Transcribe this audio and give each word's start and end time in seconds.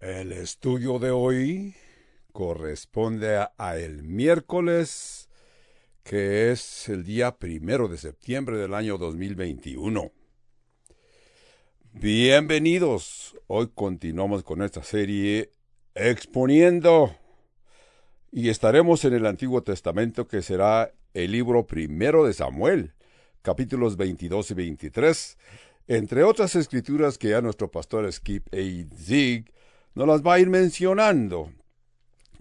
El 0.00 0.30
estudio 0.30 1.00
de 1.00 1.10
hoy 1.10 1.74
corresponde 2.32 3.36
a, 3.36 3.76
el 3.76 4.04
miércoles, 4.04 5.28
que 6.04 6.52
es 6.52 6.88
el 6.88 7.02
día 7.02 7.36
primero 7.36 7.88
de 7.88 7.98
septiembre 7.98 8.58
del 8.58 8.74
año 8.74 8.96
2021. 8.96 10.12
Bienvenidos. 11.94 13.36
Hoy 13.48 13.70
continuamos 13.74 14.44
con 14.44 14.62
esta 14.62 14.84
serie 14.84 15.50
exponiendo 15.96 17.16
y 18.30 18.50
estaremos 18.50 19.04
en 19.04 19.14
el 19.14 19.26
Antiguo 19.26 19.64
Testamento 19.64 20.28
que 20.28 20.42
será 20.42 20.94
el 21.12 21.32
libro 21.32 21.66
primero 21.66 22.24
de 22.24 22.34
Samuel, 22.34 22.94
capítulos 23.42 23.96
22 23.96 24.52
y 24.52 24.54
23, 24.54 25.38
entre 25.88 26.22
otras 26.22 26.54
escrituras 26.54 27.18
que 27.18 27.30
ya 27.30 27.40
nuestro 27.40 27.68
pastor 27.68 28.12
Skip 28.12 28.46
A. 28.54 29.57
nos 29.98 30.06
las 30.06 30.22
va 30.22 30.34
a 30.34 30.38
ir 30.38 30.48
mencionando. 30.48 31.50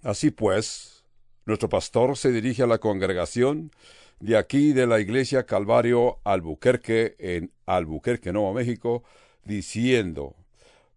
Así 0.04 0.30
pues, 0.30 1.04
nuestro 1.46 1.70
pastor 1.70 2.16
se 2.16 2.32
dirige 2.32 2.62
a 2.62 2.68
la 2.68 2.78
congregación 2.78 3.72
de 4.20 4.38
aquí 4.38 4.74
de 4.74 4.86
la 4.86 5.00
iglesia 5.00 5.48
Calvario 5.48 6.20
Albuquerque 6.24 7.16
en 7.18 7.52
Albuquerque, 7.66 8.32
Nuevo 8.32 8.54
México, 8.54 9.04
diciendo, 9.44 10.36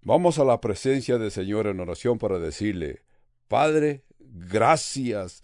vamos 0.03 0.39
a 0.39 0.45
la 0.45 0.61
presencia 0.61 1.17
del 1.17 1.31
Señor 1.31 1.67
en 1.67 1.81
oración 1.81 2.19
para 2.19 2.39
decirle, 2.39 3.01
Padre, 3.49 4.03
gracias, 4.19 5.43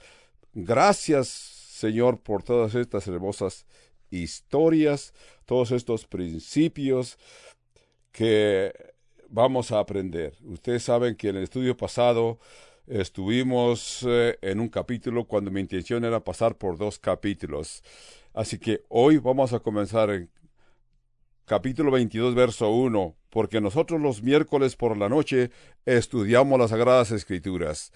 gracias 0.53 1.29
Señor 1.29 2.21
por 2.21 2.43
todas 2.43 2.75
estas 2.75 3.07
hermosas 3.07 3.65
historias, 4.11 5.15
todos 5.47 5.71
estos 5.71 6.07
principios 6.07 7.19
que 8.13 8.96
vamos 9.29 9.73
a 9.73 9.79
aprender. 9.79 10.35
Ustedes 10.45 10.83
saben 10.83 11.17
que 11.17 11.29
en 11.29 11.37
el 11.37 11.45
estudio 11.45 11.77
pasado 11.77 12.39
estuvimos 12.87 14.05
eh, 14.09 14.39
en 14.43 14.61
un 14.61 14.69
capítulo 14.69 15.25
cuando 15.25 15.51
mi 15.51 15.61
intención 15.61 16.05
era 16.05 16.23
pasar 16.23 16.57
por 16.57 16.79
dos 16.79 16.99
capítulos. 16.99 17.83
Así 18.33 18.59
que 18.59 18.85
hoy 18.89 19.19
vamos 19.19 19.53
a 19.53 19.61
comenzar 19.61 20.11
en 20.11 20.31
capítulo 21.47 21.91
22, 21.91 22.35
verso 22.35 22.71
1, 22.71 23.17
porque 23.31 23.61
nosotros 23.61 24.01
los 24.01 24.23
miércoles 24.23 24.77
por 24.77 24.97
la 24.97 25.09
noche 25.09 25.51
estudiamos 25.85 26.59
las 26.59 26.71
Sagradas 26.71 27.13
Escrituras. 27.13 27.93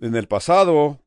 En 0.00 0.14
el 0.16 0.28
pasado, 0.28 1.00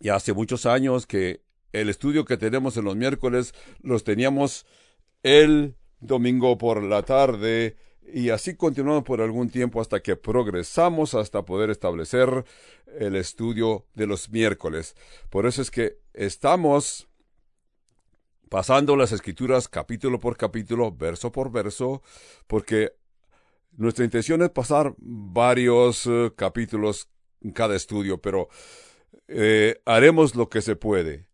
y 0.00 0.08
hace 0.08 0.32
muchos 0.32 0.66
años 0.66 1.06
que 1.06 1.40
el 1.72 1.88
estudio 1.88 2.24
que 2.24 2.36
tenemos 2.36 2.76
en 2.76 2.84
los 2.84 2.96
miércoles 2.96 3.54
los 3.80 4.04
teníamos 4.04 4.66
el 5.22 5.76
domingo 6.00 6.58
por 6.58 6.82
la 6.82 7.02
tarde 7.02 7.76
y 8.12 8.30
así 8.30 8.54
continuamos 8.54 9.04
por 9.04 9.20
algún 9.20 9.50
tiempo 9.50 9.80
hasta 9.80 10.00
que 10.00 10.16
progresamos 10.16 11.14
hasta 11.14 11.44
poder 11.44 11.70
establecer 11.70 12.44
el 12.98 13.16
estudio 13.16 13.86
de 13.94 14.06
los 14.06 14.30
miércoles. 14.30 14.94
Por 15.30 15.46
eso 15.46 15.62
es 15.62 15.70
que 15.70 15.98
estamos 16.12 17.08
pasando 18.48 18.96
las 18.96 19.12
escrituras 19.12 19.68
capítulo 19.68 20.20
por 20.20 20.36
capítulo, 20.36 20.92
verso 20.92 21.32
por 21.32 21.50
verso, 21.50 22.02
porque 22.46 22.92
nuestra 23.76 24.04
intención 24.04 24.42
es 24.42 24.50
pasar 24.50 24.94
varios 24.98 26.06
uh, 26.06 26.32
capítulos 26.36 27.08
en 27.42 27.50
cada 27.50 27.74
estudio, 27.74 28.18
pero 28.18 28.48
eh, 29.28 29.80
haremos 29.84 30.34
lo 30.34 30.48
que 30.48 30.62
se 30.62 30.76
puede. 30.76 31.26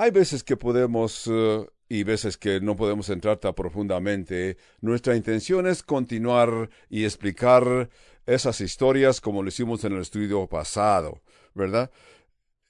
Hay 0.00 0.12
veces 0.12 0.44
que 0.44 0.56
podemos 0.56 1.26
uh, 1.26 1.66
y 1.88 2.04
veces 2.04 2.36
que 2.36 2.60
no 2.60 2.76
podemos 2.76 3.08
entrar 3.10 3.38
tan 3.38 3.52
profundamente. 3.52 4.56
Nuestra 4.80 5.16
intención 5.16 5.66
es 5.66 5.82
continuar 5.82 6.70
y 6.88 7.04
explicar 7.04 7.90
esas 8.24 8.60
historias 8.60 9.20
como 9.20 9.42
lo 9.42 9.48
hicimos 9.48 9.82
en 9.84 9.94
el 9.94 10.02
estudio 10.02 10.46
pasado, 10.46 11.20
¿verdad? 11.52 11.90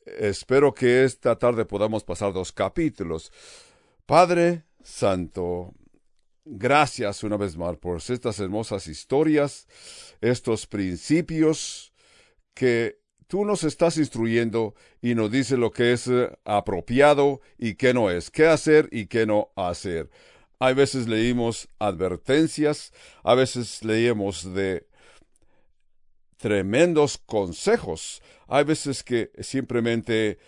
Espero 0.06 0.73
que 0.73 1.05
esta 1.05 1.37
tarde 1.39 1.67
podamos 1.67 2.03
pasar 2.03 2.33
dos 2.33 2.51
capítulos. 2.51 3.31
Padre 4.06 4.65
Santo, 4.83 5.75
gracias 6.47 7.25
una 7.25 7.37
vez 7.37 7.59
más 7.59 7.77
por 7.77 7.99
estas 7.99 8.41
hermosas 8.41 8.87
historias, 8.87 9.66
estos 10.22 10.66
principios 10.66 11.93
que 12.55 13.00
tú 13.28 13.44
nos 13.44 13.62
estás 13.62 13.99
instruyendo 13.99 14.75
y 15.00 15.15
nos 15.15 15.31
dice 15.31 15.56
lo 15.56 15.71
que 15.71 15.93
es 15.93 16.09
eh, 16.09 16.31
apropiado 16.44 17.41
y 17.59 17.75
qué 17.75 17.94
no 17.94 18.11
es, 18.11 18.31
qué 18.31 18.47
hacer 18.47 18.89
y 18.91 19.06
qué 19.06 19.27
no 19.27 19.50
hacer. 19.55 20.11
Hay 20.59 20.75
veces 20.75 21.06
leímos 21.06 21.69
advertencias, 21.78 22.93
a 23.22 23.34
veces 23.34 23.84
leímos 23.84 24.53
de 24.55 24.89
tremendos 26.39 27.19
consejos, 27.19 28.22
hay 28.49 28.65
veces 28.65 29.05
que 29.05 29.31
simplemente 29.41 30.39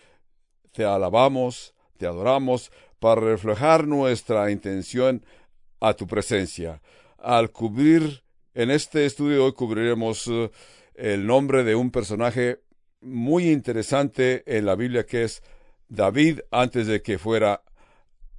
te 0.73 0.85
alabamos, 0.85 1.75
te 1.99 2.07
adoramos 2.07 2.73
para 2.99 3.21
reflejar 3.21 3.87
nuestra 3.87 4.51
intención 4.51 5.25
a 5.81 5.95
tu 5.95 6.07
presencia. 6.07 6.81
Al 7.19 7.53
cubrir 7.53 8.25
en 8.55 8.71
este 8.71 9.05
estudio 9.05 9.45
hoy 9.45 9.53
cubriremos 9.53 10.27
uh, 10.27 10.51
el 10.95 11.27
nombre 11.27 11.63
de 11.63 11.75
un 11.75 11.91
personaje 11.91 12.61
muy 13.01 13.51
interesante 13.51 14.43
en 14.47 14.67
la 14.67 14.75
Biblia 14.75 15.07
que 15.07 15.25
es 15.25 15.43
David 15.89 16.41
antes 16.51 16.87
de 16.87 17.03
que 17.03 17.19
fuera 17.19 17.63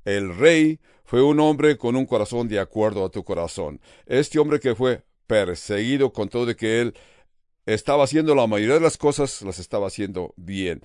el 0.05 0.35
rey, 0.35 0.79
fue 1.03 1.22
un 1.22 1.39
hombre 1.39 1.77
con 1.77 1.95
un 1.95 2.05
corazón 2.05 2.47
de 2.47 2.59
acuerdo 2.59 3.05
a 3.05 3.11
tu 3.11 3.23
corazón. 3.23 3.81
Este 4.05 4.39
hombre 4.39 4.59
que 4.59 4.75
fue 4.75 5.03
perseguido 5.27 6.11
con 6.13 6.29
todo 6.29 6.45
de 6.45 6.55
que 6.55 6.81
él 6.81 6.94
estaba 7.66 8.05
haciendo 8.05 8.33
la 8.33 8.47
mayoría 8.47 8.75
de 8.75 8.81
las 8.81 8.97
cosas, 8.97 9.41
las 9.41 9.59
estaba 9.59 9.88
haciendo 9.88 10.33
bien. 10.38 10.81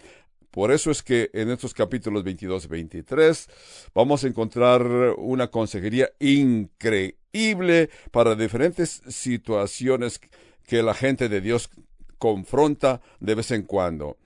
Por 0.50 0.72
eso 0.72 0.90
es 0.90 1.02
que 1.02 1.30
en 1.32 1.50
estos 1.50 1.74
capítulos 1.74 2.24
22 2.24 2.64
y 2.64 2.68
23 2.68 3.48
vamos 3.94 4.24
a 4.24 4.28
encontrar 4.28 4.82
una 5.18 5.48
consejería 5.48 6.10
increíble 6.18 7.90
para 8.10 8.34
diferentes 8.34 9.02
situaciones 9.08 10.20
que 10.66 10.82
la 10.82 10.94
gente 10.94 11.28
de 11.28 11.40
Dios 11.40 11.70
confronta 12.18 13.00
de 13.20 13.34
vez 13.34 13.50
en 13.50 13.62
cuando. 13.62 14.16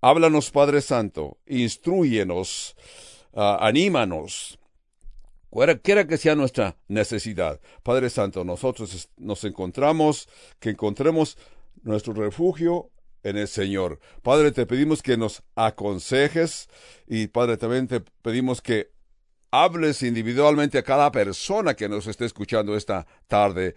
Háblanos, 0.00 0.50
Padre 0.50 0.80
Santo, 0.80 1.38
instruyenos, 1.46 2.74
uh, 3.32 3.40
anímanos, 3.60 4.58
cualquiera 5.50 6.06
que 6.06 6.16
sea 6.16 6.34
nuestra 6.34 6.76
necesidad. 6.88 7.60
Padre 7.82 8.08
Santo, 8.08 8.44
nosotros 8.44 9.10
nos 9.18 9.44
encontramos, 9.44 10.28
que 10.58 10.70
encontremos 10.70 11.36
nuestro 11.82 12.14
refugio 12.14 12.90
en 13.22 13.36
el 13.36 13.48
Señor. 13.48 14.00
Padre, 14.22 14.52
te 14.52 14.66
pedimos 14.66 15.02
que 15.02 15.16
nos 15.16 15.42
aconsejes 15.54 16.68
y 17.06 17.26
Padre, 17.26 17.56
también 17.56 17.86
te 17.86 18.00
pedimos 18.00 18.62
que 18.62 18.90
hables 19.50 20.02
individualmente 20.02 20.78
a 20.78 20.82
cada 20.82 21.10
persona 21.10 21.74
que 21.74 21.88
nos 21.88 22.06
esté 22.06 22.24
escuchando 22.24 22.76
esta 22.76 23.06
tarde. 23.26 23.74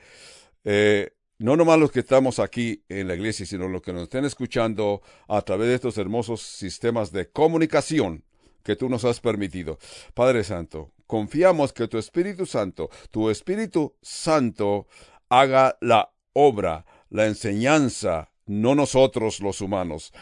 Eh, 0.63 1.11
no 1.43 1.57
nomás 1.57 1.77
los 1.77 1.91
que 1.91 1.99
estamos 1.99 2.39
aquí 2.39 2.85
en 2.87 3.09
la 3.09 3.15
iglesia, 3.15 3.45
sino 3.45 3.67
los 3.67 3.81
que 3.81 3.91
nos 3.91 4.03
estén 4.03 4.23
escuchando 4.23 5.01
a 5.27 5.41
través 5.41 5.67
de 5.67 5.75
estos 5.75 5.97
hermosos 5.97 6.41
sistemas 6.41 7.11
de 7.11 7.31
comunicación 7.31 8.23
que 8.63 8.77
tú 8.77 8.87
nos 8.87 9.03
has 9.03 9.19
permitido. 9.19 9.77
Padre 10.13 10.45
Santo, 10.45 10.93
confiamos 11.05 11.73
que 11.73 11.89
tu 11.89 11.97
Espíritu 11.97 12.45
Santo, 12.45 12.89
tu 13.11 13.29
Espíritu 13.29 13.93
Santo, 14.01 14.87
haga 15.27 15.77
la 15.81 16.13
obra, 16.31 16.85
la 17.09 17.27
enseñanza, 17.27 18.31
no 18.45 18.73
nosotros 18.73 19.41
los 19.41 19.59
humanos, 19.59 20.13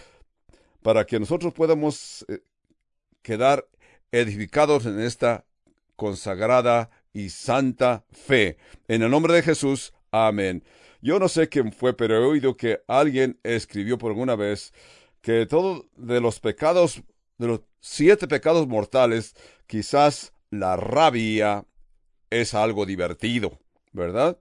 para 0.81 1.05
que 1.05 1.19
nosotros 1.19 1.53
podamos 1.53 2.25
eh, 2.29 2.39
quedar 3.21 3.67
edificados 4.11 4.87
en 4.87 4.99
esta 4.99 5.45
consagrada 5.95 6.89
y 7.13 7.29
santa 7.29 8.05
fe. 8.09 8.57
En 8.87 9.03
el 9.03 9.11
nombre 9.11 9.35
de 9.35 9.43
Jesús, 9.43 9.93
amén. 10.09 10.63
Yo 11.01 11.19
no 11.19 11.27
sé 11.27 11.49
quién 11.49 11.71
fue, 11.73 11.93
pero 11.95 12.15
he 12.15 12.19
oído 12.19 12.55
que 12.55 12.81
alguien 12.87 13.39
escribió 13.43 13.97
por 13.97 14.11
alguna 14.11 14.35
vez 14.35 14.73
que 15.21 15.45
todo 15.45 15.87
de 15.95 16.21
los 16.21 16.39
pecados, 16.39 17.01
de 17.37 17.47
los 17.47 17.61
siete 17.79 18.27
pecados 18.27 18.67
mortales, 18.67 19.35
quizás 19.67 20.33
la 20.51 20.75
rabia 20.75 21.65
es 22.29 22.53
algo 22.53 22.85
divertido, 22.85 23.59
¿verdad? 23.91 24.37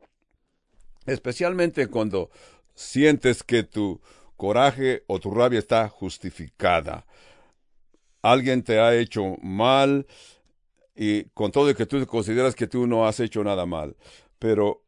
Especialmente 1.07 1.87
cuando 1.87 2.31
sientes 2.75 3.43
que 3.43 3.63
tu 3.63 4.01
coraje 4.37 5.05
o 5.07 5.19
tu 5.19 5.31
rabia 5.31 5.59
está 5.59 5.89
justificada. 5.89 7.07
Alguien 8.23 8.63
te 8.63 8.79
ha 8.81 8.95
hecho 8.95 9.37
mal 9.43 10.07
y 10.95 11.25
con 11.31 11.53
todo 11.53 11.75
que 11.75 11.87
tú 11.87 12.07
consideras 12.07 12.55
que 12.55 12.67
tú 12.67 12.87
no 12.87 13.07
has 13.07 13.21
hecho 13.21 13.43
nada 13.43 13.65
mal. 13.65 13.97
Pero 14.39 14.83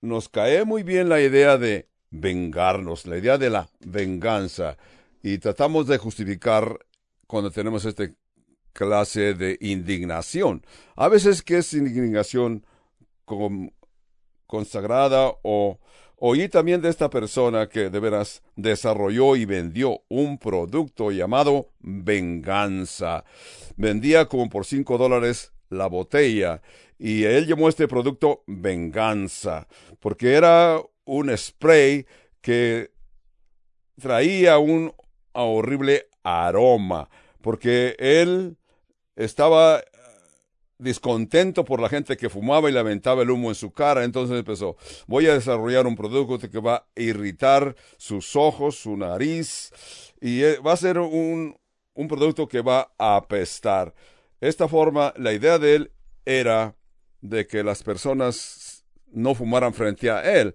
nos 0.00 0.28
cae 0.28 0.64
muy 0.64 0.82
bien 0.82 1.08
la 1.08 1.20
idea 1.20 1.58
de 1.58 1.88
vengarnos, 2.10 3.06
la 3.06 3.18
idea 3.18 3.38
de 3.38 3.50
la 3.50 3.68
venganza. 3.80 4.76
Y 5.22 5.38
tratamos 5.38 5.86
de 5.86 5.98
justificar 5.98 6.78
cuando 7.26 7.50
tenemos 7.50 7.84
esta 7.84 8.10
clase 8.72 9.34
de 9.34 9.58
indignación. 9.60 10.64
A 10.96 11.08
veces 11.08 11.42
que 11.42 11.58
es 11.58 11.72
indignación 11.74 12.64
consagrada 14.46 15.32
o, 15.42 15.78
Oí 16.20 16.48
también 16.48 16.82
de 16.82 16.88
esta 16.88 17.10
persona 17.10 17.68
que 17.68 17.90
de 17.90 18.00
veras 18.00 18.42
desarrolló 18.56 19.36
y 19.36 19.44
vendió 19.44 20.02
un 20.08 20.38
producto 20.38 21.12
llamado 21.12 21.68
venganza. 21.78 23.24
Vendía 23.76 24.26
como 24.26 24.48
por 24.48 24.66
cinco 24.66 24.98
dólares 24.98 25.52
la 25.70 25.86
botella 25.86 26.60
y 26.98 27.24
él 27.24 27.46
llamó 27.46 27.68
este 27.68 27.88
producto 27.88 28.42
venganza 28.46 29.66
porque 30.00 30.34
era 30.34 30.80
un 31.04 31.36
spray 31.36 32.06
que 32.40 32.90
traía 34.00 34.58
un 34.58 34.92
horrible 35.32 36.08
aroma 36.22 37.08
porque 37.40 37.94
él 37.98 38.56
estaba 39.16 39.82
descontento 40.78 41.64
por 41.64 41.80
la 41.80 41.88
gente 41.88 42.16
que 42.16 42.28
fumaba 42.28 42.68
y 42.68 42.72
lamentaba 42.72 43.22
el 43.22 43.30
humo 43.30 43.48
en 43.48 43.54
su 43.54 43.72
cara. 43.72 44.04
Entonces 44.04 44.38
empezó, 44.38 44.76
voy 45.06 45.26
a 45.26 45.34
desarrollar 45.34 45.86
un 45.86 45.96
producto 45.96 46.48
que 46.48 46.60
va 46.60 46.76
a 46.76 46.86
irritar 46.96 47.74
sus 47.96 48.36
ojos, 48.36 48.76
su 48.76 48.96
nariz, 48.96 49.72
y 50.20 50.42
eh, 50.42 50.58
va 50.58 50.72
a 50.72 50.76
ser 50.76 50.98
un, 50.98 51.56
un 51.94 52.08
producto 52.08 52.48
que 52.48 52.62
va 52.62 52.92
a 52.96 53.16
apestar. 53.16 53.94
Esta 54.40 54.68
forma, 54.68 55.12
la 55.16 55.32
idea 55.32 55.58
de 55.58 55.74
él 55.74 55.92
era 56.24 56.76
de 57.20 57.46
que 57.46 57.62
las 57.62 57.82
personas 57.82 58.84
no 59.12 59.34
fumaran 59.34 59.74
frente 59.74 60.10
a 60.10 60.22
él. 60.40 60.54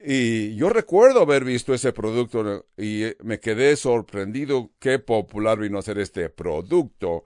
Y 0.00 0.54
yo 0.54 0.68
recuerdo 0.68 1.22
haber 1.22 1.44
visto 1.44 1.74
ese 1.74 1.92
producto 1.92 2.66
y 2.76 3.04
me 3.22 3.40
quedé 3.40 3.74
sorprendido 3.76 4.70
qué 4.78 4.98
popular 5.00 5.58
vino 5.58 5.78
a 5.78 5.82
ser 5.82 5.98
este 5.98 6.28
producto. 6.28 7.24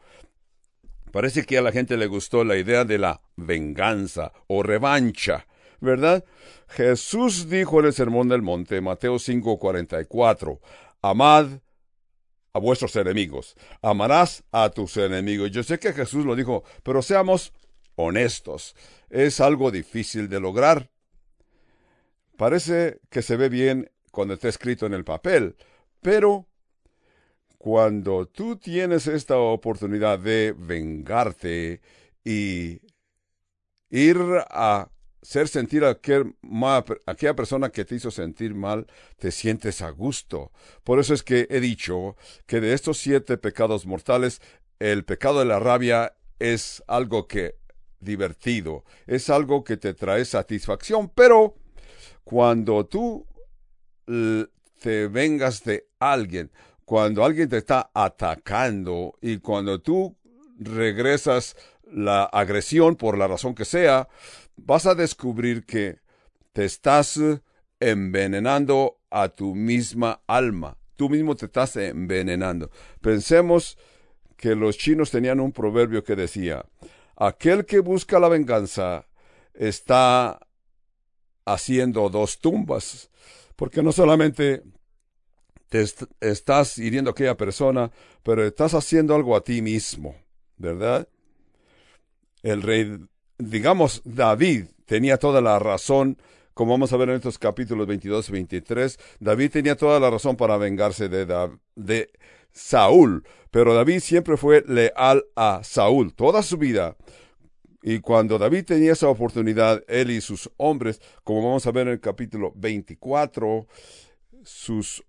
Parece 1.11 1.45
que 1.45 1.59
a 1.59 1.63
la 1.63 1.73
gente 1.73 1.99
le 1.99 2.07
gustó 2.07 2.45
la 2.45 2.57
idea 2.57 2.87
de 2.87 2.97
la 2.97 3.21
venganza 3.37 4.33
o 4.47 4.63
revancha, 4.63 5.47
¿verdad? 5.81 6.25
Jesús 6.69 7.51
dijo 7.51 7.81
en 7.81 7.87
el 7.87 7.93
Sermón 7.93 8.29
del 8.29 8.41
Monte, 8.41 8.81
Mateo 8.81 9.19
5:44, 9.19 10.61
amad 11.03 11.49
a 12.55 12.59
vuestros 12.59 12.97
enemigos, 12.97 13.55
amarás 13.83 14.45
a 14.51 14.71
tus 14.71 14.97
enemigos. 14.97 15.51
Yo 15.51 15.63
sé 15.63 15.79
que 15.79 15.93
Jesús 15.93 16.25
lo 16.25 16.35
dijo, 16.35 16.65
pero 16.83 17.03
seamos 17.03 17.53
honestos, 17.97 18.75
es 19.11 19.41
algo 19.41 19.71
difícil 19.71 20.29
de 20.29 20.41
lograr. 20.41 20.91
Parece 22.37 23.01
que 23.11 23.23
se 23.23 23.37
ve 23.37 23.49
bien 23.49 23.91
cuando 24.11 24.35
está 24.35 24.49
escrito 24.49 24.87
en 24.87 24.95
el 24.95 25.05
papel, 25.05 25.57
pero 26.01 26.49
cuando 27.59 28.27
tú 28.27 28.57
tienes 28.57 29.07
esta 29.07 29.39
oportunidad 29.39 30.19
de 30.19 30.55
vengarte 30.57 31.81
y 32.25 32.81
ir 33.91 34.19
a 34.51 34.91
hacer 35.23 35.47
sentir 35.47 35.85
a 35.85 35.91
aquella 37.07 37.37
persona 37.37 37.71
que 37.71 37.85
te 37.85 37.95
hizo 37.95 38.11
sentir 38.11 38.55
mal, 38.55 38.87
te 39.17 39.31
sientes 39.31 39.81
a 39.81 39.91
gusto. 39.91 40.51
Por 40.83 40.99
eso 40.99 41.15
es 41.15 41.23
que 41.23 41.47
he 41.51 41.61
dicho 41.61 42.17
que 42.47 42.61
de 42.61 42.73
estos 42.73 42.99
siete 42.99 43.39
pecados 43.39 43.87
mortales, 43.87 44.41
el 44.81 45.05
pecado 45.05 45.39
de 45.39 45.45
la 45.45 45.61
rabia 45.61 46.17
es 46.41 46.83
algo 46.89 47.29
que 47.29 47.55
divertido, 48.03 48.85
es 49.07 49.31
algo 49.31 49.65
que 49.65 49.77
te 49.77 49.95
trae 49.95 50.25
satisfacción, 50.25 51.09
pero 51.09 51.55
cuando 52.25 52.87
tú 52.87 53.27
te 54.05 55.09
vengas 55.09 55.65
de 55.65 55.89
alguien, 55.99 56.51
cuando 56.85 57.25
alguien 57.25 57.49
te 57.49 57.59
está 57.59 57.91
atacando 57.95 59.15
y 59.21 59.39
cuando 59.39 59.81
tú 59.81 60.17
regresas 60.59 61.57
la 61.91 62.25
agresión 62.25 62.97
por 62.97 63.17
la 63.17 63.29
razón 63.29 63.55
que 63.55 63.65
sea, 63.65 64.09
vas 64.57 64.87
a 64.87 64.95
descubrir 64.95 65.65
que 65.65 66.01
te 66.53 66.65
estás 66.65 67.21
envenenando 67.81 68.99
a 69.11 69.29
tu 69.29 69.55
misma 69.55 70.23
alma. 70.27 70.77
Tú 70.97 71.09
mismo 71.09 71.35
te 71.37 71.47
estás 71.47 71.77
envenenando. 71.77 72.71
Pensemos 73.01 73.79
que 74.37 74.55
los 74.55 74.77
chinos 74.77 75.11
tenían 75.11 75.41
un 75.41 75.53
proverbio 75.53 76.05
que 76.05 76.17
decía, 76.17 76.65
aquel 77.27 77.65
que 77.65 77.79
busca 77.79 78.19
la 78.19 78.29
venganza 78.29 79.07
está 79.55 80.41
haciendo 81.45 82.09
dos 82.09 82.41
tumbas, 82.41 83.11
porque 83.57 83.83
no 83.83 83.93
solamente 83.93 84.63
te 85.69 85.85
estás 86.21 86.79
hiriendo 86.79 87.11
a 87.11 87.13
aquella 87.13 87.37
persona, 87.37 87.91
pero 88.23 88.45
estás 88.45 88.75
haciendo 88.75 89.15
algo 89.15 89.37
a 89.37 89.43
ti 89.43 89.63
mismo, 89.63 90.17
¿verdad? 90.57 91.09
El 92.43 92.63
rey, 92.63 92.99
digamos, 93.39 94.03
David 94.05 94.67
tenía 94.85 95.17
toda 95.17 95.41
la 95.41 95.59
razón, 95.59 96.19
como 96.55 96.73
vamos 96.73 96.93
a 96.93 96.97
ver 96.97 97.11
en 97.11 97.17
estos 97.17 97.39
capítulos 97.39 97.87
22 97.87 98.29
y 98.29 98.33
23, 98.33 98.99
David 99.21 99.51
tenía 99.51 99.77
toda 99.77 100.01
la 100.01 100.11
razón 100.11 100.37
para 100.37 100.57
vengarse 100.57 101.09
de, 101.09 101.25
de 101.77 102.11
Saúl, 102.53 103.25
pero 103.51 103.75
David 103.75 104.01
siempre 104.01 104.37
fue 104.37 104.65
leal 104.67 105.25
a 105.37 105.61
Saúl 105.63 106.15
toda 106.15 106.43
su 106.43 106.57
vida. 106.57 106.97
Y 107.83 107.99
cuando 107.99 108.39
David 108.39 108.65
tenía 108.65 108.93
esa 108.93 109.09
oportunidad, 109.09 109.83
él 109.89 110.11
y 110.11 110.21
sus 110.21 110.51
hombres, 110.57 111.01
como 111.25 111.43
vamos 111.43 111.67
a 111.67 111.73
ver 111.73 111.89
en 111.89 111.95
el 111.95 112.01
capítulo 112.01 112.53
24, 112.55 113.67
sus 114.45 115.05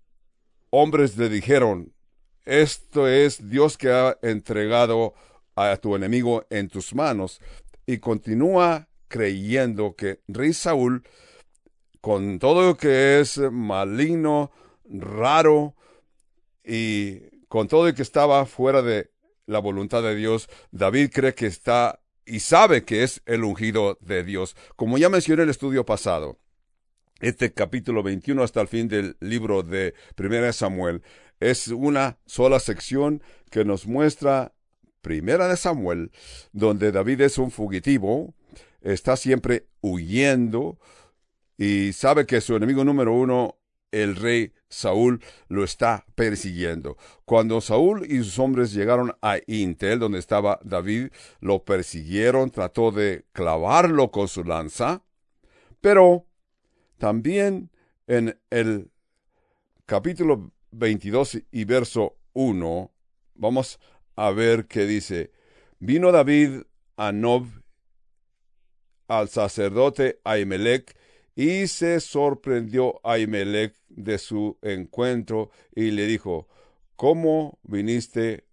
hombres 0.70 1.16
le 1.16 1.28
dijeron, 1.28 1.92
esto 2.44 3.08
es 3.08 3.48
Dios 3.48 3.78
que 3.78 3.90
ha 3.90 4.18
entregado 4.22 5.14
a 5.54 5.76
tu 5.76 5.94
enemigo 5.94 6.44
en 6.50 6.68
tus 6.68 6.94
manos. 6.94 7.40
Y 7.86 7.98
continúa 7.98 8.88
creyendo 9.08 9.94
que 9.94 10.20
rey 10.26 10.52
Saúl, 10.52 11.04
con 12.00 12.38
todo 12.38 12.66
lo 12.66 12.76
que 12.76 13.20
es 13.20 13.38
maligno, 13.38 14.50
raro 14.84 15.74
y 16.64 17.33
con 17.54 17.68
todo 17.68 17.86
lo 17.86 17.94
que 17.94 18.02
estaba 18.02 18.46
fuera 18.46 18.82
de 18.82 19.12
la 19.46 19.60
voluntad 19.60 20.02
de 20.02 20.16
Dios, 20.16 20.48
David 20.72 21.10
cree 21.12 21.36
que 21.36 21.46
está 21.46 22.00
y 22.26 22.40
sabe 22.40 22.84
que 22.84 23.04
es 23.04 23.22
el 23.26 23.44
ungido 23.44 23.96
de 24.00 24.24
Dios. 24.24 24.56
Como 24.74 24.98
ya 24.98 25.08
mencioné 25.08 25.42
en 25.42 25.48
el 25.48 25.50
estudio 25.50 25.86
pasado, 25.86 26.40
este 27.20 27.52
capítulo 27.52 28.02
21 28.02 28.42
hasta 28.42 28.60
el 28.60 28.66
fin 28.66 28.88
del 28.88 29.16
libro 29.20 29.62
de 29.62 29.94
Primera 30.16 30.46
de 30.46 30.52
Samuel 30.52 31.04
es 31.38 31.68
una 31.68 32.18
sola 32.26 32.58
sección 32.58 33.22
que 33.52 33.64
nos 33.64 33.86
muestra 33.86 34.52
Primera 35.00 35.46
de 35.46 35.56
Samuel, 35.56 36.10
donde 36.50 36.90
David 36.90 37.20
es 37.20 37.38
un 37.38 37.52
fugitivo, 37.52 38.34
está 38.80 39.16
siempre 39.16 39.68
huyendo 39.80 40.80
y 41.56 41.92
sabe 41.92 42.26
que 42.26 42.40
su 42.40 42.56
enemigo 42.56 42.82
número 42.82 43.14
uno, 43.14 43.58
el 44.02 44.16
rey 44.16 44.52
Saúl, 44.68 45.22
lo 45.48 45.62
está 45.62 46.04
persiguiendo. 46.14 46.96
Cuando 47.24 47.60
Saúl 47.60 48.04
y 48.10 48.18
sus 48.18 48.38
hombres 48.38 48.72
llegaron 48.72 49.14
a 49.22 49.38
Intel, 49.46 50.00
donde 50.00 50.18
estaba 50.18 50.58
David, 50.64 51.08
lo 51.40 51.64
persiguieron, 51.64 52.50
trató 52.50 52.90
de 52.90 53.24
clavarlo 53.32 54.10
con 54.10 54.26
su 54.26 54.42
lanza, 54.42 55.02
pero 55.80 56.26
también 56.98 57.70
en 58.06 58.38
el 58.50 58.90
capítulo 59.86 60.52
22 60.72 61.38
y 61.50 61.64
verso 61.64 62.16
1, 62.32 62.92
vamos 63.34 63.78
a 64.16 64.30
ver 64.30 64.66
que 64.66 64.86
dice, 64.86 65.30
vino 65.78 66.10
David 66.10 66.62
a 66.96 67.12
Nob, 67.12 67.46
al 69.06 69.28
sacerdote 69.28 70.20
Ahimelech, 70.24 70.96
y 71.36 71.66
se 71.66 72.00
sorprendió 72.00 73.00
Ahimelech 73.02 73.74
de 73.88 74.18
su 74.18 74.56
encuentro 74.62 75.50
y 75.74 75.90
le 75.90 76.06
dijo, 76.06 76.48
¿cómo 76.96 77.58
viniste 77.62 78.44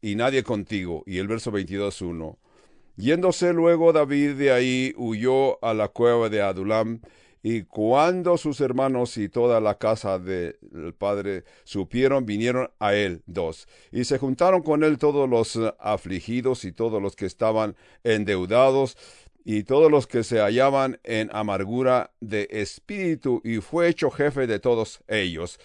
y 0.00 0.14
nadie 0.14 0.42
contigo? 0.42 1.02
Y 1.06 1.18
el 1.18 1.28
verso 1.28 1.50
22.1, 1.52 2.36
Yéndose 2.96 3.52
luego 3.52 3.92
David 3.92 4.34
de 4.34 4.50
ahí, 4.52 4.92
huyó 4.96 5.62
a 5.64 5.72
la 5.72 5.88
cueva 5.88 6.28
de 6.28 6.42
Adulam, 6.42 7.00
y 7.40 7.62
cuando 7.62 8.36
sus 8.36 8.60
hermanos 8.60 9.16
y 9.16 9.28
toda 9.28 9.60
la 9.60 9.78
casa 9.78 10.18
del 10.18 10.56
padre 10.98 11.44
supieron, 11.62 12.26
vinieron 12.26 12.70
a 12.80 12.94
él 12.94 13.22
dos, 13.26 13.68
y 13.92 14.04
se 14.04 14.18
juntaron 14.18 14.62
con 14.62 14.82
él 14.82 14.98
todos 14.98 15.28
los 15.30 15.58
afligidos 15.78 16.64
y 16.64 16.72
todos 16.72 17.00
los 17.00 17.14
que 17.14 17.26
estaban 17.26 17.76
endeudados, 18.02 18.96
y 19.44 19.62
todos 19.62 19.90
los 19.90 20.06
que 20.06 20.24
se 20.24 20.40
hallaban 20.40 21.00
en 21.04 21.30
amargura 21.32 22.12
de 22.20 22.48
espíritu, 22.50 23.40
y 23.44 23.58
fue 23.58 23.88
hecho 23.88 24.10
jefe 24.10 24.46
de 24.46 24.58
todos 24.58 25.00
ellos. 25.08 25.58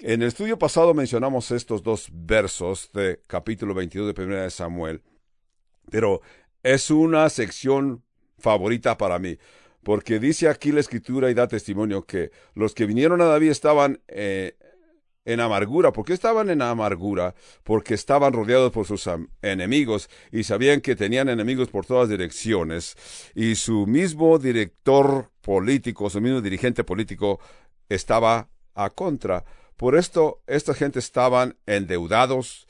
En 0.00 0.22
el 0.22 0.28
estudio 0.28 0.58
pasado 0.58 0.94
mencionamos 0.94 1.50
estos 1.50 1.82
dos 1.82 2.08
versos 2.10 2.90
de 2.94 3.20
capítulo 3.26 3.74
22 3.74 4.14
de 4.14 4.24
1 4.24 4.36
de 4.36 4.50
Samuel, 4.50 5.02
pero 5.90 6.22
es 6.62 6.90
una 6.90 7.28
sección 7.28 8.02
favorita 8.38 8.96
para 8.96 9.18
mí, 9.18 9.38
porque 9.82 10.18
dice 10.18 10.48
aquí 10.48 10.72
la 10.72 10.80
escritura 10.80 11.30
y 11.30 11.34
da 11.34 11.46
testimonio 11.46 12.06
que 12.06 12.30
los 12.54 12.74
que 12.74 12.86
vinieron 12.86 13.20
a 13.20 13.26
David 13.26 13.50
estaban 13.50 14.00
eh, 14.08 14.56
en 15.24 15.40
amargura. 15.40 15.92
¿Por 15.92 16.04
qué 16.04 16.12
estaban 16.12 16.50
en 16.50 16.62
amargura? 16.62 17.34
Porque 17.62 17.94
estaban 17.94 18.32
rodeados 18.32 18.72
por 18.72 18.86
sus 18.86 19.08
enemigos 19.42 20.08
y 20.30 20.44
sabían 20.44 20.80
que 20.80 20.96
tenían 20.96 21.28
enemigos 21.28 21.68
por 21.68 21.86
todas 21.86 22.08
direcciones. 22.08 22.96
Y 23.34 23.54
su 23.54 23.86
mismo 23.86 24.38
director 24.38 25.30
político, 25.40 26.10
su 26.10 26.20
mismo 26.20 26.40
dirigente 26.40 26.84
político 26.84 27.40
estaba 27.88 28.48
a 28.74 28.90
contra. 28.90 29.44
Por 29.76 29.96
esto, 29.96 30.42
esta 30.46 30.74
gente 30.74 30.98
estaban 30.98 31.56
endeudados, 31.66 32.66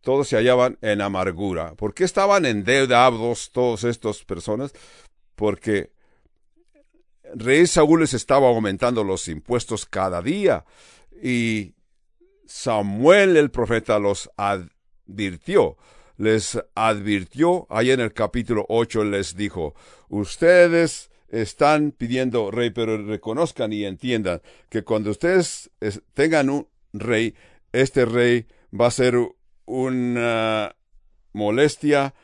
todos 0.00 0.28
se 0.28 0.36
hallaban 0.36 0.78
en 0.82 1.00
amargura. 1.00 1.74
¿Por 1.74 1.94
qué 1.94 2.04
estaban 2.04 2.44
endeudados 2.46 3.50
todas 3.52 3.84
estas 3.84 4.24
personas? 4.24 4.72
Porque 5.34 5.92
rey 7.34 7.66
Saúl 7.66 8.00
les 8.00 8.14
estaba 8.14 8.48
aumentando 8.48 9.04
los 9.04 9.28
impuestos 9.28 9.86
cada 9.86 10.20
día 10.20 10.64
y 11.22 11.74
Samuel 12.46 13.36
el 13.36 13.50
profeta 13.50 13.98
los 13.98 14.30
advirtió. 14.36 15.76
Les 16.16 16.58
advirtió, 16.74 17.66
ahí 17.70 17.90
en 17.90 18.00
el 18.00 18.12
capítulo 18.12 18.66
8 18.68 19.04
les 19.04 19.36
dijo, 19.36 19.74
ustedes 20.08 21.10
están 21.28 21.92
pidiendo 21.92 22.50
rey, 22.50 22.70
pero 22.70 22.98
reconozcan 22.98 23.72
y 23.72 23.84
entiendan 23.84 24.42
que 24.68 24.82
cuando 24.82 25.10
ustedes 25.10 25.70
tengan 26.12 26.50
un 26.50 26.68
rey, 26.92 27.34
este 27.72 28.04
rey 28.04 28.46
va 28.78 28.88
a 28.88 28.90
ser 28.90 29.16
una 29.64 30.76
molestia 31.32 32.14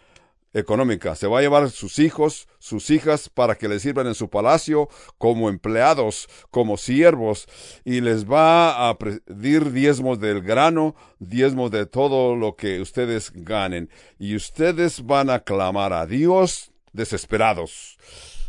económica. 0.56 1.14
Se 1.14 1.26
va 1.26 1.38
a 1.38 1.42
llevar 1.42 1.70
sus 1.70 1.98
hijos, 1.98 2.48
sus 2.58 2.90
hijas, 2.90 3.28
para 3.28 3.56
que 3.56 3.68
les 3.68 3.82
sirvan 3.82 4.06
en 4.06 4.14
su 4.14 4.30
palacio 4.30 4.88
como 5.18 5.48
empleados, 5.48 6.28
como 6.50 6.76
siervos, 6.76 7.46
y 7.84 8.00
les 8.00 8.24
va 8.24 8.88
a 8.88 8.98
pedir 8.98 9.72
diezmos 9.72 10.18
del 10.18 10.40
grano, 10.40 10.96
diezmos 11.18 11.70
de 11.70 11.86
todo 11.86 12.36
lo 12.36 12.56
que 12.56 12.80
ustedes 12.80 13.32
ganen. 13.34 13.90
Y 14.18 14.34
ustedes 14.34 15.04
van 15.04 15.30
a 15.30 15.40
clamar 15.40 15.92
a 15.92 16.06
Dios 16.06 16.72
desesperados. 16.92 17.98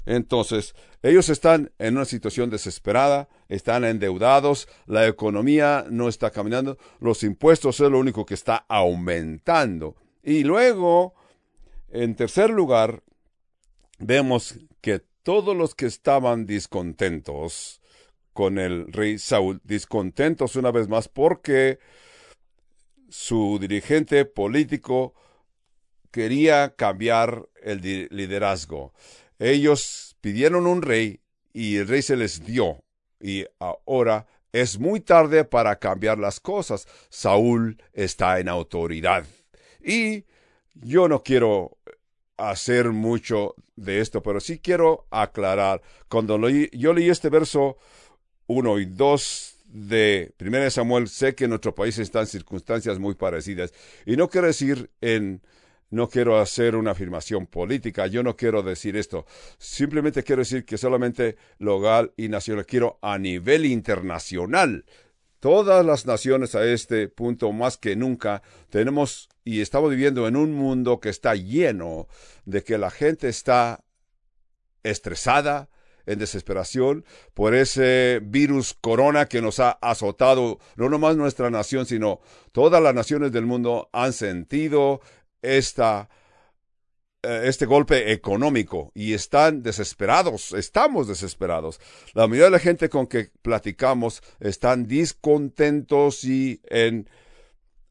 Entonces, 0.05 0.73
ellos 1.03 1.27
están 1.27 1.71
en 1.77 1.97
una 1.97 2.05
situación 2.05 2.49
desesperada, 2.49 3.27
están 3.49 3.83
endeudados, 3.83 4.69
la 4.85 5.05
economía 5.07 5.85
no 5.89 6.07
está 6.07 6.31
caminando, 6.31 6.77
los 7.01 7.23
impuestos 7.23 7.79
es 7.81 7.91
lo 7.91 7.99
único 7.99 8.25
que 8.25 8.33
está 8.33 8.65
aumentando. 8.69 9.95
Y 10.23 10.43
luego, 10.43 11.13
en 11.89 12.15
tercer 12.15 12.49
lugar, 12.49 13.03
vemos 13.99 14.55
que 14.81 15.01
todos 15.23 15.55
los 15.55 15.75
que 15.75 15.85
estaban 15.85 16.45
discontentos 16.45 17.81
con 18.33 18.59
el 18.59 18.91
rey 18.93 19.17
Saúl, 19.17 19.59
discontentos 19.63 20.55
una 20.55 20.71
vez 20.71 20.87
más 20.87 21.07
porque 21.07 21.79
su 23.09 23.57
dirigente 23.59 24.25
político 24.25 25.13
quería 26.11 26.75
cambiar 26.75 27.49
el 27.61 27.81
liderazgo. 28.11 28.93
Ellos 29.39 30.15
pidieron 30.21 30.67
un 30.67 30.81
rey 30.81 31.21
y 31.53 31.77
el 31.77 31.87
rey 31.87 32.01
se 32.01 32.15
les 32.15 32.45
dio 32.45 32.83
y 33.19 33.45
ahora 33.59 34.27
es 34.51 34.79
muy 34.79 34.99
tarde 34.99 35.43
para 35.43 35.77
cambiar 35.77 36.17
las 36.17 36.39
cosas. 36.39 36.87
Saúl 37.09 37.81
está 37.93 38.39
en 38.39 38.49
autoridad. 38.49 39.25
Y 39.83 40.25
yo 40.73 41.07
no 41.07 41.23
quiero 41.23 41.76
hacer 42.37 42.91
mucho 42.91 43.55
de 43.75 43.99
esto, 43.99 44.21
pero 44.21 44.39
sí 44.39 44.59
quiero 44.59 45.07
aclarar. 45.11 45.81
Cuando 46.07 46.37
yo 46.49 46.93
leí 46.93 47.09
este 47.09 47.29
verso 47.29 47.77
1 48.47 48.79
y 48.79 48.85
2 48.85 49.55
de 49.65 50.33
1 50.39 50.69
Samuel, 50.71 51.07
sé 51.07 51.35
que 51.35 51.45
en 51.45 51.51
nuestro 51.51 51.75
país 51.75 51.97
están 51.99 52.27
circunstancias 52.27 52.99
muy 52.99 53.15
parecidas. 53.15 53.73
Y 54.05 54.15
no 54.15 54.29
quiero 54.29 54.47
decir 54.47 54.89
en, 55.01 55.41
no 55.89 56.09
quiero 56.09 56.39
hacer 56.39 56.75
una 56.75 56.91
afirmación 56.91 57.47
política, 57.47 58.07
yo 58.07 58.23
no 58.23 58.35
quiero 58.35 58.63
decir 58.63 58.95
esto. 58.95 59.25
Simplemente 59.57 60.23
quiero 60.23 60.41
decir 60.41 60.65
que 60.65 60.77
solamente 60.77 61.37
local 61.59 62.13
y 62.17 62.29
nacional, 62.29 62.65
quiero 62.65 62.99
a 63.01 63.17
nivel 63.17 63.65
internacional 63.65 64.85
Todas 65.39 65.85
las 65.85 66.07
naciones 66.07 66.55
a 66.55 66.65
este 66.65 67.07
punto, 67.09 67.51
más 67.51 67.77
que 67.77 67.95
nunca, 67.95 68.41
tenemos 68.71 69.29
y 69.47 69.61
estamos 69.61 69.89
viviendo 69.89 70.27
en 70.27 70.35
un 70.35 70.53
mundo 70.53 70.99
que 70.99 71.07
está 71.07 71.33
lleno 71.35 72.07
de 72.43 72.63
que 72.63 72.77
la 72.77 72.91
gente 72.91 73.29
está 73.29 73.85
estresada, 74.83 75.69
en 76.05 76.19
desesperación 76.19 77.05
por 77.33 77.53
ese 77.53 78.21
virus 78.23 78.73
corona 78.73 79.27
que 79.27 79.41
nos 79.41 79.59
ha 79.59 79.71
azotado 79.71 80.57
no 80.77 80.89
nomás 80.89 81.17
nuestra 81.17 81.49
nación, 81.49 81.85
sino 81.85 82.21
todas 82.53 82.81
las 82.81 82.95
naciones 82.95 83.31
del 83.33 83.45
mundo 83.45 83.89
han 83.91 84.13
sentido 84.13 85.01
esta 85.41 86.09
eh, 87.23 87.41
este 87.43 87.65
golpe 87.65 88.13
económico 88.13 88.91
y 88.95 89.13
están 89.13 89.63
desesperados, 89.63 90.53
estamos 90.53 91.07
desesperados. 91.07 91.79
La 92.13 92.25
mayoría 92.27 92.45
de 92.45 92.51
la 92.51 92.59
gente 92.59 92.89
con 92.89 93.07
que 93.07 93.31
platicamos 93.41 94.23
están 94.39 94.87
discontentos 94.87 96.23
y 96.23 96.61
en 96.69 97.09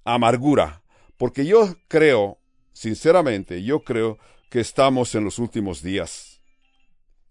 amargura, 0.04 0.82
porque 1.16 1.46
yo 1.46 1.76
creo, 1.88 2.38
sinceramente, 2.72 3.62
yo 3.62 3.80
creo 3.80 4.18
que 4.50 4.60
estamos 4.60 5.14
en 5.14 5.24
los 5.24 5.38
últimos 5.38 5.82
días, 5.82 6.40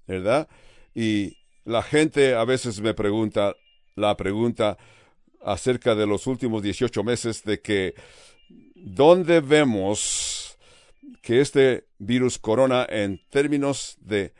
¿verdad? 0.07 0.47
Y 0.93 1.37
la 1.63 1.83
gente 1.83 2.35
a 2.35 2.45
veces 2.45 2.81
me 2.81 2.93
pregunta 2.93 3.55
la 3.95 4.17
pregunta 4.17 4.77
acerca 5.41 5.95
de 5.95 6.07
los 6.07 6.27
últimos 6.27 6.61
18 6.63 7.03
meses 7.03 7.43
de 7.43 7.61
que 7.61 7.93
¿dónde 8.75 9.41
vemos 9.41 10.57
que 11.21 11.41
este 11.41 11.87
virus 11.97 12.37
corona 12.37 12.85
en 12.89 13.21
términos 13.29 13.97
de 14.01 14.33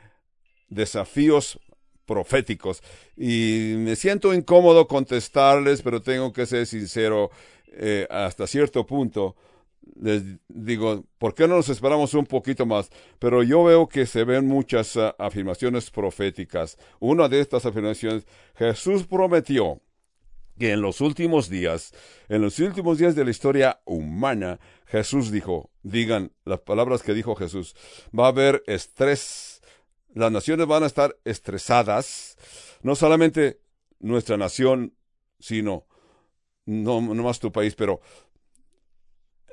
desafíos 0.68 1.58
proféticos. 2.06 2.82
Y 3.16 3.74
me 3.78 3.96
siento 3.96 4.32
incómodo 4.32 4.86
contestarles, 4.86 5.82
pero 5.82 6.00
tengo 6.00 6.32
que 6.32 6.46
ser 6.46 6.66
sincero 6.66 7.30
eh, 7.78 8.06
hasta 8.10 8.46
cierto 8.46 8.86
punto. 8.86 9.36
Les 10.00 10.22
digo, 10.48 11.04
¿por 11.18 11.34
qué 11.34 11.46
no 11.46 11.56
nos 11.56 11.68
esperamos 11.68 12.12
un 12.14 12.26
poquito 12.26 12.66
más? 12.66 12.90
Pero 13.18 13.42
yo 13.42 13.62
veo 13.64 13.88
que 13.88 14.04
se 14.06 14.24
ven 14.24 14.46
muchas 14.46 14.96
ah, 14.96 15.14
afirmaciones 15.18 15.90
proféticas. 15.90 16.76
Una 16.98 17.28
de 17.28 17.40
estas 17.40 17.66
afirmaciones, 17.66 18.26
Jesús 18.56 19.06
prometió 19.06 19.80
que 20.58 20.72
en 20.72 20.80
los 20.80 21.00
últimos 21.00 21.48
días, 21.48 21.92
en 22.28 22.42
los 22.42 22.58
últimos 22.58 22.98
días 22.98 23.14
de 23.14 23.24
la 23.24 23.30
historia 23.30 23.80
humana, 23.84 24.58
Jesús 24.86 25.30
dijo, 25.30 25.70
digan 25.82 26.32
las 26.44 26.60
palabras 26.60 27.02
que 27.02 27.14
dijo 27.14 27.36
Jesús, 27.36 27.74
va 28.18 28.26
a 28.26 28.28
haber 28.28 28.62
estrés, 28.66 29.62
las 30.14 30.32
naciones 30.32 30.66
van 30.66 30.82
a 30.82 30.86
estar 30.86 31.16
estresadas, 31.24 32.36
no 32.82 32.96
solamente 32.96 33.60
nuestra 34.00 34.36
nación, 34.36 34.94
sino 35.38 35.86
no, 36.66 37.00
no 37.00 37.22
más 37.22 37.40
tu 37.40 37.50
país, 37.50 37.74
pero 37.74 38.00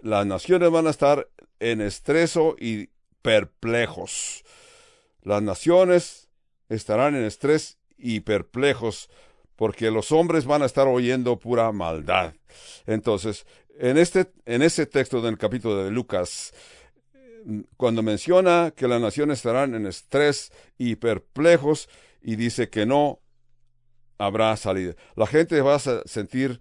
las 0.01 0.25
naciones 0.25 0.70
van 0.70 0.88
a 0.88 0.89
estar 0.89 1.29
en 1.60 1.79
estreso 1.79 2.55
y 2.60 2.89
perplejos. 3.22 4.43
Las 5.22 5.41
naciones 5.41 6.29
estarán 6.70 7.15
en 7.15 7.24
estrés 7.24 7.77
y 7.98 8.20
perplejos 8.20 9.10
porque 9.55 9.91
los 9.91 10.12
hombres 10.12 10.46
van 10.46 10.62
a 10.62 10.65
estar 10.65 10.88
oyendo 10.88 11.39
pura 11.39 11.72
maldad. 11.72 12.34
Entonces, 12.86 13.46
en 13.79 13.98
este, 13.98 14.32
en 14.46 14.62
ese 14.62 14.86
texto 14.86 15.22
del 15.22 15.38
capítulo 15.38 15.84
de 15.84 15.91
Lucas, 15.91 16.53
cuando 17.77 18.03
menciona 18.03 18.74
que 18.75 18.88
las 18.88 19.01
naciones 19.01 19.39
estarán 19.39 19.75
en 19.75 19.86
estrés 19.86 20.51
y 20.77 20.96
perplejos 20.96 21.89
y 22.22 22.36
dice 22.36 22.70
que 22.70 22.86
no 22.86 23.20
habrá 24.17 24.55
salida. 24.58 24.96
La 25.15 25.27
gente 25.27 25.62
va 25.62 25.75
a 25.75 25.79
sentir 25.79 26.60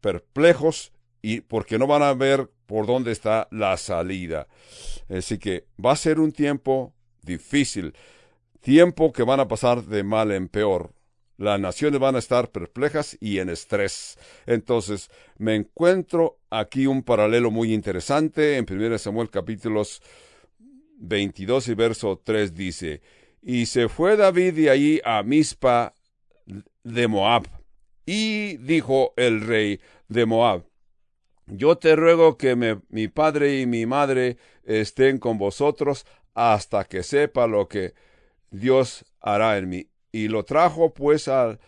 perplejos 0.00 0.92
y 1.22 1.40
porque 1.42 1.78
no 1.78 1.86
van 1.86 2.02
a 2.02 2.14
ver 2.14 2.50
por 2.66 2.86
dónde 2.86 3.12
está 3.12 3.48
la 3.50 3.76
salida. 3.76 4.48
Así 5.08 5.38
que 5.38 5.66
va 5.84 5.92
a 5.92 5.96
ser 5.96 6.20
un 6.20 6.32
tiempo 6.32 6.94
difícil, 7.22 7.94
tiempo 8.60 9.12
que 9.12 9.22
van 9.22 9.40
a 9.40 9.48
pasar 9.48 9.84
de 9.84 10.02
mal 10.02 10.32
en 10.32 10.48
peor 10.48 10.92
las 11.40 11.58
naciones 11.58 11.98
van 11.98 12.16
a 12.16 12.18
estar 12.18 12.50
perplejas 12.50 13.16
y 13.18 13.38
en 13.38 13.48
estrés. 13.48 14.18
Entonces, 14.44 15.10
me 15.38 15.54
encuentro 15.54 16.38
aquí 16.50 16.86
un 16.86 17.02
paralelo 17.02 17.50
muy 17.50 17.72
interesante. 17.72 18.58
En 18.58 18.66
1 18.70 18.98
Samuel 18.98 19.30
capítulos 19.30 20.02
22 20.98 21.68
y 21.68 21.74
verso 21.74 22.20
3 22.22 22.54
dice, 22.54 23.00
Y 23.40 23.64
se 23.64 23.88
fue 23.88 24.18
David 24.18 24.52
de 24.52 24.68
allí 24.68 25.00
a 25.02 25.22
Mispa 25.22 25.94
de 26.84 27.08
Moab. 27.08 27.59
Y 28.06 28.56
dijo 28.58 29.12
el 29.16 29.40
rey 29.40 29.80
de 30.08 30.26
Moab, 30.26 30.64
Yo 31.46 31.76
te 31.78 31.96
ruego 31.96 32.36
que 32.36 32.56
mi 32.88 33.08
padre 33.08 33.60
y 33.60 33.66
mi 33.66 33.86
madre 33.86 34.36
estén 34.64 35.18
con 35.18 35.38
vosotros 35.38 36.06
hasta 36.34 36.84
que 36.84 37.02
sepa 37.02 37.46
lo 37.46 37.68
que 37.68 37.94
Dios 38.50 39.04
hará 39.20 39.58
en 39.58 39.68
mí 39.68 39.90
y 40.12 40.28
lo 40.28 40.44
trajo 40.44 40.92
pues 40.92 41.28
al, 41.28 41.60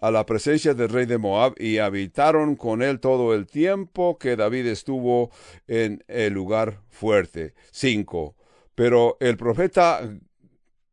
a 0.00 0.10
la 0.10 0.26
presencia 0.26 0.74
del 0.74 0.88
rey 0.88 1.06
de 1.06 1.18
Moab 1.18 1.54
y 1.58 1.78
habitaron 1.78 2.56
con 2.56 2.82
él 2.82 3.00
todo 3.00 3.34
el 3.34 3.46
tiempo 3.46 4.18
que 4.18 4.36
David 4.36 4.66
estuvo 4.66 5.30
en 5.66 6.04
el 6.08 6.32
lugar 6.32 6.82
fuerte. 6.88 7.54
5. 7.72 8.36
Pero 8.74 9.16
el 9.20 9.36
profeta 9.36 10.00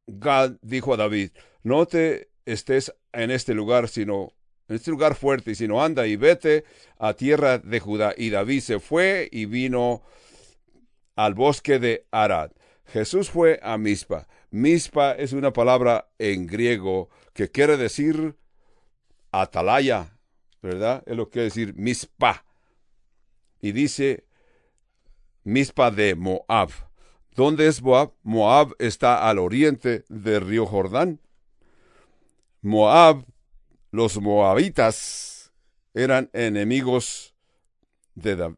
Gad 0.08 0.58
dijo 0.62 0.94
a 0.94 0.98
David, 0.98 1.32
no 1.64 1.86
te 1.86 2.30
estés 2.46 2.94
en 3.12 3.32
este 3.32 3.54
lugar, 3.54 3.88
sino 3.88 4.34
en 4.68 4.76
este 4.76 4.92
lugar 4.92 5.16
fuerte, 5.16 5.56
sino 5.56 5.84
anda 5.84 6.08
y 6.08 6.16
vete 6.16 6.64
a 6.98 7.14
tierra 7.14 7.60
de 7.60 7.80
Judá. 7.80 8.14
Y 8.18 8.30
David 8.30 8.62
se 8.62 8.80
fue 8.80 9.30
y 9.32 9.46
vino 9.46 10.02
al 11.16 11.34
bosque 11.34 11.80
de 11.80 12.06
Arad. 12.12 12.52
Jesús 12.86 13.30
fue 13.30 13.60
a 13.64 13.78
Mispa. 13.78 14.28
Mispa 14.52 15.14
es 15.14 15.34
una 15.34 15.52
palabra 15.52 16.10
en 16.18 16.48
griego 16.48 17.10
que 17.34 17.50
quiere 17.50 17.78
decir 17.78 18.36
atalaya, 19.32 20.18
¿verdad? 20.62 21.04
Es 21.06 21.16
lo 21.16 21.26
que 21.26 21.32
quiere 21.32 21.46
decir 21.46 21.74
Mispa. 21.76 22.46
Y 23.62 23.72
dice 23.72 24.26
Mispa 25.44 25.92
de 25.92 26.16
Moab. 26.16 26.70
¿Dónde 27.36 27.68
es 27.68 27.82
Moab? 27.82 28.14
Moab 28.24 28.76
está 28.80 29.28
al 29.28 29.40
oriente 29.40 30.06
del 30.08 30.42
río 30.42 30.66
Jordán. 30.66 31.20
Moab, 32.62 33.26
los 33.96 34.20
moabitas 34.20 35.54
eran 35.94 36.30
enemigos 36.34 37.34
de 38.14 38.36
David. 38.36 38.58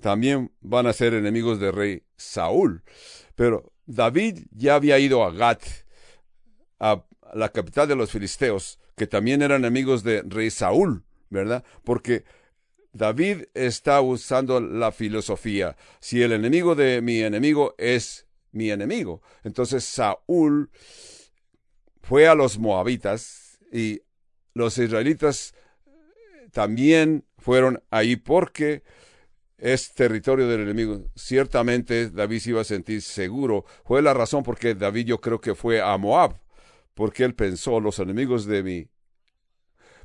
También 0.00 0.50
van 0.60 0.88
a 0.88 0.92
ser 0.92 1.14
enemigos 1.14 1.60
del 1.60 1.72
rey 1.72 2.02
Saúl. 2.16 2.82
Pero 3.36 3.72
David 3.86 4.40
ya 4.50 4.74
había 4.74 4.98
ido 4.98 5.22
a 5.22 5.30
Gat, 5.30 5.62
a 6.80 7.04
la 7.32 7.50
capital 7.50 7.86
de 7.86 7.94
los 7.94 8.10
filisteos, 8.10 8.80
que 8.96 9.06
también 9.06 9.42
eran 9.42 9.60
enemigos 9.60 10.02
de 10.02 10.22
rey 10.22 10.50
Saúl, 10.50 11.04
¿verdad? 11.30 11.64
Porque 11.84 12.24
David 12.92 13.44
está 13.54 14.00
usando 14.00 14.60
la 14.60 14.90
filosofía. 14.90 15.76
Si 16.00 16.22
el 16.22 16.32
enemigo 16.32 16.74
de 16.74 17.00
mi 17.00 17.20
enemigo 17.20 17.76
es 17.78 18.26
mi 18.50 18.72
enemigo. 18.72 19.22
Entonces 19.44 19.84
Saúl 19.84 20.70
fue 22.02 22.26
a 22.26 22.34
los 22.34 22.58
moabitas 22.58 23.60
y 23.72 24.02
los 24.54 24.78
israelitas 24.78 25.54
también 26.52 27.24
fueron 27.38 27.82
ahí 27.90 28.16
porque 28.16 28.82
es 29.58 29.94
territorio 29.94 30.48
del 30.48 30.62
enemigo. 30.62 31.04
Ciertamente 31.14 32.10
David 32.10 32.40
se 32.40 32.50
iba 32.50 32.60
a 32.60 32.64
sentir 32.64 33.00
seguro. 33.00 33.64
Fue 33.84 34.02
la 34.02 34.12
razón 34.12 34.42
por 34.42 34.58
que 34.58 34.74
David 34.74 35.06
yo 35.06 35.20
creo 35.20 35.40
que 35.40 35.54
fue 35.54 35.80
a 35.80 35.96
Moab, 35.96 36.36
porque 36.94 37.24
él 37.24 37.34
pensó, 37.34 37.80
los 37.80 37.98
enemigos 37.98 38.44
de 38.46 38.62
mí. 38.62 38.88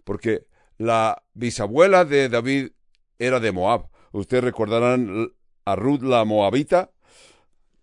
Porque 0.03 0.45
la 0.77 1.23
bisabuela 1.33 2.05
de 2.05 2.29
David 2.29 2.69
era 3.19 3.39
de 3.39 3.51
Moab. 3.51 3.89
Ustedes 4.11 4.43
recordarán 4.43 5.33
a 5.65 5.75
Ruth 5.75 6.01
la 6.01 6.23
Moabita. 6.23 6.91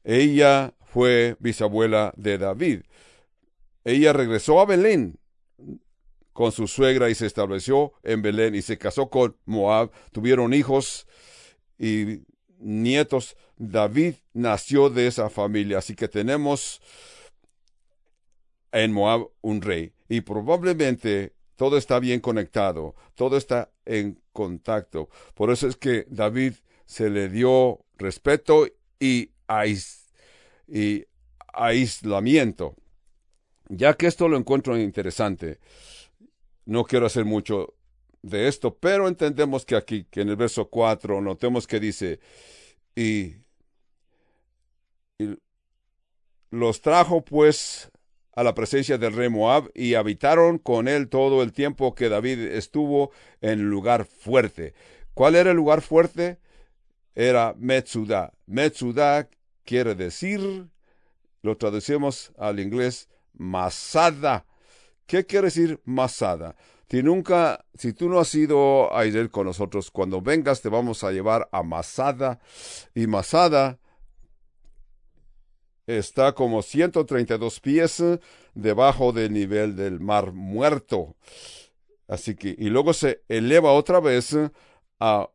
Ella 0.05 0.75
fue 0.85 1.37
bisabuela 1.41 2.15
de 2.17 2.39
David. 2.39 2.83
Ella 3.85 4.13
regresó 4.13 4.61
a 4.61 4.67
Belén 4.67 5.19
con 6.35 6.53
su 6.53 6.67
suegra 6.67 7.09
y 7.09 7.15
se 7.15 7.27
estableció 7.27 7.95
en 8.03 8.21
Belén 8.21 8.55
y 8.55 8.61
se 8.61 8.77
casó 8.77 9.09
con 9.09 9.37
Moab. 9.47 9.91
Tuvieron 10.13 10.53
hijos 10.53 11.07
y 11.79 12.23
nietos. 12.59 13.37
David 13.57 14.17
nació 14.35 14.91
de 14.91 15.07
esa 15.07 15.31
familia, 15.31 15.79
así 15.79 15.95
que 15.95 16.09
tenemos 16.09 16.83
en 18.73 18.93
Moab 18.93 19.31
un 19.41 19.63
rey. 19.63 19.95
Y 20.09 20.21
probablemente 20.23 21.33
todo 21.57 21.79
está 21.79 22.01
bien 22.01 22.19
conectado, 22.19 22.97
todo 23.15 23.37
está 23.37 23.71
en 23.87 24.21
contacto. 24.33 25.09
Por 25.35 25.53
eso 25.53 25.69
es 25.69 25.77
que 25.77 26.05
David 26.11 26.55
se 26.85 27.11
le 27.11 27.29
dio 27.29 27.85
respeto 27.97 28.67
y, 28.99 29.31
y 30.67 31.05
aislamiento. 31.53 32.75
Ya 33.69 33.95
que 33.95 34.09
esto 34.09 34.29
lo 34.29 34.37
encuentro 34.37 34.77
interesante, 34.77 35.59
no 36.67 36.85
quiero 36.85 37.07
hacer 37.07 37.25
mucho 37.25 37.75
de 38.23 38.49
esto, 38.49 38.77
pero 38.77 39.07
entendemos 39.07 39.67
que 39.67 39.77
aquí, 39.77 40.05
que 40.11 40.23
en 40.23 40.31
el 40.31 40.37
verso 40.37 40.69
4, 40.69 41.21
notemos 41.21 41.67
que 41.67 41.81
dice, 41.81 42.21
y, 42.97 43.37
los 46.51 46.81
trajo 46.81 47.25
pues 47.25 47.91
a 48.33 48.43
la 48.43 48.55
presencia 48.55 48.97
del 48.97 49.13
rey 49.13 49.29
Moab 49.29 49.71
y 49.75 49.95
habitaron 49.95 50.59
con 50.59 50.89
él 50.89 51.09
todo 51.09 51.43
el 51.43 51.53
tiempo 51.53 51.95
que 51.95 52.09
David 52.09 52.41
estuvo 52.41 53.11
en 53.41 53.69
lugar 53.71 54.07
fuerte. 54.07 54.75
¿Cuál 55.15 55.35
era 55.35 55.51
el 55.51 55.57
lugar 55.57 55.83
fuerte? 55.83 56.39
Era 57.15 57.55
Metsuda. 57.59 58.33
Metsuda 58.47 59.29
quiere 59.65 59.95
decir, 59.95 60.69
lo 61.43 61.57
traducimos 61.57 62.33
al 62.39 62.61
inglés, 62.61 63.09
Masada. 63.33 64.47
¿Qué 65.07 65.27
quiere 65.27 65.47
decir 65.47 65.81
Masada? 65.85 66.57
Si 66.95 67.03
nunca, 67.03 67.65
si 67.75 67.93
tú 67.93 68.09
no 68.09 68.21
has 68.21 68.33
ido 68.37 68.97
a 68.97 69.05
ir 69.05 69.29
con 69.31 69.47
nosotros, 69.47 69.91
cuando 69.91 70.23
vengas 70.23 70.63
te 70.63 70.69
vamos 70.69 71.03
a 71.03 71.11
llevar 71.11 71.49
a 71.51 71.65
Masada. 71.65 72.39
Y 72.95 73.09
Masada 73.09 73.81
está 75.89 76.35
como 76.35 76.63
132 76.63 77.59
pies 77.59 78.01
debajo 78.55 79.13
del 79.13 79.33
nivel 79.33 79.75
del 79.75 79.99
mar 79.99 80.33
muerto. 80.33 81.17
Así 82.07 82.37
que, 82.37 82.55
y 82.57 82.69
luego 82.69 82.93
se 82.93 83.23
eleva 83.29 83.73
otra 83.73 83.99
vez 83.99 84.37
a 85.01 85.29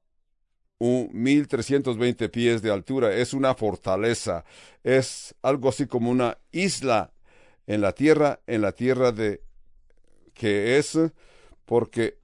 un 0.77 1.09
1320 1.11 2.29
pies 2.29 2.61
de 2.61 2.71
altura. 2.71 3.13
Es 3.13 3.33
una 3.33 3.53
fortaleza. 3.53 4.45
Es 4.83 5.35
algo 5.41 5.67
así 5.67 5.87
como 5.87 6.09
una 6.09 6.37
isla 6.53 7.11
en 7.67 7.81
la 7.81 7.91
tierra, 7.91 8.39
en 8.47 8.61
la 8.61 8.71
tierra 8.71 9.11
de 9.11 9.43
que 10.39 10.77
es 10.77 10.97
porque 11.65 12.17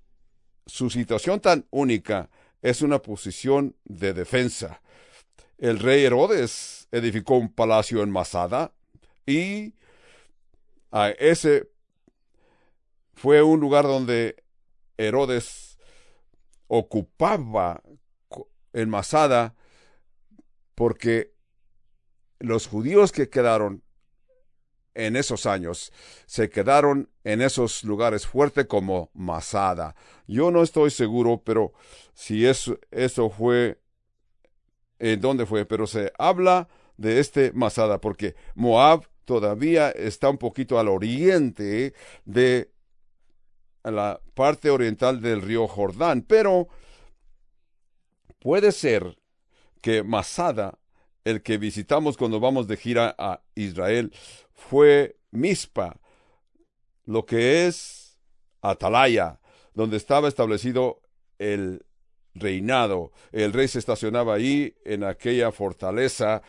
su 0.65 0.89
situación 0.89 1.41
tan 1.41 1.67
única 1.69 2.29
es 2.61 2.81
una 2.81 2.99
posición 2.99 3.75
de 3.83 4.13
defensa. 4.13 4.81
El 5.57 5.79
rey 5.79 6.05
Herodes 6.05 6.87
edificó 6.93 7.35
un 7.35 7.51
palacio 7.51 8.01
en 8.01 8.09
Masada 8.09 8.71
y 9.25 9.73
ese 11.19 11.69
fue 13.15 13.43
un 13.43 13.59
lugar 13.59 13.83
donde 13.83 14.41
Herodes 14.97 15.77
ocupaba 16.67 17.83
en 18.71 18.89
Masada 18.89 19.55
porque 20.73 21.33
los 22.39 22.67
judíos 22.67 23.11
que 23.11 23.29
quedaron 23.29 23.83
en 24.95 25.15
esos 25.15 25.45
años 25.45 25.91
se 26.25 26.49
quedaron 26.49 27.09
en 27.23 27.41
esos 27.41 27.83
lugares 27.83 28.25
fuertes 28.25 28.65
como 28.65 29.11
Masada. 29.13 29.95
Yo 30.27 30.49
no 30.51 30.63
estoy 30.63 30.89
seguro, 30.89 31.41
pero 31.43 31.73
si 32.13 32.45
eso, 32.45 32.79
eso 32.89 33.29
fue 33.29 33.79
en 34.99 35.21
dónde 35.21 35.45
fue, 35.45 35.65
pero 35.65 35.85
se 35.85 36.11
habla 36.17 36.67
de 36.97 37.19
este 37.19 37.51
Masada, 37.51 37.99
porque 37.99 38.35
Moab 38.55 39.07
todavía 39.25 39.91
está 39.91 40.29
un 40.29 40.37
poquito 40.37 40.79
al 40.79 40.87
oriente 40.87 41.93
de 42.23 42.71
la 43.83 44.21
parte 44.33 44.69
oriental 44.69 45.21
del 45.21 45.41
río 45.41 45.67
Jordán, 45.67 46.21
pero 46.21 46.69
puede 48.39 48.71
ser 48.71 49.17
que 49.81 50.03
Masada, 50.03 50.79
el 51.23 51.41
que 51.41 51.57
visitamos 51.57 52.17
cuando 52.17 52.39
vamos 52.39 52.67
de 52.67 52.77
gira 52.77 53.15
a 53.17 53.41
Israel, 53.55 54.13
fue 54.55 55.17
Mispa, 55.31 55.99
lo 57.05 57.25
que 57.25 57.67
es 57.67 58.17
Atalaya, 58.61 59.39
donde 59.73 59.97
estaba 59.97 60.27
establecido 60.27 61.01
el 61.37 61.85
reinado. 62.33 63.11
El 63.31 63.53
rey 63.53 63.67
se 63.67 63.79
estacionaba 63.79 64.33
ahí, 64.33 64.75
en 64.85 65.03
aquella 65.03 65.51
fortaleza, 65.51 66.41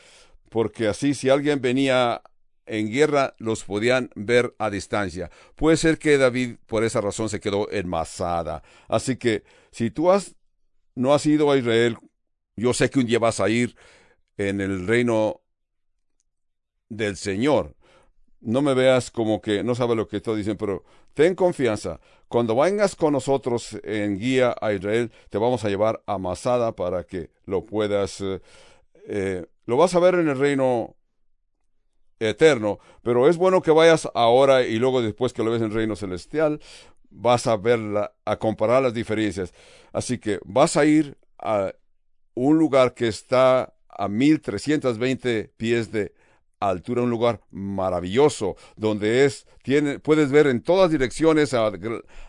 porque 0.51 0.88
así 0.88 1.14
si 1.14 1.29
alguien 1.29 1.61
venía 1.61 2.23
en 2.66 2.90
guerra, 2.90 3.35
los 3.38 3.64
podían 3.64 4.11
ver 4.14 4.55
a 4.59 4.71
distancia. 4.71 5.31
Puede 5.55 5.77
ser 5.77 5.99
que 5.99 6.19
David 6.19 6.57
por 6.66 6.85
esa 6.85 7.01
razón 7.01 7.29
se 7.29 7.40
quedó 7.40 7.71
en 7.71 7.88
Masada. 7.88 8.62
Así 8.88 9.16
que 9.16 9.45
si 9.71 9.90
tú 9.90 10.09
no 10.95 11.14
has 11.14 11.27
ido 11.27 11.51
a 11.51 11.57
Israel, 11.57 11.97
yo 12.57 12.75
sé 12.75 12.90
que 12.90 12.99
un 12.99 13.07
día 13.07 13.19
vas 13.19 13.40
a 13.40 13.49
ir 13.49 13.77
en 14.37 14.61
el 14.61 14.87
reino 14.87 15.42
del 16.88 17.16
Señor. 17.16 17.77
No 18.40 18.62
me 18.62 18.75
veas 18.75 19.11
como 19.11 19.40
que 19.40 19.64
no 19.64 19.75
sabe 19.75 19.94
lo 19.94 20.07
que 20.07 20.18
estoy 20.18 20.38
diciendo, 20.38 20.59
pero 20.59 20.85
ten 21.14 21.35
confianza. 21.35 22.01
Cuando 22.29 22.57
vengas 22.57 22.96
con 22.96 23.12
nosotros 23.12 23.79
en 23.83 24.18
guía 24.18 24.55
a 24.61 24.72
Israel, 24.72 25.12
te 25.31 25.38
vamos 25.38 25.64
a 25.64 25.68
llevar 25.68 26.03
a 26.07 26.18
Masada 26.18 26.72
para 26.72 27.05
que 27.05 27.31
lo 27.44 27.64
puedas. 27.64 28.20
Eh, 28.20 28.40
eh, 29.09 29.46
lo 29.66 29.77
vas 29.77 29.94
a 29.94 30.01
ver 30.01 30.16
en 30.16 30.29
el 30.29 30.38
reino 30.38 30.96
eterno, 32.18 32.79
pero 33.03 33.29
es 33.29 33.37
bueno 33.37 33.62
que 33.62 33.70
vayas 33.70 34.09
ahora 34.14 34.62
y 34.62 34.79
luego 34.79 35.03
después 35.03 35.33
que 35.33 35.44
lo 35.44 35.51
ves 35.51 35.61
en 35.61 35.68
el 35.68 35.75
reino 35.75 35.96
celestial. 35.96 36.61
vas 37.11 37.46
a 37.46 37.57
ver, 37.57 37.81
a 38.25 38.37
comparar 38.38 38.83
las 38.83 38.94
diferencias. 38.94 39.55
Así 39.92 40.18
que 40.18 40.40
vas 40.44 40.77
a 40.77 40.85
ir 40.85 41.16
a 41.38 41.72
un 42.35 42.59
lugar 42.59 42.94
que 42.94 43.09
está 43.09 43.75
a 43.88 44.09
1320 44.09 45.53
pies 45.57 45.90
de 45.90 46.12
altura, 46.61 47.03
un 47.03 47.11
lugar 47.11 47.40
maravilloso, 47.51 48.57
donde 48.77 49.25
es, 49.25 49.47
tiene, 49.62 49.99
puedes 49.99 50.31
ver 50.31 50.47
en 50.47 50.62
todas 50.62 50.90
direcciones 50.90 51.55
a, 51.55 51.71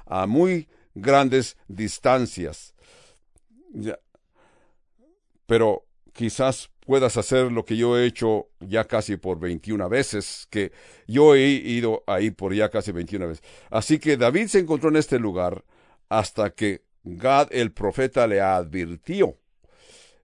a 0.05 0.27
muy 0.27 0.67
grandes 0.95 1.57
distancias. 1.67 2.73
Pero 5.45 5.85
quizás 6.13 6.69
puedas 6.87 7.17
hacer 7.17 7.51
lo 7.51 7.65
que 7.65 7.77
yo 7.77 7.97
he 7.97 8.05
hecho 8.05 8.49
ya 8.59 8.85
casi 8.85 9.17
por 9.17 9.39
21 9.39 9.89
veces, 9.89 10.47
que 10.49 10.71
yo 11.05 11.35
he 11.35 11.47
ido 11.47 12.03
ahí 12.07 12.31
por 12.31 12.53
ya 12.53 12.69
casi 12.69 12.91
21 12.91 13.27
veces. 13.27 13.43
Así 13.69 13.99
que 13.99 14.17
David 14.17 14.47
se 14.47 14.59
encontró 14.59 14.89
en 14.89 14.95
este 14.95 15.19
lugar 15.19 15.63
hasta 16.09 16.49
que 16.49 16.83
Gad 17.03 17.49
el 17.51 17.71
profeta 17.71 18.25
le 18.25 18.41
advirtió. 18.41 19.37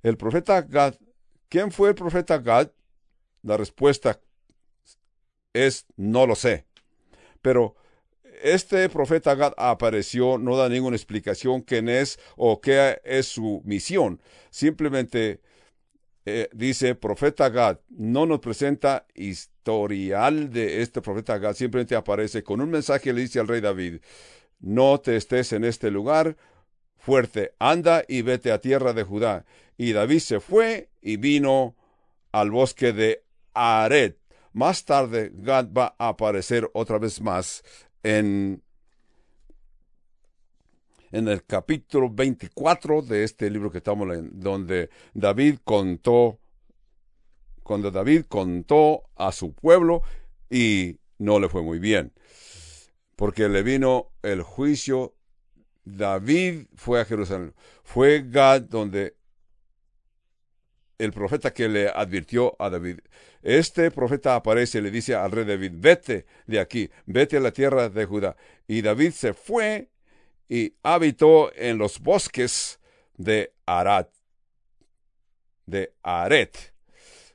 El 0.02 0.18
profeta 0.18 0.62
Gad, 0.62 0.96
¿quién 1.50 1.72
fue 1.72 1.89
el 1.89 1.96
profeta 1.96 2.38
Gad? 2.38 2.72
La 3.44 3.58
respuesta 3.58 4.20
es 5.54 5.86
no 5.96 6.26
lo 6.26 6.36
sé. 6.36 6.66
Pero 7.42 7.76
este 8.42 8.90
profeta 8.90 9.36
Gad 9.36 9.54
apareció, 9.58 10.38
no 10.38 10.58
da 10.58 10.70
ninguna 10.70 10.96
explicación 10.96 11.62
quién 11.62 11.88
es 11.88 12.20
o 12.36 12.60
qué 12.60 13.00
es 13.04 13.28
su 13.28 13.62
misión. 13.64 14.22
Simplemente 14.50 15.42
eh, 16.26 16.50
dice 16.54 16.96
profeta 16.96 17.50
Gad, 17.50 17.80
no 17.90 18.26
nos 18.26 18.40
presenta 18.40 19.06
historial 19.14 20.52
de 20.52 20.82
este 20.82 21.02
profeta 21.02 21.38
Gad, 21.38 21.54
simplemente 21.54 21.96
aparece 21.96 22.44
con 22.44 22.62
un 22.62 22.70
mensaje 22.70 23.14
le 23.14 23.22
dice 23.22 23.40
al 23.40 23.48
rey 23.48 23.62
David, 23.62 24.02
no 24.60 25.00
te 25.00 25.18
estés 25.18 25.52
en 25.52 25.66
este 25.66 25.92
lugar 25.92 26.38
fuerte, 26.98 27.54
anda 27.60 28.04
y 28.08 28.22
vete 28.22 28.52
a 28.52 28.62
tierra 28.62 28.94
de 28.94 29.04
Judá. 29.04 29.46
Y 29.78 29.92
David 29.92 30.20
se 30.20 30.40
fue 30.40 30.90
y 31.02 31.18
vino 31.18 31.76
al 32.32 32.52
bosque 32.52 32.94
de 32.94 33.24
Aret. 33.54 34.20
Más 34.54 34.86
tarde 34.86 35.32
Gad 35.34 35.70
va 35.72 35.96
a 35.98 36.10
aparecer 36.10 36.70
otra 36.74 37.00
vez 37.00 37.22
más 37.22 37.63
en 38.04 38.62
en 41.13 41.28
el 41.28 41.46
capítulo 41.46 42.10
24 42.10 43.04
de 43.04 43.24
este 43.24 43.50
libro 43.50 43.72
que 43.72 43.78
estamos 43.78 44.08
leyendo, 44.08 44.32
donde 44.34 44.89
David 45.13 45.60
contó, 45.63 46.39
cuando 47.62 47.92
David 47.92 48.26
contó 48.28 49.04
a 49.16 49.32
su 49.32 49.54
pueblo 49.54 50.02
y 50.50 50.98
no 51.20 51.39
le 51.39 51.50
fue 51.50 51.62
muy 51.62 51.78
bien, 51.78 52.13
porque 53.16 53.48
le 53.48 53.62
vino 53.62 54.10
el 54.24 54.42
juicio. 54.42 55.13
David 55.86 56.66
fue 56.76 57.00
a 57.00 57.06
Jerusalén, 57.06 57.54
fue 57.84 58.24
Gad 58.28 58.63
donde 58.63 59.16
el 60.98 61.12
profeta 61.12 61.54
que 61.54 61.68
le 61.68 61.90
advirtió 61.90 62.56
a 62.60 62.70
David. 62.70 63.00
Este 63.42 63.92
profeta 63.92 64.36
aparece 64.36 64.78
y 64.78 64.82
le 64.82 64.92
dice 64.92 65.16
al 65.16 65.32
rey 65.32 65.46
David, 65.46 65.72
vete 65.76 66.26
de 66.48 66.60
aquí, 66.60 66.90
vete 67.06 67.38
a 67.38 67.42
la 67.42 67.52
tierra 67.52 67.90
de 67.90 68.06
Judá. 68.06 68.36
Y 68.68 68.82
David 68.82 69.12
se 69.12 69.34
fue 69.34 69.90
y 70.48 70.76
habitó 70.84 71.54
en 71.56 71.78
los 71.78 72.00
bosques 72.00 72.80
de 73.16 73.54
Arat, 73.66 74.10
de 75.66 75.94
Aret. 76.04 76.74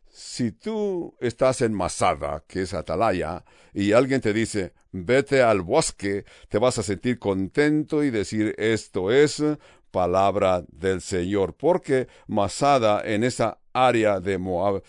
Si 0.09 0.53
tú 0.53 1.17
estás 1.21 1.61
en 1.63 1.73
Masada, 1.73 2.45
que 2.47 2.63
es 2.63 2.75
Atalaya, 2.75 3.45
y 3.73 3.93
alguien 3.93 4.21
te 4.21 4.33
dice, 4.33 4.73
vete 4.91 5.43
al 5.43 5.61
bosque, 5.61 6.25
te 6.49 6.59
vas 6.59 6.79
a 6.79 6.83
sentir 6.83 7.19
contento 7.19 8.03
y 8.03 8.11
decir, 8.11 8.55
esto 8.59 9.13
es 9.13 9.43
palabra 9.91 10.65
del 10.69 11.01
Señor, 11.01 11.55
porque 11.55 12.09
Masada 12.27 13.03
en 13.05 13.25
esa 13.25 13.59
área 13.73 14.21
de 14.21 14.39
Moab, 14.39 14.83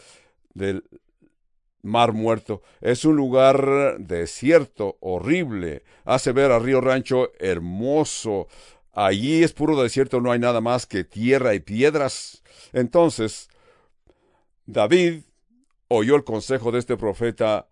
del 0.53 0.83
Mar 1.81 2.13
Muerto. 2.13 2.61
Es 2.81 3.05
un 3.05 3.15
lugar 3.15 3.97
desierto, 3.99 4.97
horrible. 4.99 5.83
Hace 6.05 6.31
ver 6.31 6.51
a 6.51 6.59
Río 6.59 6.81
Rancho 6.81 7.31
hermoso. 7.39 8.47
Allí 8.91 9.43
es 9.43 9.53
puro 9.53 9.81
desierto, 9.81 10.19
no 10.19 10.31
hay 10.31 10.39
nada 10.39 10.61
más 10.61 10.85
que 10.85 11.03
tierra 11.03 11.53
y 11.53 11.59
piedras. 11.59 12.43
Entonces, 12.73 13.49
David 14.65 15.21
oyó 15.87 16.15
el 16.15 16.23
consejo 16.23 16.71
de 16.71 16.79
este 16.79 16.97
profeta. 16.97 17.67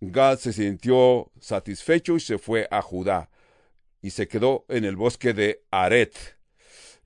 Gad 0.00 0.38
se 0.38 0.52
sintió 0.52 1.30
satisfecho 1.40 2.16
y 2.16 2.20
se 2.20 2.38
fue 2.38 2.68
a 2.70 2.82
Judá 2.82 3.30
y 4.04 4.10
se 4.10 4.28
quedó 4.28 4.66
en 4.68 4.84
el 4.84 4.96
bosque 4.96 5.32
de 5.32 5.64
Aret. 5.70 6.33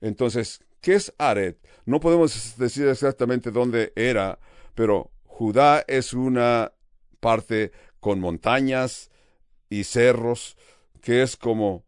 Entonces, 0.01 0.61
¿qué 0.81 0.95
es 0.95 1.13
Aret? 1.17 1.57
No 1.85 1.99
podemos 1.99 2.57
decir 2.57 2.87
exactamente 2.87 3.51
dónde 3.51 3.93
era, 3.95 4.39
pero 4.75 5.11
Judá 5.25 5.83
es 5.87 6.13
una 6.13 6.73
parte 7.19 7.71
con 7.99 8.19
montañas 8.19 9.11
y 9.69 9.83
cerros 9.83 10.57
que 11.01 11.21
es 11.21 11.35
como 11.37 11.85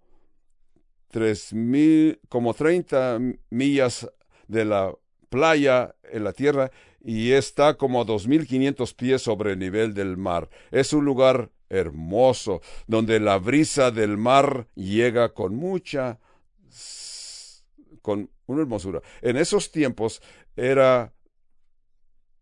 tres 1.10 1.54
mil, 1.54 2.20
como 2.30 2.54
treinta 2.54 3.20
millas 3.50 4.10
de 4.48 4.66
la 4.66 4.94
playa 5.30 5.96
en 6.04 6.24
la 6.24 6.34
tierra 6.34 6.72
y 7.04 7.32
está 7.32 7.76
como 7.76 8.02
a 8.02 8.06
dos 8.06 8.28
mil 8.28 8.48
quinientos 8.48 8.94
pies 8.94 9.22
sobre 9.22 9.54
el 9.54 9.60
nivel 9.60 9.94
del 9.94 10.18
mar. 10.18 10.50
Es 10.72 10.94
un 10.94 11.06
lugar 11.06 11.52
hermoso 11.70 12.62
donde 12.88 13.20
la 13.20 13.38
brisa 13.38 13.92
del 13.92 14.18
mar 14.18 14.68
llega 14.76 15.34
con 15.34 15.56
mucha 15.56 16.20
con 18.02 18.30
una 18.46 18.62
hermosura. 18.62 19.02
En 19.22 19.38
esos 19.38 19.72
tiempos 19.72 20.22
era 20.56 21.14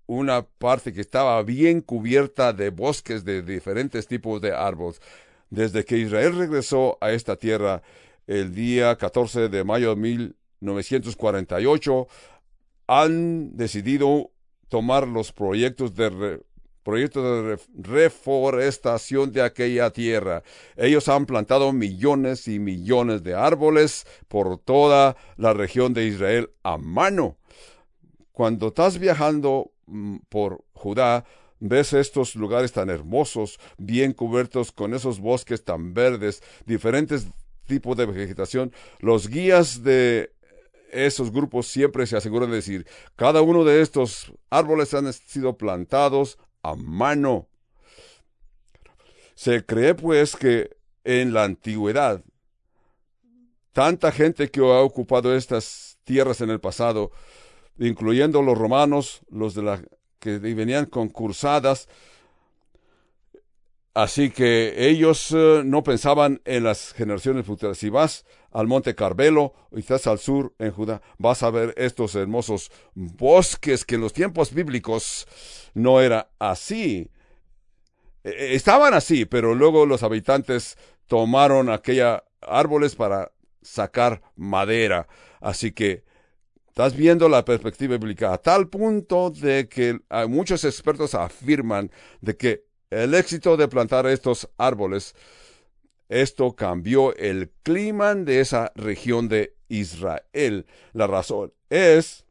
una 0.05 0.41
parte 0.41 0.91
que 0.91 1.01
estaba 1.01 1.41
bien 1.43 1.81
cubierta 1.81 2.51
de 2.51 2.71
bosques 2.71 3.23
de 3.25 3.43
diferentes 3.43 4.07
tipos 4.07 4.41
de 4.41 4.53
árboles. 4.53 5.01
Desde 5.49 5.85
que 5.85 5.97
Israel 5.97 6.35
regresó 6.37 6.97
a 6.99 7.11
esta 7.11 7.35
tierra 7.35 7.83
el 8.25 8.53
día 8.53 8.95
14 8.97 9.49
de 9.49 9.63
mayo 9.63 9.95
de 9.95 10.01
1948, 10.61 12.07
han 12.87 13.55
decidido 13.55 14.31
tomar 14.67 15.07
los 15.07 15.31
proyectos 15.31 15.93
de 15.95 16.41
proyectos 16.83 17.23
de 17.23 17.59
reforestación 17.75 19.31
de 19.31 19.41
aquella 19.41 19.91
tierra. 19.91 20.43
Ellos 20.75 21.07
han 21.07 21.25
plantado 21.25 21.71
millones 21.73 22.47
y 22.47 22.59
millones 22.59 23.23
de 23.23 23.35
árboles 23.35 24.05
por 24.27 24.57
toda 24.57 25.15
la 25.37 25.53
región 25.53 25.93
de 25.93 26.05
Israel 26.05 26.51
a 26.63 26.77
mano. 26.77 27.37
Cuando 28.31 28.69
estás 28.69 28.99
viajando 28.99 29.71
Mm, 29.89 30.17
por 30.29 30.63
Judá, 30.73 31.25
ves 31.59 31.93
estos 31.93 32.35
lugares 32.35 32.71
tan 32.71 32.89
hermosos, 32.89 33.59
bien 33.77 34.13
cubiertos 34.13 34.71
con 34.71 34.93
esos 34.93 35.19
bosques 35.19 35.63
tan 35.63 35.93
verdes, 35.93 36.43
diferentes 36.65 37.27
tipos 37.65 37.97
de 37.97 38.05
vegetación. 38.05 38.71
Los 38.99 39.27
guías 39.27 39.83
de 39.83 40.31
esos 40.91 41.31
grupos 41.31 41.67
siempre 41.67 42.05
se 42.07 42.17
aseguran 42.17 42.49
de 42.49 42.57
decir, 42.57 42.87
cada 43.15 43.41
uno 43.41 43.63
de 43.63 43.81
estos 43.81 44.31
árboles 44.49 44.93
han 44.93 45.11
sido 45.11 45.57
plantados 45.57 46.37
a 46.63 46.75
mano. 46.75 47.47
Se 49.35 49.65
cree 49.65 49.95
pues 49.95 50.35
que 50.35 50.75
en 51.03 51.33
la 51.33 51.43
antigüedad, 51.43 52.23
tanta 53.71 54.11
gente 54.11 54.49
que 54.49 54.59
ha 54.59 54.81
ocupado 54.81 55.35
estas 55.35 55.97
tierras 56.03 56.41
en 56.41 56.49
el 56.49 56.59
pasado, 56.59 57.11
incluyendo 57.77 58.41
los 58.41 58.57
romanos, 58.57 59.21
los 59.29 59.53
de 59.53 59.63
la 59.63 59.81
que 60.19 60.37
venían 60.37 60.85
con 60.85 61.09
cursadas. 61.09 61.87
Así 63.93 64.29
que 64.29 64.89
ellos 64.89 65.31
eh, 65.31 65.61
no 65.65 65.83
pensaban 65.83 66.41
en 66.45 66.63
las 66.63 66.93
generaciones 66.93 67.45
futuras. 67.45 67.77
Si 67.77 67.89
vas 67.89 68.25
al 68.51 68.67
Monte 68.67 68.95
Carmelo 68.95 69.53
estás 69.71 70.07
al 70.07 70.19
sur 70.19 70.53
en 70.59 70.71
Judá, 70.71 71.01
vas 71.17 71.43
a 71.43 71.49
ver 71.49 71.73
estos 71.77 72.15
hermosos 72.15 72.71
bosques 72.93 73.85
que 73.85 73.95
en 73.95 74.01
los 74.01 74.13
tiempos 74.13 74.53
bíblicos 74.53 75.27
no 75.73 76.01
era 76.01 76.29
así. 76.39 77.09
E, 78.23 78.29
e, 78.29 78.55
estaban 78.55 78.93
así, 78.93 79.25
pero 79.25 79.55
luego 79.55 79.85
los 79.85 80.03
habitantes 80.03 80.77
tomaron 81.07 81.69
aquellos 81.69 82.21
árboles 82.41 82.95
para 82.95 83.31
sacar 83.61 84.21
madera. 84.35 85.07
Así 85.41 85.71
que 85.71 86.03
Estás 86.79 86.95
viendo 86.95 87.27
la 87.27 87.43
perspectiva 87.43 87.97
bíblica 87.97 88.31
a 88.31 88.37
tal 88.37 88.69
punto 88.69 89.31
de 89.31 89.67
que 89.67 89.99
muchos 90.29 90.63
expertos 90.63 91.13
afirman 91.13 91.91
de 92.21 92.37
que 92.37 92.63
el 92.89 93.15
éxito 93.15 93.57
de 93.57 93.67
plantar 93.67 94.07
estos 94.07 94.47
árboles, 94.57 95.13
esto 96.09 96.55
cambió 96.55 97.15
el 97.15 97.51
clima 97.63 98.13
de 98.15 98.41
esa 98.41 98.71
región 98.75 99.29
de 99.29 99.55
Israel. 99.69 100.65
La 100.93 101.07
razón 101.07 101.53
es 101.69 102.25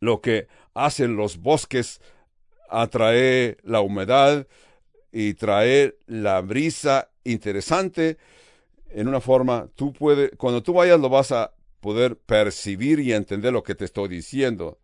lo 0.00 0.20
que 0.20 0.48
hacen 0.74 1.16
los 1.16 1.38
bosques, 1.38 2.00
atrae 2.68 3.56
la 3.62 3.80
humedad 3.80 4.46
y 5.12 5.34
trae 5.34 5.96
la 6.06 6.40
brisa 6.42 7.10
interesante 7.24 8.18
en 8.90 9.08
una 9.08 9.20
forma, 9.20 9.68
tú 9.74 9.92
puedes, 9.92 10.30
cuando 10.36 10.62
tú 10.62 10.72
vayas 10.72 10.98
lo 11.00 11.08
vas 11.08 11.32
a 11.32 11.52
poder 11.80 12.16
percibir 12.16 12.98
y 13.00 13.12
entender 13.12 13.52
lo 13.52 13.62
que 13.62 13.74
te 13.74 13.84
estoy 13.84 14.08
diciendo. 14.08 14.78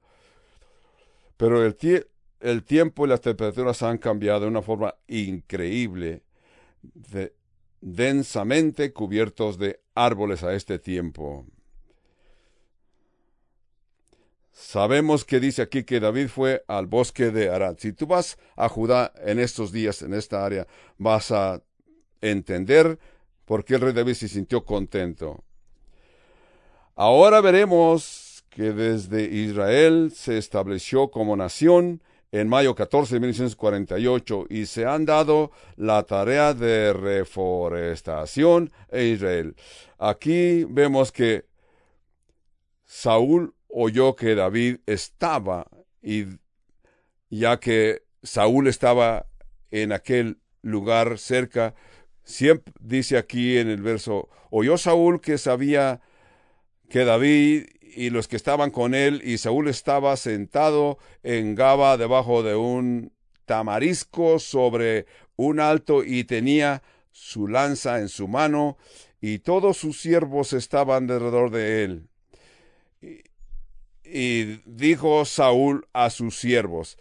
Pero 1.36 1.64
el, 1.64 1.76
el 2.40 2.64
tiempo 2.64 3.06
y 3.06 3.08
las 3.08 3.20
temperaturas 3.20 3.82
han 3.82 3.98
cambiado 3.98 4.40
de 4.40 4.46
una 4.48 4.62
forma 4.62 4.94
increíble, 5.08 6.22
densamente 7.82 8.92
cubiertos 8.92 9.58
de 9.58 9.80
árboles 9.94 10.42
a 10.42 10.54
este 10.54 10.78
tiempo. 10.78 11.44
Sabemos 14.52 15.24
que 15.24 15.40
dice 15.40 15.62
aquí 15.62 15.84
que 15.84 15.98
David 15.98 16.28
fue 16.28 16.64
al 16.68 16.86
bosque 16.86 17.30
de 17.30 17.50
Arad. 17.50 17.76
Si 17.78 17.92
tú 17.92 18.06
vas 18.06 18.38
a 18.56 18.68
Judá 18.68 19.12
en 19.24 19.38
estos 19.38 19.72
días, 19.72 20.02
en 20.02 20.14
esta 20.14 20.44
área, 20.44 20.66
vas 20.98 21.32
a 21.32 21.62
entender 22.20 22.98
por 23.44 23.64
qué 23.64 23.74
el 23.74 23.80
rey 23.80 23.92
David 23.92 24.14
se 24.14 24.28
sintió 24.28 24.64
contento. 24.64 25.42
Ahora 26.94 27.40
veremos 27.40 28.44
que 28.50 28.72
desde 28.72 29.24
Israel 29.24 30.12
se 30.14 30.38
estableció 30.38 31.10
como 31.10 31.34
nación 31.36 32.02
en 32.32 32.48
mayo 32.48 32.74
14 32.74 33.14
de 33.14 33.20
1948 33.20 34.46
y 34.48 34.66
se 34.66 34.86
han 34.86 35.04
dado 35.04 35.52
la 35.76 36.02
tarea 36.04 36.54
de 36.54 36.94
reforestación 36.94 38.72
en 38.90 39.14
Israel. 39.14 39.56
Aquí 39.98 40.64
vemos 40.64 41.12
que 41.12 41.44
Saúl 42.86 43.54
oyó 43.68 44.16
que 44.16 44.34
David 44.34 44.78
estaba 44.86 45.66
y 46.02 46.24
ya 47.28 47.60
que 47.60 48.02
Saúl 48.22 48.66
estaba 48.66 49.26
en 49.70 49.92
aquel 49.92 50.38
lugar 50.62 51.18
cerca, 51.18 51.74
siempre 52.24 52.72
dice 52.80 53.18
aquí 53.18 53.58
en 53.58 53.68
el 53.68 53.82
verso, 53.82 54.28
oyó 54.50 54.78
Saúl 54.78 55.20
que 55.20 55.38
sabía 55.38 56.00
que 56.88 57.04
David 57.04 57.66
y 57.94 58.10
los 58.10 58.28
que 58.28 58.36
estaban 58.36 58.70
con 58.70 58.94
él, 58.94 59.22
y 59.24 59.38
Saúl 59.38 59.68
estaba 59.68 60.16
sentado 60.16 60.98
en 61.22 61.54
Gaba 61.54 61.96
debajo 61.96 62.42
de 62.42 62.54
un 62.54 63.12
tamarisco 63.44 64.38
sobre 64.38 65.06
un 65.36 65.60
alto 65.60 66.04
y 66.04 66.24
tenía 66.24 66.82
su 67.10 67.48
lanza 67.48 67.98
en 67.98 68.08
su 68.08 68.28
mano, 68.28 68.76
y 69.20 69.38
todos 69.38 69.76
sus 69.76 70.00
siervos 70.00 70.52
estaban 70.52 71.10
alrededor 71.10 71.50
de 71.50 71.84
él. 71.84 72.08
Y 74.04 74.60
dijo 74.66 75.24
Saúl 75.24 75.86
a 75.92 76.10
sus 76.10 76.38
siervos 76.38 76.98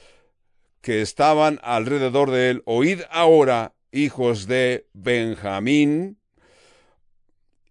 que 0.81 1.01
estaban 1.01 1.59
alrededor 1.63 2.31
de 2.31 2.49
él, 2.49 2.63
oíd 2.65 3.01
ahora, 3.09 3.73
hijos 3.91 4.47
de 4.47 4.87
Benjamín, 4.93 6.20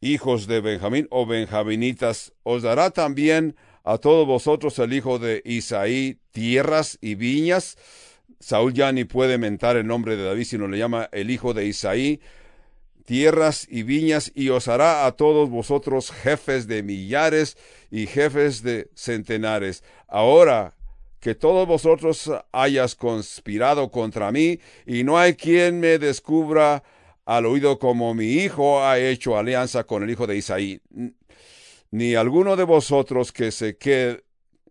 hijos 0.00 0.46
de 0.46 0.60
Benjamín 0.60 1.06
o 1.10 1.26
benjaminitas, 1.26 2.32
os 2.42 2.62
dará 2.62 2.90
también 2.90 3.56
a 3.84 3.98
todos 3.98 4.26
vosotros 4.26 4.78
el 4.78 4.92
hijo 4.92 5.18
de 5.18 5.42
Isaí 5.44 6.18
tierras 6.32 6.98
y 7.00 7.14
viñas. 7.14 7.76
Saúl 8.38 8.72
ya 8.72 8.92
ni 8.92 9.04
puede 9.04 9.38
mentar 9.38 9.76
el 9.76 9.86
nombre 9.86 10.16
de 10.16 10.24
David, 10.24 10.44
sino 10.44 10.68
le 10.68 10.78
llama 10.78 11.08
el 11.12 11.30
hijo 11.30 11.52
de 11.52 11.66
Isaí, 11.66 12.20
tierras 13.04 13.66
y 13.68 13.82
viñas, 13.82 14.32
y 14.34 14.48
os 14.48 14.68
hará 14.68 15.04
a 15.06 15.12
todos 15.12 15.50
vosotros 15.50 16.10
jefes 16.10 16.66
de 16.66 16.82
millares 16.82 17.58
y 17.90 18.06
jefes 18.06 18.62
de 18.62 18.88
centenares. 18.94 19.84
Ahora 20.08 20.74
que 21.18 21.34
todos 21.34 21.68
vosotros 21.68 22.30
hayas 22.50 22.94
conspirado 22.94 23.90
contra 23.90 24.32
mí, 24.32 24.58
y 24.86 25.04
no 25.04 25.18
hay 25.18 25.34
quien 25.34 25.80
me 25.80 25.98
descubra 25.98 26.82
al 27.30 27.46
oído 27.46 27.78
como 27.78 28.12
mi 28.12 28.24
hijo 28.24 28.82
ha 28.82 28.98
hecho 28.98 29.38
alianza 29.38 29.84
con 29.84 30.02
el 30.02 30.10
hijo 30.10 30.26
de 30.26 30.36
Isaí. 30.36 30.80
Ni 31.92 32.16
alguno 32.16 32.56
de 32.56 32.64
vosotros 32.64 33.30
que 33.30 33.52
se 33.52 33.76
que, 33.76 34.24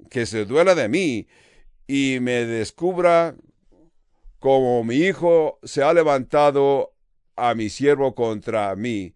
que 0.10 0.26
se 0.26 0.44
duela 0.44 0.76
de 0.76 0.90
mí 0.90 1.26
y 1.88 2.18
me 2.20 2.46
descubra 2.46 3.34
como 4.40 4.84
mi 4.84 4.96
hijo 4.96 5.60
se 5.64 5.84
ha 5.84 5.94
levantado 5.94 6.92
a 7.38 7.56
mi 7.56 7.70
siervo 7.70 8.14
contra 8.14 8.76
mí 8.76 9.14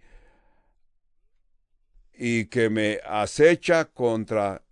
y 2.13 2.45
que 2.45 2.69
me 2.69 3.01
acecha 3.05 3.83
contra 3.83 4.63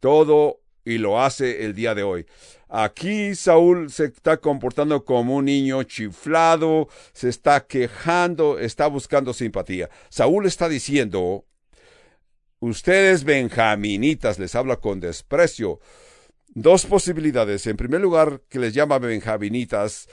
todo 0.00 0.59
y 0.84 0.98
lo 0.98 1.20
hace 1.20 1.64
el 1.64 1.74
día 1.74 1.94
de 1.94 2.02
hoy. 2.02 2.26
Aquí 2.68 3.34
Saúl 3.34 3.90
se 3.90 4.04
está 4.04 4.36
comportando 4.36 5.04
como 5.04 5.36
un 5.36 5.46
niño 5.46 5.82
chiflado, 5.82 6.88
se 7.12 7.28
está 7.28 7.66
quejando, 7.66 8.60
está 8.60 8.86
buscando 8.86 9.32
simpatía. 9.32 9.90
Saúl 10.08 10.46
está 10.46 10.68
diciendo, 10.68 11.44
ustedes 12.60 13.24
benjaminitas, 13.24 14.38
les 14.38 14.54
habla 14.54 14.76
con 14.76 15.00
desprecio. 15.00 15.80
Dos 16.52 16.86
posibilidades. 16.86 17.66
En 17.66 17.76
primer 17.76 18.00
lugar, 18.00 18.42
que 18.48 18.58
les 18.60 18.72
llama 18.72 18.98
benjaminitas, 18.98 20.08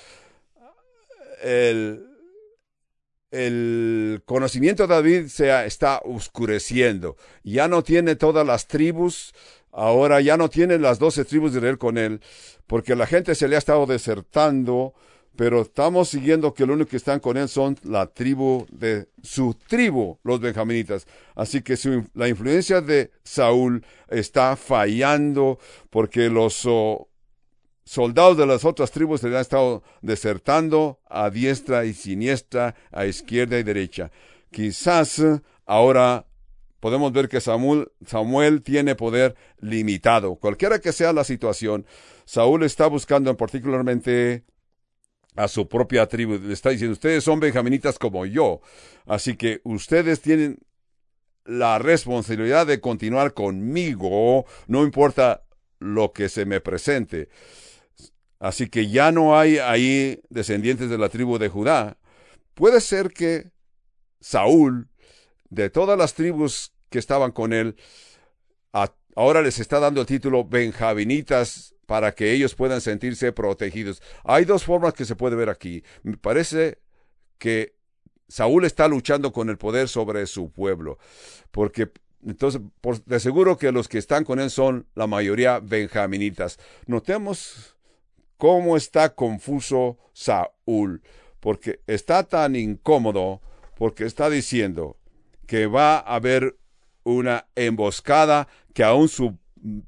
el, 1.43 2.07
el 3.31 4.23
conocimiento 4.25 4.87
de 4.87 4.95
David 4.95 5.27
se 5.27 5.65
está 5.65 5.99
oscureciendo. 6.03 7.17
Ya 7.43 7.67
no 7.67 7.83
tiene 7.83 8.15
todas 8.15 8.45
las 8.45 8.67
tribus, 8.67 9.33
ahora 9.77 10.19
ya 10.21 10.37
no 10.37 10.49
tiene 10.49 10.79
las 10.79 10.97
doce 10.97 11.23
tribus 11.23 11.53
de 11.53 11.59
Israel 11.59 11.77
con 11.77 11.97
él, 11.99 12.19
porque 12.65 12.95
la 12.95 13.05
gente 13.05 13.35
se 13.35 13.47
le 13.47 13.55
ha 13.55 13.59
estado 13.59 13.85
desertando, 13.85 14.95
pero 15.35 15.61
estamos 15.61 16.09
siguiendo 16.09 16.55
que 16.55 16.65
lo 16.65 16.73
único 16.73 16.89
que 16.89 16.97
están 16.97 17.19
con 17.19 17.37
él 17.37 17.47
son 17.47 17.77
la 17.83 18.07
tribu 18.07 18.65
de 18.71 19.07
su 19.21 19.53
tribu, 19.67 20.17
los 20.23 20.39
benjaminitas. 20.39 21.05
Así 21.35 21.61
que 21.61 21.75
la 22.15 22.27
influencia 22.27 22.81
de 22.81 23.11
Saúl 23.23 23.85
está 24.09 24.55
fallando 24.55 25.59
porque 25.91 26.27
los 26.29 26.63
oh, 26.65 27.07
soldados 27.85 28.35
de 28.35 28.47
las 28.47 28.65
otras 28.65 28.89
tribus 28.89 29.21
se 29.21 29.27
han 29.27 29.35
estado 29.35 29.83
desertando 30.01 30.99
a 31.05 31.29
diestra 31.29 31.85
y 31.85 31.93
siniestra, 31.93 32.73
a 32.91 33.05
izquierda 33.05 33.59
y 33.59 33.63
derecha. 33.63 34.11
Quizás 34.49 35.21
ahora 35.67 36.26
podemos 36.79 37.11
ver 37.11 37.27
que 37.29 37.41
Samuel, 37.41 37.91
tiene 38.63 38.95
poder 38.95 39.35
limitado. 39.59 40.35
Cualquiera 40.35 40.79
que 40.79 40.91
sea 40.91 41.13
la 41.13 41.23
situación, 41.23 41.85
Saúl 42.25 42.63
está 42.63 42.87
buscando 42.87 43.35
particularmente 43.35 44.43
a 45.35 45.47
su 45.47 45.67
propia 45.67 46.07
tribu. 46.07 46.39
Le 46.39 46.53
está 46.53 46.69
diciendo, 46.69 46.93
ustedes 46.93 47.23
son 47.23 47.39
benjaminitas 47.39 47.99
como 47.99 48.25
yo. 48.25 48.61
Así 49.05 49.35
que 49.35 49.61
ustedes 49.63 50.21
tienen 50.21 50.59
la 51.45 51.79
responsabilidad 51.79 52.67
de 52.67 52.81
continuar 52.81 53.33
conmigo, 53.33 54.45
no 54.67 54.83
importa 54.83 55.45
lo 55.79 56.11
que 56.11 56.27
se 56.27 56.45
me 56.45 56.59
presente. 56.59 57.29
Así 58.39 58.69
que 58.69 58.89
ya 58.89 59.11
no 59.11 59.39
hay 59.39 59.57
ahí 59.57 60.21
descendientes 60.29 60.89
de 60.89 60.97
la 60.97 61.09
tribu 61.09 61.39
de 61.39 61.49
Judá. 61.49 61.97
Puede 62.53 62.81
ser 62.81 63.11
que 63.11 63.51
Saúl, 64.19 64.89
de 65.49 65.69
todas 65.69 65.97
las 65.97 66.13
tribus 66.13 66.73
que 66.89 66.99
estaban 66.99 67.31
con 67.31 67.53
él, 67.53 67.75
ahora 69.15 69.41
les 69.41 69.59
está 69.59 69.79
dando 69.79 70.01
el 70.01 70.07
título 70.07 70.45
benjaminitas 70.45 71.73
para 71.85 72.13
que 72.13 72.31
ellos 72.33 72.53
puedan 72.53 72.81
sentirse 72.81 73.31
protegidos. 73.31 74.01
Hay 74.23 74.45
dos 74.45 74.63
formas 74.63 74.93
que 74.93 75.05
se 75.05 75.15
puede 75.15 75.35
ver 75.35 75.49
aquí. 75.49 75.83
Me 76.03 76.17
parece 76.17 76.79
que 77.37 77.75
Saúl 78.27 78.65
está 78.65 78.87
luchando 78.87 79.31
con 79.31 79.49
el 79.49 79.57
poder 79.57 79.87
sobre 79.87 80.27
su 80.27 80.51
pueblo, 80.51 80.99
porque 81.51 81.91
entonces, 82.25 82.61
de 83.05 83.19
seguro 83.19 83.57
que 83.57 83.71
los 83.71 83.87
que 83.87 83.99
están 83.99 84.23
con 84.23 84.39
él 84.39 84.49
son 84.49 84.87
la 84.95 85.07
mayoría 85.07 85.59
benjaminitas. 85.59 86.59
Notemos 86.85 87.77
cómo 88.37 88.75
está 88.75 89.15
confuso 89.15 89.97
Saúl, 90.13 91.01
porque 91.39 91.79
está 91.87 92.23
tan 92.23 92.55
incómodo, 92.55 93.41
porque 93.77 94.05
está 94.05 94.29
diciendo 94.29 94.97
que 95.47 95.65
va 95.65 95.97
a 95.97 96.15
haber 96.15 96.57
una 97.03 97.47
emboscada, 97.55 98.47
que 98.73 98.83
aún 98.83 99.07
su 99.07 99.37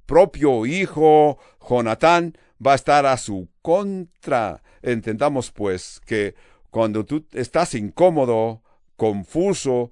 propio 0.06 0.66
hijo 0.66 1.38
Jonatán 1.70 2.38
va 2.66 2.72
a 2.72 2.76
estar 2.76 3.06
a 3.06 3.18
su 3.18 3.50
contra. 3.62 4.64
Entendamos 4.82 5.52
pues 5.52 6.02
que 6.06 6.36
cuando 6.70 7.06
tú 7.06 7.26
estás 7.34 7.76
incómodo, 7.76 8.64
confuso, 8.96 9.92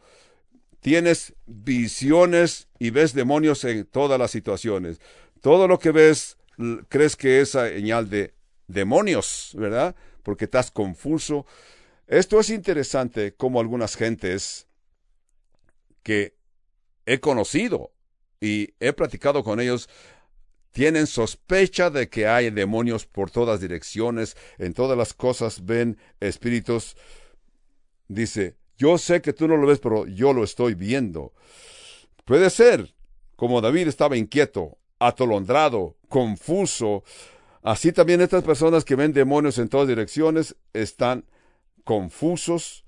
tienes 0.80 1.34
visiones 1.46 2.68
y 2.80 2.90
ves 2.92 3.14
demonios 3.14 3.64
en 3.66 3.86
todas 3.86 4.18
las 4.18 4.32
situaciones. 4.32 5.00
Todo 5.42 5.68
lo 5.68 5.80
que 5.80 5.92
ves 5.92 6.38
crees 6.88 7.16
que 7.16 7.42
es 7.42 7.50
señal 7.50 8.10
de 8.10 8.34
demonios, 8.68 9.52
¿verdad? 9.56 9.96
Porque 10.24 10.46
estás 10.46 10.72
confuso. 10.72 11.46
Esto 12.08 12.40
es 12.40 12.50
interesante 12.50 13.34
como 13.34 13.60
algunas 13.60 13.96
gentes 13.96 14.67
que 16.08 16.38
he 17.06 17.20
conocido 17.20 17.92
y 18.40 18.70
he 18.80 18.94
platicado 18.94 19.44
con 19.44 19.60
ellos 19.60 19.90
tienen 20.72 21.06
sospecha 21.06 21.90
de 21.90 22.08
que 22.08 22.28
hay 22.28 22.50
demonios 22.50 23.06
por 23.06 23.30
todas 23.30 23.60
direcciones, 23.60 24.38
en 24.58 24.74
todas 24.74 24.98
las 24.98 25.14
cosas 25.14 25.66
ven 25.66 25.98
espíritus. 26.22 26.96
Dice, 28.08 28.56
Yo 28.78 28.98
sé 28.98 29.22
que 29.22 29.34
tú 29.34 29.50
no 29.50 29.58
lo 29.58 29.68
ves, 29.68 29.80
pero 29.80 30.08
yo 30.08 30.32
lo 30.32 30.46
estoy 30.46 30.76
viendo. 30.76 31.34
Puede 32.24 32.52
ser, 32.52 32.96
como 33.36 33.60
David 33.60 33.90
estaba 33.90 34.16
inquieto, 34.16 34.78
atolondrado, 35.00 35.98
confuso, 36.08 37.04
así 37.64 37.92
también 37.92 38.22
estas 38.22 38.46
personas 38.46 38.86
que 38.86 38.96
ven 38.96 39.12
demonios 39.12 39.58
en 39.58 39.68
todas 39.68 39.90
direcciones 39.90 40.56
están 40.72 41.26
confusos 41.84 42.86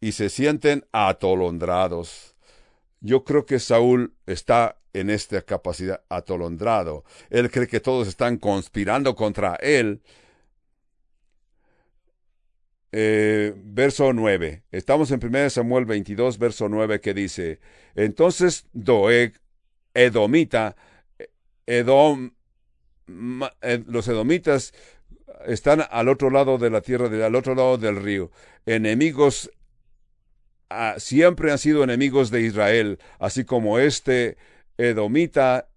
y 0.00 0.10
se 0.10 0.28
sienten 0.28 0.86
atolondrados. 0.90 2.34
Yo 3.00 3.24
creo 3.24 3.46
que 3.46 3.58
Saúl 3.58 4.14
está 4.26 4.78
en 4.92 5.10
esta 5.10 5.42
capacidad 5.42 6.02
atolondrado. 6.08 7.04
Él 7.30 7.50
cree 7.50 7.68
que 7.68 7.80
todos 7.80 8.08
están 8.08 8.38
conspirando 8.38 9.14
contra 9.14 9.54
él. 9.56 10.02
Eh, 12.90 13.54
verso 13.56 14.12
9. 14.12 14.64
Estamos 14.72 15.10
en 15.10 15.20
1 15.24 15.50
Samuel 15.50 15.84
22, 15.84 16.38
verso 16.38 16.68
9, 16.68 17.00
que 17.00 17.14
dice, 17.14 17.60
Entonces 17.94 18.66
Doeg, 18.72 19.34
Edomita, 19.94 20.74
Edom, 21.66 22.32
eh, 23.60 23.84
los 23.86 24.08
edomitas 24.08 24.72
están 25.46 25.84
al 25.90 26.08
otro 26.08 26.30
lado 26.30 26.58
de 26.58 26.70
la 26.70 26.80
tierra, 26.80 27.06
al 27.24 27.34
otro 27.34 27.54
lado 27.54 27.78
del 27.78 27.96
río, 27.96 28.30
enemigos 28.66 29.50
Ah, 30.70 30.96
siempre 30.98 31.50
han 31.50 31.58
sido 31.58 31.82
enemigos 31.82 32.30
de 32.30 32.42
Israel, 32.42 32.98
así 33.18 33.44
como 33.44 33.78
este 33.78 34.36
edomita 34.76 35.70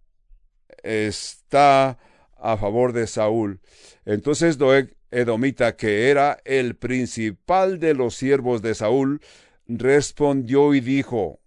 está 0.84 1.98
a 2.38 2.58
favor 2.58 2.92
de 2.92 3.08
Saúl. 3.08 3.62
Entonces 4.06 4.58
Doeg 4.58 4.96
edomita, 5.12 5.78
que 5.78 6.10
era 6.10 6.40
el 6.44 6.76
principal 6.76 7.80
de 7.80 7.94
los 7.94 8.16
siervos 8.16 8.62
de 8.62 8.76
Saúl, 8.76 9.22
respondió 9.68 10.74
y 10.74 10.82
dijo 10.82 11.40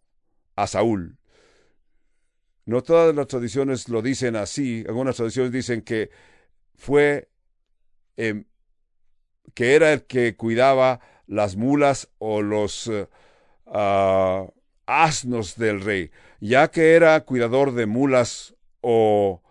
a 0.56 0.66
Saúl, 0.66 1.18
no 2.64 2.82
todas 2.82 3.14
las 3.14 3.26
tradiciones 3.26 3.90
lo 3.90 4.00
dicen 4.00 4.36
así, 4.36 4.84
algunas 4.88 5.16
tradiciones 5.16 5.52
dicen 5.52 5.82
que 5.82 6.10
fue, 6.76 7.28
em, 8.16 8.46
que 9.52 9.74
era 9.74 9.92
el 9.92 10.04
que 10.04 10.34
cuidaba 10.36 11.00
las 11.26 11.56
mulas 11.56 12.08
o 12.18 12.40
los 12.40 12.90
eh, 13.72 14.48
asnos 14.86 15.56
del 15.56 15.80
rey, 15.80 16.10
ya 16.40 16.70
que 16.70 16.94
era 16.94 17.20
cuidador 17.20 17.72
de 17.74 17.86
mulas 17.86 18.54
o 18.80 19.42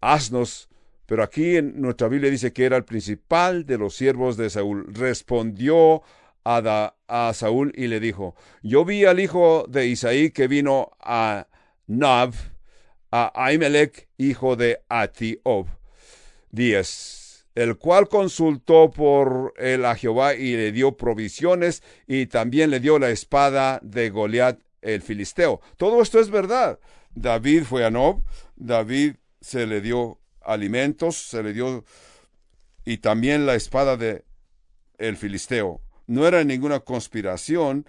asnos, 0.00 0.68
pero 1.06 1.22
aquí 1.22 1.56
en 1.56 1.80
nuestra 1.80 2.08
Biblia 2.08 2.30
dice 2.30 2.52
que 2.52 2.64
era 2.64 2.76
el 2.76 2.84
principal 2.84 3.66
de 3.66 3.78
los 3.78 3.96
siervos 3.96 4.36
de 4.36 4.48
Saúl. 4.48 4.86
Respondió 4.94 6.02
a, 6.44 6.94
a 7.08 7.34
Saúl 7.34 7.72
y 7.76 7.88
le 7.88 7.98
dijo, 7.98 8.36
yo 8.62 8.84
vi 8.84 9.04
al 9.04 9.18
hijo 9.18 9.66
de 9.68 9.86
Isaí 9.86 10.30
que 10.30 10.46
vino 10.46 10.92
a 11.00 11.48
Nav, 11.86 12.34
a 13.10 13.32
Ahimelech, 13.34 14.08
hijo 14.18 14.54
de 14.54 14.82
Atiob. 14.88 15.66
10 16.52 17.19
el 17.54 17.76
cual 17.76 18.08
consultó 18.08 18.90
por 18.90 19.54
él 19.56 19.84
a 19.84 19.96
Jehová 19.96 20.34
y 20.34 20.56
le 20.56 20.72
dio 20.72 20.96
provisiones 20.96 21.82
y 22.06 22.26
también 22.26 22.70
le 22.70 22.80
dio 22.80 22.98
la 22.98 23.10
espada 23.10 23.80
de 23.82 24.10
Goliat 24.10 24.60
el 24.82 25.02
filisteo. 25.02 25.60
Todo 25.76 26.02
esto 26.02 26.20
es 26.20 26.30
verdad. 26.30 26.78
David 27.14 27.64
fue 27.64 27.84
a 27.84 27.90
Nob, 27.90 28.22
David 28.56 29.16
se 29.40 29.66
le 29.66 29.80
dio 29.80 30.20
alimentos, 30.40 31.16
se 31.16 31.42
le 31.42 31.52
dio 31.52 31.84
y 32.84 32.98
también 32.98 33.46
la 33.46 33.54
espada 33.54 33.96
de 33.96 34.24
el 34.98 35.16
filisteo. 35.16 35.80
No 36.06 36.26
era 36.26 36.42
ninguna 36.44 36.80
conspiración. 36.80 37.86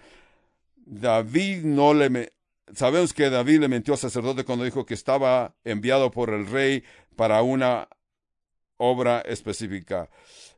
David 0.76 1.64
no 1.64 1.94
le 1.94 2.34
sabemos 2.74 3.14
que 3.14 3.30
David 3.30 3.60
le 3.60 3.68
mintió 3.68 3.94
al 3.94 4.00
sacerdote 4.00 4.44
cuando 4.44 4.66
dijo 4.66 4.86
que 4.86 4.94
estaba 4.94 5.56
enviado 5.64 6.12
por 6.12 6.34
el 6.34 6.48
rey 6.48 6.84
para 7.16 7.42
una 7.42 7.88
obra 8.82 9.22
específica. 9.22 10.10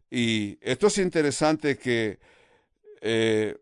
Y 0.10 0.58
esto 0.62 0.88
es 0.88 0.98
interesante 0.98 1.78
que 1.78 2.20
eh, 3.02 3.58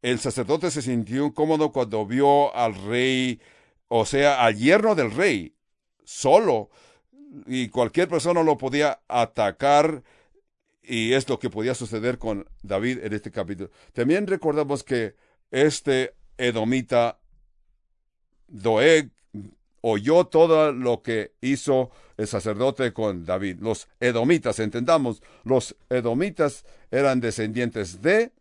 el 0.00 0.18
sacerdote 0.18 0.70
se 0.70 0.80
sintió 0.80 1.26
incómodo 1.26 1.70
cuando 1.70 2.06
vio 2.06 2.54
al 2.54 2.74
rey, 2.74 3.40
o 3.88 4.06
sea, 4.06 4.42
al 4.42 4.56
yerno 4.56 4.94
del 4.94 5.10
rey, 5.10 5.54
solo, 6.04 6.70
y 7.46 7.68
cualquier 7.68 8.08
persona 8.08 8.42
lo 8.42 8.56
podía 8.56 9.00
atacar, 9.06 10.02
y 10.82 11.12
es 11.12 11.28
lo 11.28 11.38
que 11.38 11.50
podía 11.50 11.74
suceder 11.74 12.18
con 12.18 12.48
David 12.62 13.00
en 13.02 13.12
este 13.12 13.30
capítulo. 13.30 13.70
También 13.92 14.26
recordamos 14.26 14.82
que 14.82 15.14
este 15.50 16.14
edomita 16.38 17.18
Doeg 18.46 19.10
oyó 19.88 20.24
todo 20.24 20.72
lo 20.72 21.00
que 21.00 21.36
hizo 21.40 21.92
el 22.16 22.26
sacerdote 22.26 22.92
con 22.92 23.24
David. 23.24 23.60
Los 23.60 23.86
edomitas, 24.00 24.58
entendamos, 24.58 25.22
los 25.44 25.76
edomitas 25.88 26.64
eran 26.90 27.20
descendientes 27.20 28.02
de... 28.02 28.32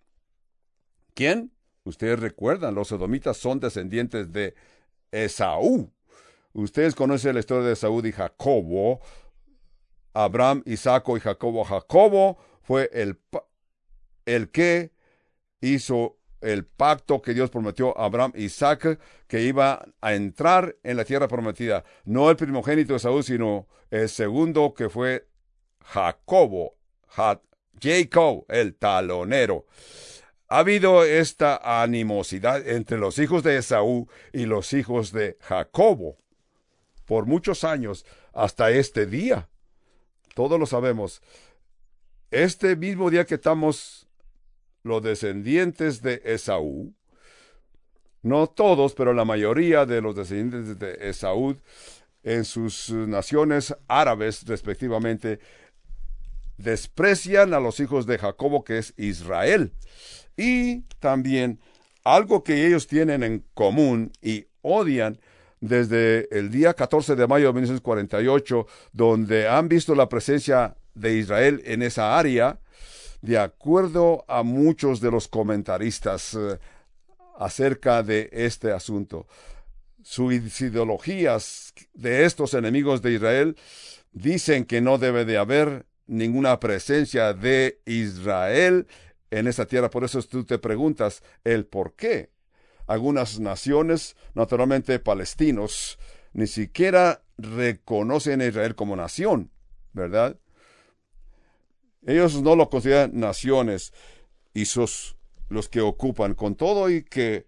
¿Quién? 1.14 1.52
Ustedes 1.84 2.20
recuerdan, 2.20 2.74
los 2.74 2.92
edomitas 2.92 3.38
son 3.38 3.60
descendientes 3.60 4.34
de 4.34 4.56
Esaú. 5.12 5.92
Ustedes 6.54 6.96
conocen 6.96 7.36
la 7.36 7.42
historia 7.42 7.68
de 7.68 7.74
Esaú 7.74 8.04
y 8.04 8.12
Jacobo. 8.12 9.02
Abraham, 10.16 10.64
Isaac 10.66 11.06
y 11.16 11.20
Jacobo. 11.20 11.64
Jacobo 11.64 12.40
fue 12.64 12.90
el, 12.92 13.20
el 14.26 14.50
que 14.50 14.94
hizo 15.62 16.18
el 16.42 16.66
pacto 16.66 17.22
que 17.22 17.34
Dios 17.34 17.50
prometió 17.50 17.98
a 17.98 18.06
Abraham 18.06 18.34
y 18.36 18.46
Isaac, 18.46 19.00
que 19.28 19.42
iba 19.42 19.86
a 20.02 20.14
entrar 20.14 20.76
en 20.84 20.98
la 20.98 21.06
tierra 21.06 21.28
prometida. 21.28 21.84
No 22.04 22.30
el 22.30 22.36
primogénito 22.36 22.94
de 22.94 23.00
Saúl, 23.00 23.24
sino 23.24 23.68
el 23.90 24.10
segundo 24.10 24.74
que 24.74 24.90
fue 24.90 25.28
Jacobo, 25.84 26.76
Jacob, 27.08 28.46
el 28.50 28.76
talonero. 28.76 29.66
Ha 30.48 30.60
habido 30.60 31.04
esta 31.04 31.82
animosidad 31.82 32.68
entre 32.68 32.98
los 32.98 33.18
hijos 33.18 33.44
de 33.44 33.58
Esaú 33.58 34.08
y 34.32 34.46
los 34.46 34.74
hijos 34.74 35.12
de 35.12 35.38
Jacobo 35.42 36.18
por 37.06 37.26
muchos 37.26 37.64
años 37.64 38.06
hasta 38.34 38.72
este 38.72 39.06
día. 39.06 39.50
Todos 40.34 40.60
lo 40.60 40.66
sabemos. 40.66 41.22
Este 42.32 42.76
mismo 42.76 43.10
día 43.10 43.26
que 43.26 43.36
estamos 43.36 44.05
los 44.86 45.02
descendientes 45.02 46.04
de 46.04 46.22
Esaú, 46.24 46.94
no 48.22 48.48
todos, 48.48 48.94
pero 48.94 49.14
la 49.14 49.26
mayoría 49.26 49.86
de 49.86 50.00
los 50.00 50.16
descendientes 50.16 50.78
de 50.78 51.10
Esaú 51.10 51.58
en 52.24 52.46
sus 52.46 52.92
naciones 52.92 53.76
árabes 53.88 54.46
respectivamente, 54.46 55.40
desprecian 56.58 57.54
a 57.54 57.60
los 57.60 57.80
hijos 57.80 58.06
de 58.06 58.18
Jacobo, 58.18 58.64
que 58.64 58.78
es 58.78 58.94
Israel. 58.98 59.74
Y 60.38 60.82
también 61.00 61.60
algo 62.04 62.44
que 62.44 62.68
ellos 62.68 62.88
tienen 62.88 63.24
en 63.24 63.44
común 63.54 64.12
y 64.22 64.46
odian 64.62 65.20
desde 65.62 66.28
el 66.38 66.52
día 66.52 66.76
14 66.76 67.16
de 67.16 67.28
mayo 67.28 67.48
de 67.48 67.54
1948, 67.54 68.68
donde 68.92 69.48
han 69.48 69.68
visto 69.68 69.96
la 69.96 70.10
presencia 70.10 70.78
de 70.94 71.18
Israel 71.18 71.62
en 71.66 71.82
esa 71.82 72.18
área, 72.18 72.60
de 73.26 73.40
acuerdo 73.40 74.24
a 74.28 74.44
muchos 74.44 75.02
de 75.02 75.10
los 75.10 75.28
comentaristas 75.28 76.36
eh, 76.36 76.60
acerca 77.40 78.04
de 78.04 78.30
este 78.32 78.72
asunto. 78.72 79.28
Sus 80.04 80.62
ideologías 80.62 81.74
de 81.96 82.26
estos 82.26 82.54
enemigos 82.54 83.02
de 83.02 83.14
Israel 83.14 83.58
dicen 84.12 84.66
que 84.66 84.80
no 84.80 85.00
debe 85.00 85.26
de 85.26 85.40
haber 85.40 85.88
ninguna 86.06 86.60
presencia 86.60 87.34
de 87.34 87.82
Israel 87.86 88.86
en 89.32 89.48
esa 89.48 89.66
tierra. 89.66 89.90
Por 89.90 90.04
eso 90.04 90.22
tú 90.22 90.46
te 90.46 90.60
preguntas 90.60 91.24
el 91.44 91.66
por 91.66 91.96
qué. 91.96 92.30
Algunas 92.86 93.40
naciones, 93.40 94.16
naturalmente 94.36 95.00
palestinos, 95.00 95.98
ni 96.34 96.46
siquiera 96.46 97.24
reconocen 97.40 98.42
a 98.42 98.46
Israel 98.46 98.76
como 98.76 98.96
nación, 98.96 99.50
¿verdad? 99.94 100.38
Ellos 102.06 102.42
no 102.42 102.56
lo 102.56 102.70
consideran 102.70 103.20
naciones 103.20 103.94
y 104.54 104.66
sus 104.66 105.16
los 105.50 105.70
que 105.70 105.82
ocupan 105.82 106.34
con 106.34 106.56
todo 106.56 106.90
y 106.90 107.04
que 107.04 107.48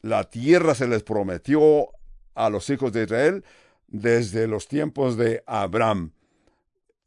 la 0.00 0.24
tierra 0.24 0.74
se 0.74 0.88
les 0.88 1.02
prometió 1.02 1.90
a 2.34 2.50
los 2.50 2.68
hijos 2.70 2.92
de 2.92 3.04
Israel 3.04 3.44
desde 3.88 4.46
los 4.46 4.68
tiempos 4.68 5.16
de 5.16 5.42
Abraham. 5.46 6.12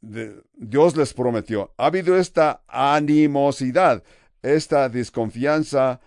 Dios 0.02 0.96
les 0.96 1.14
prometió. 1.14 1.74
Ha 1.78 1.88
habido 1.88 2.18
esta 2.18 2.64
animosidad, 2.68 4.04
esta 4.42 4.88
desconfianza 4.88 6.00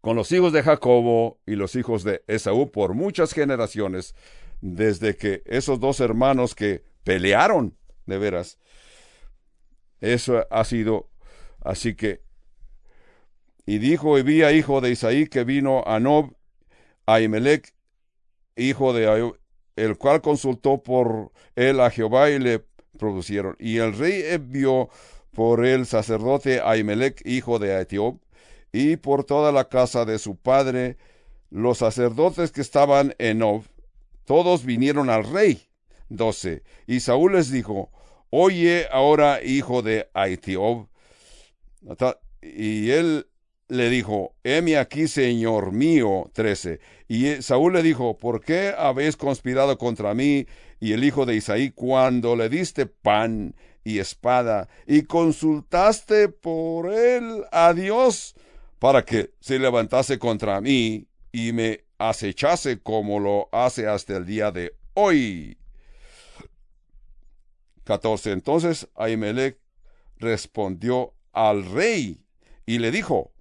con 0.00 0.16
los 0.16 0.32
hijos 0.32 0.52
de 0.52 0.62
Jacobo 0.62 1.38
y 1.46 1.56
los 1.56 1.76
hijos 1.76 2.04
de 2.04 2.22
Esaú 2.26 2.70
por 2.70 2.94
muchas 2.94 3.32
generaciones, 3.32 4.14
desde 4.60 5.16
que 5.16 5.42
esos 5.46 5.78
dos 5.78 6.00
hermanos 6.00 6.54
que 6.54 6.82
pelearon 7.04 7.76
de 8.06 8.18
veras 8.18 8.58
eso 10.12 10.46
ha 10.50 10.64
sido, 10.64 11.08
así 11.60 11.94
que 11.94 12.22
Y 13.66 13.78
dijo 13.78 14.18
Ebía, 14.18 14.52
hijo 14.52 14.80
de 14.80 14.90
Isaí, 14.90 15.26
que 15.26 15.44
vino 15.44 15.82
a 15.86 15.98
Nob, 15.98 16.32
a 17.06 17.20
Imelec, 17.20 17.74
hijo 18.56 18.92
de 18.92 19.08
Ayub, 19.08 19.38
el 19.76 19.96
cual 19.96 20.20
consultó 20.20 20.82
por 20.82 21.32
él 21.56 21.80
a 21.80 21.90
Jehová 21.90 22.30
y 22.30 22.38
le 22.38 22.64
producieron. 22.98 23.56
Y 23.58 23.78
el 23.78 23.96
rey 23.96 24.22
envió 24.26 24.88
por 25.32 25.64
el 25.64 25.86
sacerdote 25.86 26.60
Ahimelech, 26.60 27.20
hijo 27.26 27.58
de 27.58 27.80
Etiob, 27.80 28.20
y 28.72 28.96
por 28.96 29.24
toda 29.24 29.52
la 29.52 29.68
casa 29.68 30.04
de 30.04 30.18
su 30.18 30.36
padre, 30.36 30.96
los 31.50 31.78
sacerdotes 31.78 32.50
que 32.52 32.60
estaban 32.60 33.14
en 33.18 33.38
Nob, 33.38 33.64
todos 34.24 34.64
vinieron 34.64 35.10
al 35.10 35.24
rey. 35.24 35.68
12. 36.08 36.62
Y 36.86 37.00
Saúl 37.00 37.32
les 37.32 37.50
dijo, 37.50 37.90
Oye 38.36 38.88
ahora, 38.90 39.44
hijo 39.44 39.80
de 39.80 40.08
Aitiob. 40.12 40.88
Y 42.42 42.90
él 42.90 43.28
le 43.68 43.88
dijo, 43.88 44.34
heme 44.42 44.76
aquí, 44.76 45.06
señor 45.06 45.70
mío. 45.70 46.32
13. 46.32 46.80
Y 47.06 47.42
Saúl 47.42 47.74
le 47.74 47.84
dijo, 47.84 48.18
¿por 48.18 48.40
qué 48.40 48.74
habéis 48.76 49.16
conspirado 49.16 49.78
contra 49.78 50.14
mí 50.14 50.48
y 50.80 50.94
el 50.94 51.04
hijo 51.04 51.26
de 51.26 51.36
Isaí 51.36 51.70
cuando 51.70 52.34
le 52.34 52.48
diste 52.48 52.86
pan 52.86 53.54
y 53.84 54.00
espada 54.00 54.68
y 54.84 55.02
consultaste 55.02 56.28
por 56.28 56.92
él 56.92 57.44
a 57.52 57.72
Dios 57.72 58.34
para 58.80 59.04
que 59.04 59.30
se 59.38 59.60
levantase 59.60 60.18
contra 60.18 60.60
mí 60.60 61.06
y 61.30 61.52
me 61.52 61.84
acechase 61.98 62.80
como 62.80 63.20
lo 63.20 63.48
hace 63.52 63.86
hasta 63.86 64.16
el 64.16 64.26
día 64.26 64.50
de 64.50 64.74
hoy? 64.94 65.56
14. 67.84 68.32
Entonces 68.32 68.88
Ahimelech 68.94 69.58
respondió 70.18 71.14
al 71.32 71.64
rey 71.70 72.24
y 72.66 72.78
le 72.78 72.90
dijo, 72.90 73.34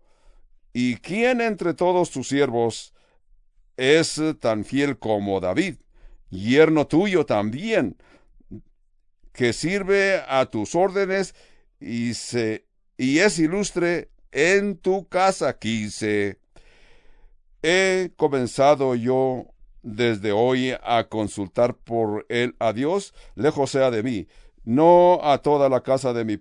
¿Y 0.73 0.95
quién 0.97 1.39
entre 1.39 1.75
todos 1.75 2.09
tus 2.09 2.27
siervos 2.27 2.93
es 3.77 4.19
tan 4.39 4.65
fiel 4.65 4.97
como 4.97 5.39
David, 5.39 5.75
yerno 6.29 6.87
tuyo 6.87 7.25
también, 7.27 7.95
que 9.31 9.53
sirve 9.53 10.21
a 10.27 10.47
tus 10.47 10.73
órdenes 10.73 11.35
y, 11.79 12.15
se, 12.15 12.65
y 12.97 13.19
es 13.19 13.37
ilustre 13.37 14.09
en 14.31 14.77
tu 14.77 15.07
casa? 15.07 15.59
Quise. 15.59 16.39
He 17.61 18.11
comenzado 18.17 18.95
yo 18.95 19.52
desde 19.83 20.31
hoy 20.31 20.73
a 20.81 21.07
consultar 21.09 21.75
por 21.75 22.25
él 22.29 22.55
a 22.59 22.73
Dios, 22.73 23.13
lejos 23.35 23.71
sea 23.71 23.91
de 23.91 24.01
mí, 24.01 24.27
no 24.63 25.19
a 25.21 25.37
toda 25.39 25.69
la 25.69 25.83
casa 25.83 26.13
de 26.13 26.25
mi 26.25 26.39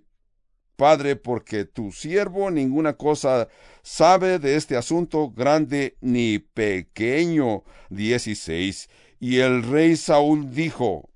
Padre, 0.77 1.17
porque 1.17 1.65
tu 1.65 1.93
siervo 1.93 2.51
ninguna 2.51 2.95
cosa 2.95 3.49
sabe 3.83 4.39
de 4.39 4.57
este 4.57 4.77
asunto 4.77 5.31
grande 5.31 5.97
ni 6.01 6.39
pequeño. 6.39 7.63
16. 7.91 8.89
Y 9.21 9.39
el 9.39 9.63
rey 9.63 9.97
Saúl 9.97 10.51
dijo, 10.51 11.11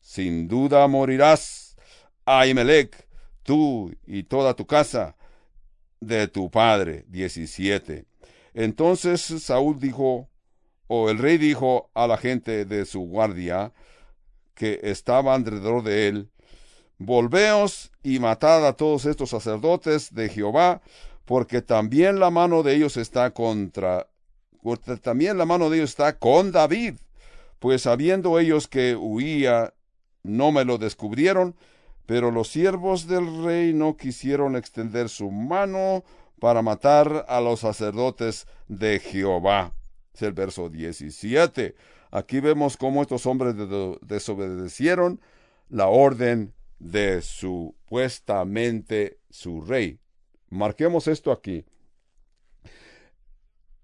Sin 0.00 0.48
duda 0.48 0.86
morirás, 0.88 1.76
Ahimelech, 2.26 3.08
tú 3.44 3.94
y 4.04 4.24
toda 4.24 4.54
tu 4.54 4.66
casa, 4.66 5.16
de 6.00 6.28
tu 6.28 6.50
padre. 6.50 7.04
17. 7.08 8.04
Entonces 8.52 9.22
Saúl 9.22 9.78
dijo, 9.78 10.28
o 10.88 11.08
el 11.10 11.18
rey 11.18 11.38
dijo 11.38 11.90
a 11.94 12.06
la 12.06 12.16
gente 12.16 12.64
de 12.64 12.84
su 12.84 13.00
guardia, 13.00 13.72
que 14.54 14.80
estaba 14.82 15.34
alrededor 15.34 15.84
de 15.84 16.08
él, 16.08 16.30
Volveos 17.00 17.92
y 18.02 18.18
matad 18.18 18.66
a 18.66 18.72
todos 18.72 19.06
estos 19.06 19.30
sacerdotes 19.30 20.12
de 20.12 20.28
Jehová, 20.28 20.82
porque 21.24 21.62
también 21.62 22.18
la 22.18 22.30
mano 22.30 22.64
de 22.64 22.74
ellos 22.74 22.96
está 22.96 23.30
contra, 23.30 24.08
también 25.00 25.38
la 25.38 25.44
mano 25.44 25.70
de 25.70 25.76
ellos 25.76 25.90
está 25.90 26.18
con 26.18 26.50
David, 26.50 26.94
pues 27.60 27.82
sabiendo 27.82 28.40
ellos 28.40 28.66
que 28.66 28.96
huía, 28.96 29.74
no 30.24 30.50
me 30.50 30.64
lo 30.64 30.76
descubrieron, 30.76 31.54
pero 32.04 32.32
los 32.32 32.48
siervos 32.48 33.06
del 33.06 33.44
rey 33.44 33.72
no 33.72 33.96
quisieron 33.96 34.56
extender 34.56 35.08
su 35.08 35.30
mano 35.30 36.02
para 36.40 36.62
matar 36.62 37.26
a 37.28 37.40
los 37.40 37.60
sacerdotes 37.60 38.48
de 38.66 38.98
Jehová. 38.98 39.72
Es 40.18 40.22
el 40.22 40.32
verso 40.32 40.68
17. 40.68 41.76
Aquí 42.10 42.40
vemos 42.40 42.76
cómo 42.76 43.02
estos 43.02 43.24
hombres 43.24 43.54
desobedecieron 44.00 45.20
la 45.68 45.86
orden 45.86 46.52
de 46.80 47.22
supuestamente 47.22 49.20
su 49.30 49.60
rey. 49.60 50.00
Marquemos 50.50 51.06
esto 51.06 51.30
aquí. 51.30 51.64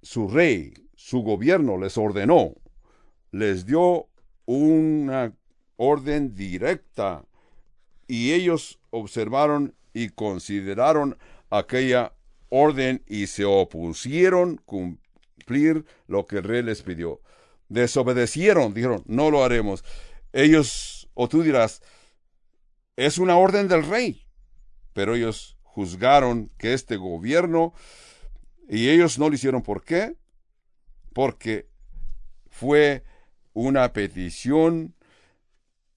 Su 0.03 0.27
rey, 0.27 0.75
su 0.97 1.21
gobierno 1.21 1.79
les 1.79 1.97
ordenó, 1.97 2.55
les 3.31 3.65
dio 3.65 4.09
una 4.45 5.37
orden 5.77 6.35
directa 6.35 7.25
y 8.09 8.33
ellos 8.33 8.81
observaron 8.91 9.73
y 9.93 10.09
consideraron 10.09 11.17
aquella 11.49 12.13
orden 12.49 13.05
y 13.07 13.29
se 13.29 13.45
opusieron 13.45 14.57
lo 16.07 16.27
que 16.27 16.37
el 16.37 16.45
rey 16.45 16.63
les 16.63 16.83
pidió. 16.83 17.21
Desobedecieron, 17.69 18.75
dijeron, 18.75 19.03
no 19.07 19.31
lo 19.31 19.45
haremos. 19.45 19.85
Ellos, 20.33 21.09
o 21.15 21.29
tú 21.29 21.43
dirás, 21.43 21.83
es 22.97 23.19
una 23.19 23.37
orden 23.37 23.69
del 23.69 23.85
rey. 23.85 24.27
Pero 24.93 25.15
ellos 25.15 25.57
juzgaron 25.63 26.51
que 26.57 26.73
este 26.73 26.97
gobierno, 26.97 27.75
y 28.69 28.89
ellos 28.89 29.19
no 29.19 29.29
lo 29.29 29.35
hicieron. 29.35 29.63
¿Por 29.63 29.85
qué? 29.85 30.17
Porque 31.13 31.69
fue 32.49 33.05
una 33.53 33.93
petición 33.93 34.95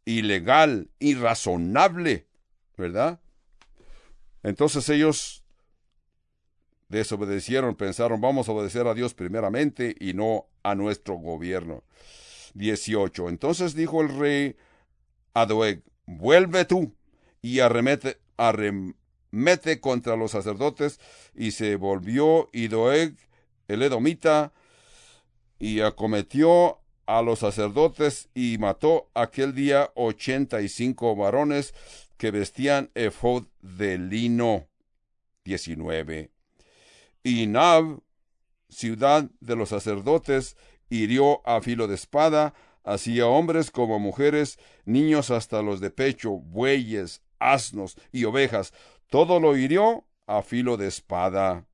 ilegal, 0.06 0.90
irrazonable, 1.00 2.28
¿verdad? 2.78 3.20
Entonces 4.42 4.88
ellos 4.90 5.44
desobedecieron, 6.90 7.76
pensaron, 7.76 8.22
vamos 8.22 8.48
a 8.48 8.52
obedecer 8.52 8.88
a 8.88 8.94
Dios 8.94 9.14
primeramente 9.14 9.96
y 10.00 10.14
no 10.14 10.48
a 10.64 10.76
nuestro 10.76 11.16
gobierno. 11.16 11.84
18. 12.54 13.30
Entonces 13.30 13.76
dijo 13.76 14.02
el 14.02 14.18
rey 14.18 14.56
a 15.34 15.46
Doeg, 15.46 15.84
vuelve 16.06 16.66
tú 16.66 16.94
y 17.42 17.60
arremete, 17.60 18.18
arremete 18.38 19.80
contra 19.80 20.16
los 20.16 20.32
sacerdotes. 20.32 21.00
Y 21.36 21.52
se 21.52 21.76
volvió 21.76 22.50
Idoeg, 22.54 23.16
el 23.68 23.84
edomita, 23.84 24.54
y 25.60 25.82
acometió 25.82 26.80
a 27.06 27.22
los 27.22 27.40
sacerdotes 27.40 28.30
y 28.34 28.58
mató 28.58 29.10
aquel 29.14 29.56
día 29.56 29.92
ochenta 29.96 30.62
y 30.62 30.70
cinco 30.70 31.16
varones 31.16 31.74
que 32.18 32.32
vestían 32.32 32.92
efod 32.96 33.46
de 33.62 33.98
lino. 33.98 34.68
19. 35.46 36.32
Y 37.24 37.48
Nab, 37.48 38.02
ciudad 38.70 39.30
de 39.40 39.56
los 39.56 39.70
sacerdotes, 39.70 40.58
hirió 40.90 41.46
a 41.48 41.62
filo 41.62 41.88
de 41.88 41.96
espada 41.96 42.54
así 42.88 43.20
a 43.20 43.28
hombres 43.28 43.70
como 43.70 44.00
mujeres, 44.00 44.58
niños 44.86 45.30
hasta 45.30 45.62
los 45.62 45.82
de 45.82 45.92
pecho, 45.92 46.32
bueyes, 46.32 47.22
asnos 47.38 47.98
y 48.14 48.24
ovejas, 48.24 48.74
todo 49.10 49.42
lo 49.42 49.58
hirió 49.58 50.06
a 50.26 50.42
filo 50.42 50.78
de 50.78 50.88
espada. 50.88 51.66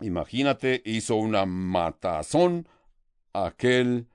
Imagínate, 0.00 0.82
hizo 0.84 1.16
una 1.16 1.46
matazón 1.46 2.68
aquel 3.32 4.06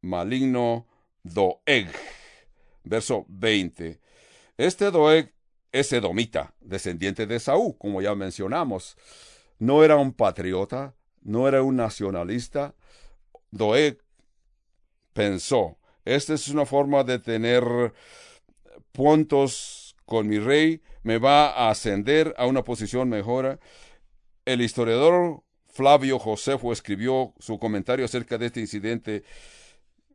maligno 0.00 0.86
Doeg. 1.22 1.90
Verso 2.84 3.26
20. 3.28 4.00
Este 4.56 4.90
Doeg 4.90 5.34
es 5.72 5.92
edomita, 5.92 6.54
descendiente 6.60 7.26
de 7.26 7.40
Saúl, 7.40 7.76
como 7.78 8.00
ya 8.02 8.14
mencionamos. 8.14 8.96
No 9.58 9.84
era 9.84 9.96
un 9.96 10.12
patriota, 10.12 10.94
no 11.22 11.48
era 11.48 11.62
un 11.62 11.76
nacionalista. 11.76 12.74
Doeg 13.50 13.98
pensó, 15.12 15.78
esta 16.04 16.34
es 16.34 16.48
una 16.48 16.64
forma 16.64 17.04
de 17.04 17.18
tener 17.18 17.92
puntos 18.92 19.96
con 20.04 20.26
mi 20.26 20.38
rey, 20.38 20.80
me 21.02 21.18
va 21.18 21.50
a 21.50 21.70
ascender 21.70 22.34
a 22.38 22.46
una 22.46 22.64
posición 22.64 23.08
mejor. 23.08 23.60
El 24.44 24.62
historiador 24.62 25.42
Flavio 25.66 26.18
Josefo 26.18 26.72
escribió 26.72 27.34
su 27.38 27.58
comentario 27.58 28.04
acerca 28.04 28.38
de 28.38 28.46
este 28.46 28.60
incidente 28.60 29.22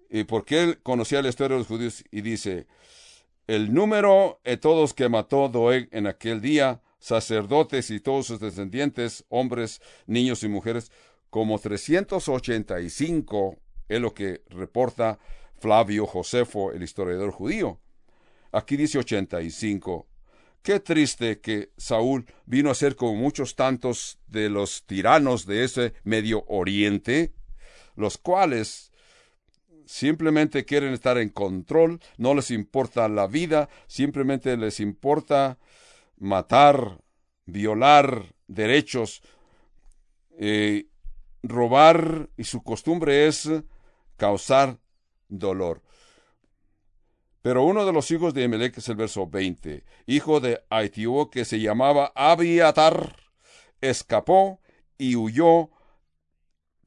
y 0.09 0.23
porque 0.25 0.61
él 0.61 0.81
conocía 0.81 1.21
la 1.21 1.29
historia 1.29 1.55
de 1.55 1.59
los 1.59 1.67
judíos 1.67 2.03
y 2.11 2.21
dice, 2.21 2.67
el 3.47 3.73
número 3.73 4.39
de 4.43 4.57
todos 4.57 4.93
que 4.93 5.09
mató 5.09 5.49
Doeg 5.49 5.89
en 5.91 6.07
aquel 6.07 6.41
día, 6.41 6.81
sacerdotes 6.99 7.89
y 7.89 7.99
todos 7.99 8.27
sus 8.27 8.39
descendientes, 8.39 9.25
hombres, 9.29 9.81
niños 10.07 10.43
y 10.43 10.47
mujeres, 10.47 10.91
como 11.29 11.59
385 11.59 13.57
es 13.89 13.99
lo 13.99 14.13
que 14.13 14.41
reporta 14.49 15.19
Flavio 15.59 16.05
Josefo, 16.05 16.71
el 16.71 16.83
historiador 16.83 17.31
judío. 17.31 17.79
Aquí 18.51 18.77
dice 18.77 18.99
85. 18.99 20.07
Qué 20.61 20.79
triste 20.79 21.41
que 21.41 21.71
Saúl 21.75 22.25
vino 22.45 22.69
a 22.71 22.75
ser 22.75 22.95
como 22.95 23.15
muchos 23.15 23.55
tantos 23.55 24.19
de 24.27 24.49
los 24.49 24.85
tiranos 24.85 25.45
de 25.45 25.65
ese 25.65 25.93
Medio 26.03 26.45
Oriente, 26.47 27.33
los 27.95 28.17
cuales 28.17 28.92
simplemente 29.85 30.65
quieren 30.65 30.93
estar 30.93 31.17
en 31.17 31.29
control, 31.29 31.99
no 32.17 32.33
les 32.33 32.51
importa 32.51 33.07
la 33.07 33.27
vida, 33.27 33.69
simplemente 33.87 34.55
les 34.57 34.79
importa 34.79 35.57
matar, 36.17 37.01
violar 37.45 38.33
derechos, 38.47 39.21
eh, 40.37 40.87
robar 41.43 42.29
y 42.37 42.45
su 42.45 42.63
costumbre 42.63 43.27
es 43.27 43.49
causar 44.17 44.79
dolor. 45.27 45.81
Pero 47.41 47.63
uno 47.65 47.85
de 47.85 47.91
los 47.91 48.09
hijos 48.11 48.33
de 48.33 48.45
Emelec 48.45 48.77
es 48.77 48.87
el 48.87 48.95
verso 48.95 49.27
20, 49.27 49.83
hijo 50.05 50.39
de 50.39 50.63
Aitio 50.69 51.29
que 51.29 51.43
se 51.43 51.59
llamaba 51.59 52.13
Abiatar, 52.15 53.17
escapó 53.81 54.61
y 54.97 55.17
huyó 55.17 55.69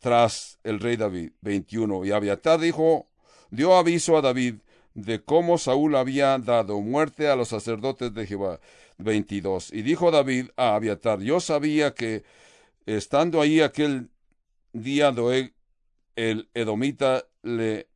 tras 0.00 0.58
el 0.64 0.80
rey 0.80 0.96
David. 0.96 1.32
21. 1.40 2.04
Y 2.04 2.12
Abiatar 2.12 2.60
dijo, 2.60 3.08
dio 3.50 3.76
aviso 3.76 4.16
a 4.16 4.20
David 4.20 4.56
de 4.94 5.22
cómo 5.22 5.58
Saúl 5.58 5.96
había 5.96 6.38
dado 6.38 6.80
muerte 6.80 7.28
a 7.28 7.36
los 7.36 7.48
sacerdotes 7.48 8.14
de 8.14 8.26
Jehová. 8.26 8.60
22. 8.98 9.72
Y 9.72 9.82
dijo 9.82 10.10
David 10.10 10.48
a 10.56 10.74
Abiatar, 10.74 11.20
yo 11.20 11.40
sabía 11.40 11.94
que 11.94 12.24
estando 12.86 13.40
ahí 13.40 13.60
aquel 13.60 14.10
día 14.72 15.12
Doeg, 15.12 15.54
el 16.16 16.48
edomita, 16.54 17.26
le 17.42 17.88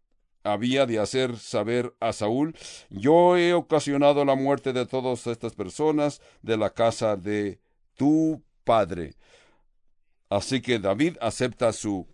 había 0.45 0.87
de 0.87 0.99
hacer 0.99 1.39
saber 1.39 1.95
a 2.01 2.13
Saúl, 2.13 2.55
yo 2.91 3.37
he 3.37 3.53
ocasionado 3.55 4.25
la 4.25 4.35
muerte 4.35 4.73
de 4.73 4.87
todas 4.87 5.27
estas 5.27 5.55
personas 5.55 6.21
de 6.43 6.57
la 6.57 6.71
casa 6.71 7.17
de 7.17 7.61
tu 7.97 8.43
padre. 8.65 9.15
Así 10.31 10.63
que 10.63 10.79
David 10.79 11.17
acepta 11.21 11.73
su 11.73 12.07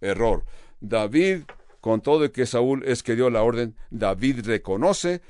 error. 0.00 0.44
David, 0.80 1.42
con 1.80 2.00
todo 2.00 2.30
que 2.32 2.46
Saúl 2.46 2.84
es 2.86 3.02
que 3.02 3.16
dio 3.16 3.28
la 3.28 3.42
orden, 3.42 3.76
David 3.90 4.46
reconoce 4.46 5.20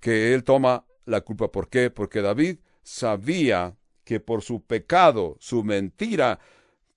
que 0.00 0.34
él 0.34 0.44
toma 0.44 0.84
la 1.04 1.20
culpa. 1.20 1.50
¿Por 1.50 1.68
qué? 1.68 1.90
Porque 1.90 2.22
David 2.22 2.58
sabía 2.82 3.76
que 4.04 4.20
por 4.20 4.42
su 4.42 4.62
pecado, 4.62 5.36
su 5.40 5.64
mentira, 5.64 6.40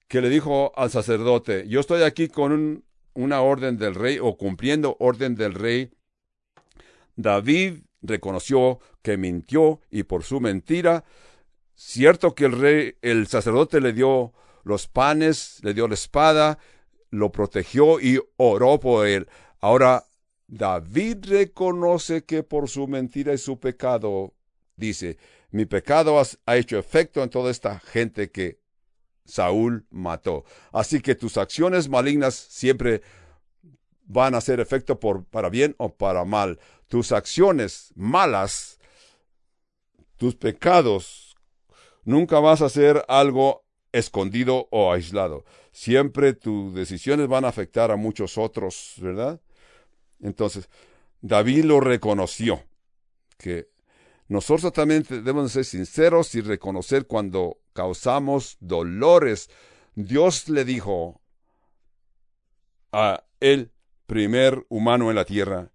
que 0.07 0.21
le 0.21 0.29
dijo 0.29 0.71
al 0.75 0.89
sacerdote, 0.89 1.67
yo 1.67 1.79
estoy 1.79 2.01
aquí 2.01 2.27
con 2.27 2.83
una 3.13 3.41
orden 3.41 3.77
del 3.77 3.93
rey 3.93 4.17
o 4.19 4.37
cumpliendo 4.37 4.97
orden 4.99 5.35
del 5.35 5.53
rey, 5.53 5.91
David 7.15 7.81
reconoció 8.01 8.79
que 9.03 9.17
mintió 9.17 9.81
y 9.91 10.03
por 10.03 10.23
su 10.23 10.39
mentira, 10.39 11.03
cierto 11.75 12.33
que 12.33 12.45
el 12.45 12.53
rey, 12.53 12.95
el 13.01 13.27
sacerdote 13.27 13.81
le 13.81 13.93
dio 13.93 14.33
los 14.69 14.87
panes, 14.87 15.59
le 15.63 15.73
dio 15.73 15.87
la 15.87 15.95
espada, 15.95 16.59
lo 17.09 17.31
protegió 17.31 17.99
y 17.99 18.21
oró 18.37 18.79
por 18.79 19.07
él. 19.07 19.27
Ahora, 19.59 20.05
David 20.47 21.25
reconoce 21.25 22.23
que 22.23 22.43
por 22.43 22.69
su 22.69 22.87
mentira 22.87 23.33
y 23.33 23.37
su 23.37 23.59
pecado, 23.59 24.33
dice, 24.75 25.17
mi 25.51 25.65
pecado 25.65 26.21
ha 26.45 26.57
hecho 26.57 26.77
efecto 26.77 27.21
en 27.23 27.29
toda 27.29 27.51
esta 27.51 27.79
gente 27.79 28.31
que 28.31 28.59
Saúl 29.25 29.85
mató. 29.89 30.45
Así 30.71 31.01
que 31.01 31.15
tus 31.15 31.37
acciones 31.37 31.89
malignas 31.89 32.35
siempre 32.35 33.01
van 34.05 34.33
a 34.33 34.39
hacer 34.39 34.59
efecto 34.59 34.99
por, 34.99 35.23
para 35.25 35.49
bien 35.49 35.75
o 35.77 35.95
para 35.95 36.25
mal. 36.25 36.59
Tus 36.87 37.11
acciones 37.11 37.91
malas, 37.95 38.79
tus 40.17 40.35
pecados, 40.35 41.35
nunca 42.03 42.39
vas 42.39 42.61
a 42.61 42.65
hacer 42.65 43.05
algo 43.07 43.63
escondido 43.91 44.67
o 44.71 44.91
aislado. 44.91 45.45
Siempre 45.71 46.33
tus 46.33 46.73
decisiones 46.73 47.27
van 47.27 47.45
a 47.45 47.49
afectar 47.49 47.91
a 47.91 47.95
muchos 47.95 48.37
otros, 48.37 48.95
¿verdad? 48.97 49.39
Entonces, 50.21 50.69
David 51.21 51.65
lo 51.65 51.79
reconoció, 51.79 52.63
que 53.37 53.69
nosotros 54.27 54.71
también 54.73 55.03
debemos 55.09 55.51
ser 55.51 55.65
sinceros 55.65 56.35
y 56.35 56.41
reconocer 56.41 57.07
cuando 57.07 57.57
causamos 57.73 58.57
dolores. 58.59 59.49
Dios 59.95 60.49
le 60.49 60.65
dijo 60.65 61.19
a 62.91 63.23
el 63.39 63.71
primer 64.05 64.65
humano 64.69 65.09
en 65.09 65.15
la 65.15 65.25
tierra, 65.25 65.71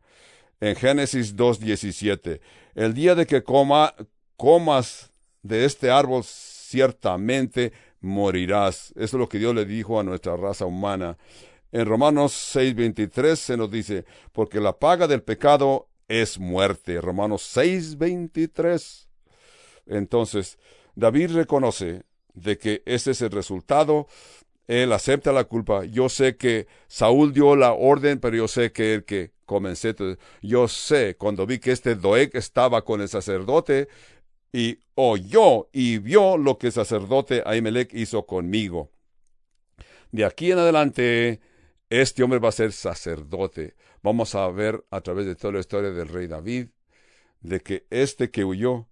en 0.61 0.77
Génesis 0.77 1.37
2.17, 1.37 2.41
el 2.75 2.95
día 2.95 3.15
de 3.15 3.27
que 3.27 3.43
coma, 3.43 3.95
comas 4.37 5.11
de 5.43 5.65
este 5.65 5.91
árbol, 5.91 6.25
ciertamente 6.25 7.73
morirás. 8.05 8.93
Eso 8.97 9.17
es 9.17 9.21
lo 9.21 9.29
que 9.29 9.39
Dios 9.39 9.55
le 9.55 9.65
dijo 9.65 9.99
a 9.99 10.05
nuestra 10.05 10.37
raza 10.37 10.67
humana. 10.67 11.17
En 11.73 11.87
Romanos 11.87 12.33
6:23 12.33 13.35
se 13.41 13.57
nos 13.57 13.71
dice, 13.71 14.05
porque 14.33 14.61
la 14.61 14.79
paga 14.79 15.09
del 15.09 15.23
pecado 15.23 15.89
es 16.07 16.39
muerte. 16.39 17.01
Romanos 17.01 17.43
6:23. 17.43 19.09
Entonces, 19.87 20.59
David 20.95 21.33
reconoce 21.33 22.05
de 22.35 22.59
que 22.59 22.83
ese 22.87 23.13
es 23.13 23.23
el 23.23 23.31
resultado. 23.31 24.07
Él 24.67 24.93
acepta 24.93 25.33
la 25.33 25.45
culpa. 25.45 25.85
Yo 25.85 26.09
sé 26.09 26.37
que 26.37 26.67
Saúl 26.87 27.33
dio 27.33 27.57
la 27.57 27.73
orden, 27.73 28.19
pero 28.19 28.37
yo 28.37 28.49
sé 28.49 28.73
que 28.73 28.95
el 28.95 29.05
que 29.05 29.33
comencé. 29.45 29.95
Yo 30.43 30.69
sé, 30.69 31.17
cuando 31.17 31.47
vi 31.47 31.59
que 31.59 31.73
este 31.73 31.95
Doeg 31.95 32.31
estaba 32.35 32.83
con 32.85 33.01
el 33.01 33.09
sacerdote 33.09 33.89
y 34.55 34.79
oyó 34.95 35.69
y 35.73 35.99
vio 35.99 36.37
lo 36.37 36.59
que 36.59 36.69
el 36.69 36.73
sacerdote 36.73 37.43
Ahimelech 37.45 37.93
hizo 37.93 38.25
conmigo. 38.25 38.93
De 40.13 40.25
aquí 40.25 40.53
en 40.53 40.59
adelante, 40.61 41.41
este 41.91 42.23
hombre 42.23 42.39
va 42.39 42.51
a 42.51 42.53
ser 42.53 42.71
sacerdote. 42.73 43.75
Vamos 44.01 44.37
a 44.37 44.49
ver 44.51 44.85
a 44.93 45.01
través 45.01 45.27
de 45.27 45.35
toda 45.35 45.55
la 45.55 45.59
historia 45.59 45.91
del 45.91 46.07
rey 46.07 46.29
David, 46.29 46.69
de 47.41 47.59
que 47.63 47.89
este 47.91 48.31
que 48.31 48.45
huyó, 48.45 48.87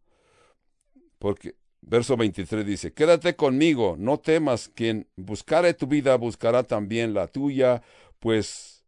porque 1.21 1.55
verso 1.81 2.17
23 2.17 2.67
dice, 2.67 2.93
quédate 2.93 3.37
conmigo, 3.37 3.95
no 3.97 4.19
temas, 4.19 4.69
quien 4.69 5.07
buscare 5.15 5.75
tu 5.75 5.87
vida 5.87 6.17
buscará 6.17 6.65
también 6.65 7.15
la 7.15 7.29
tuya, 7.29 7.83
pues 8.19 8.85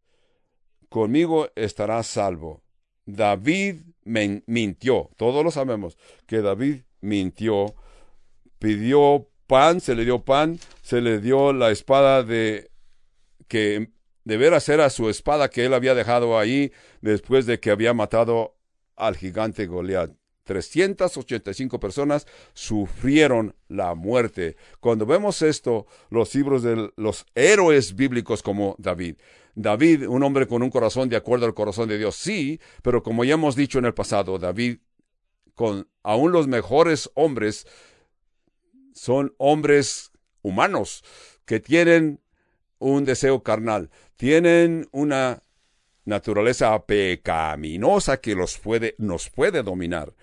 conmigo 0.89 1.47
estarás 1.55 2.07
salvo. 2.07 2.64
David 3.05 3.81
mintió, 4.03 5.09
todos 5.17 5.43
lo 5.43 5.51
sabemos, 5.51 5.97
que 6.25 6.41
David 6.41 6.81
mintió, 7.01 7.75
pidió 8.59 9.27
pan, 9.47 9.79
se 9.79 9.95
le 9.95 10.05
dio 10.05 10.23
pan, 10.23 10.59
se 10.81 11.01
le 11.01 11.19
dio 11.19 11.53
la 11.53 11.71
espada 11.71 12.23
de 12.23 12.71
que 13.47 13.89
de 14.23 14.37
veras 14.37 14.67
era 14.69 14.89
su 14.89 15.09
espada 15.09 15.49
que 15.49 15.65
él 15.65 15.73
había 15.73 15.93
dejado 15.93 16.37
ahí 16.37 16.71
después 17.01 17.45
de 17.45 17.59
que 17.59 17.69
había 17.69 17.93
matado 17.93 18.55
al 18.95 19.15
gigante 19.15 19.67
Goliat. 19.67 20.11
385 20.45 21.79
personas 21.79 22.27
sufrieron 22.53 23.55
la 23.67 23.95
muerte. 23.95 24.55
Cuando 24.79 25.05
vemos 25.05 25.41
esto, 25.41 25.87
los 26.09 26.33
libros 26.35 26.63
de 26.63 26.91
los 26.95 27.25
héroes 27.33 27.95
bíblicos 27.95 28.43
como 28.43 28.75
David. 28.77 29.15
David, 29.55 30.07
un 30.07 30.23
hombre 30.23 30.47
con 30.47 30.61
un 30.61 30.69
corazón 30.69 31.09
de 31.09 31.15
acuerdo 31.15 31.45
al 31.45 31.53
corazón 31.53 31.89
de 31.89 31.97
Dios, 31.97 32.15
sí, 32.15 32.59
pero 32.81 33.01
como 33.01 33.23
ya 33.23 33.33
hemos 33.33 33.55
dicho 33.55 33.79
en 33.79 33.85
el 33.85 33.93
pasado, 33.93 34.37
David, 34.37 34.77
con 35.53 35.87
aún 36.03 36.31
los 36.31 36.47
mejores 36.47 37.09
hombres, 37.15 37.65
son 38.93 39.33
hombres 39.37 40.11
humanos 40.41 41.03
que 41.45 41.59
tienen 41.59 42.19
un 42.79 43.05
deseo 43.05 43.41
carnal 43.41 43.89
tienen 44.15 44.87
una 44.91 45.43
naturaleza 46.05 46.85
pecaminosa 46.85 48.17
que 48.17 48.35
los 48.35 48.57
puede, 48.57 48.95
nos 48.97 49.29
puede 49.29 49.63
dominar. 49.63 50.13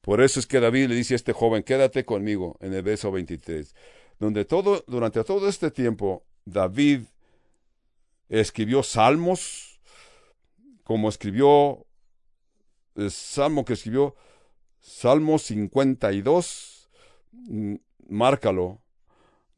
Por 0.00 0.22
eso 0.22 0.40
es 0.40 0.46
que 0.46 0.60
David 0.60 0.88
le 0.88 0.94
dice 0.94 1.14
a 1.14 1.16
este 1.16 1.32
joven, 1.32 1.62
quédate 1.62 2.04
conmigo, 2.04 2.56
en 2.60 2.72
el 2.72 2.82
verso 2.82 3.12
23, 3.12 3.74
donde 4.18 4.44
todo, 4.44 4.84
durante 4.86 5.22
todo 5.24 5.48
este 5.48 5.70
tiempo, 5.70 6.24
David 6.46 7.02
escribió 8.30 8.82
salmos, 8.82 9.78
como 10.84 11.10
escribió 11.10 11.86
el 12.94 13.10
salmo 13.10 13.66
que 13.66 13.74
escribió, 13.74 14.16
Salmo 14.80 15.38
52, 15.38 16.88
mm, 17.32 17.74
márcalo. 18.08 18.80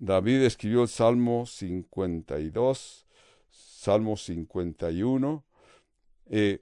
David 0.00 0.42
escribió 0.42 0.82
el 0.82 0.88
Salmo 0.88 1.46
52, 1.46 3.06
Salmo 3.50 4.16
51. 4.16 5.44
Eh, 6.26 6.60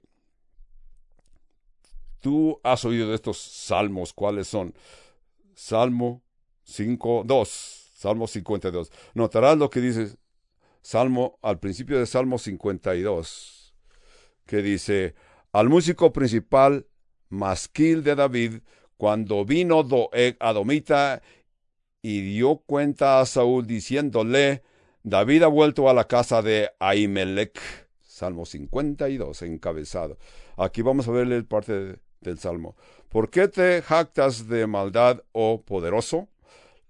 Tú 2.21 2.59
has 2.63 2.85
oído 2.85 3.09
de 3.09 3.15
estos 3.15 3.39
salmos, 3.39 4.13
¿cuáles 4.13 4.47
son? 4.47 4.75
Salmo 5.55 6.21
5, 6.63 7.23
2, 7.25 7.91
Salmo 7.95 8.27
52. 8.27 8.91
Notarás 9.15 9.57
lo 9.57 9.71
que 9.71 9.81
dice 9.81 10.15
Salmo, 10.81 11.37
al 11.41 11.59
principio 11.59 11.99
de 11.99 12.05
Salmo 12.05 12.37
52, 12.37 13.73
que 14.45 14.61
dice, 14.61 15.15
al 15.51 15.69
músico 15.69 16.11
principal, 16.11 16.87
masquil 17.29 18.03
de 18.03 18.15
David, 18.15 18.61
cuando 18.97 19.45
vino 19.45 19.83
Doeg 19.83 20.37
Adomita 20.39 21.21
y 22.01 22.21
dio 22.21 22.57
cuenta 22.57 23.19
a 23.19 23.25
Saúl 23.25 23.67
diciéndole, 23.67 24.63
David 25.03 25.43
ha 25.43 25.47
vuelto 25.47 25.89
a 25.89 25.93
la 25.93 26.07
casa 26.07 26.41
de 26.41 26.69
Ahimelech. 26.79 27.59
Salmo 28.01 28.45
52, 28.45 29.41
encabezado. 29.41 30.17
Aquí 30.57 30.83
vamos 30.83 31.07
a 31.07 31.11
verle 31.11 31.41
parte 31.43 31.99
del 32.19 32.37
Salmo. 32.37 32.75
¿Por 33.09 33.29
qué 33.29 33.47
te 33.47 33.81
jactas 33.81 34.47
de 34.47 34.67
maldad, 34.67 35.23
oh 35.31 35.63
poderoso? 35.63 36.29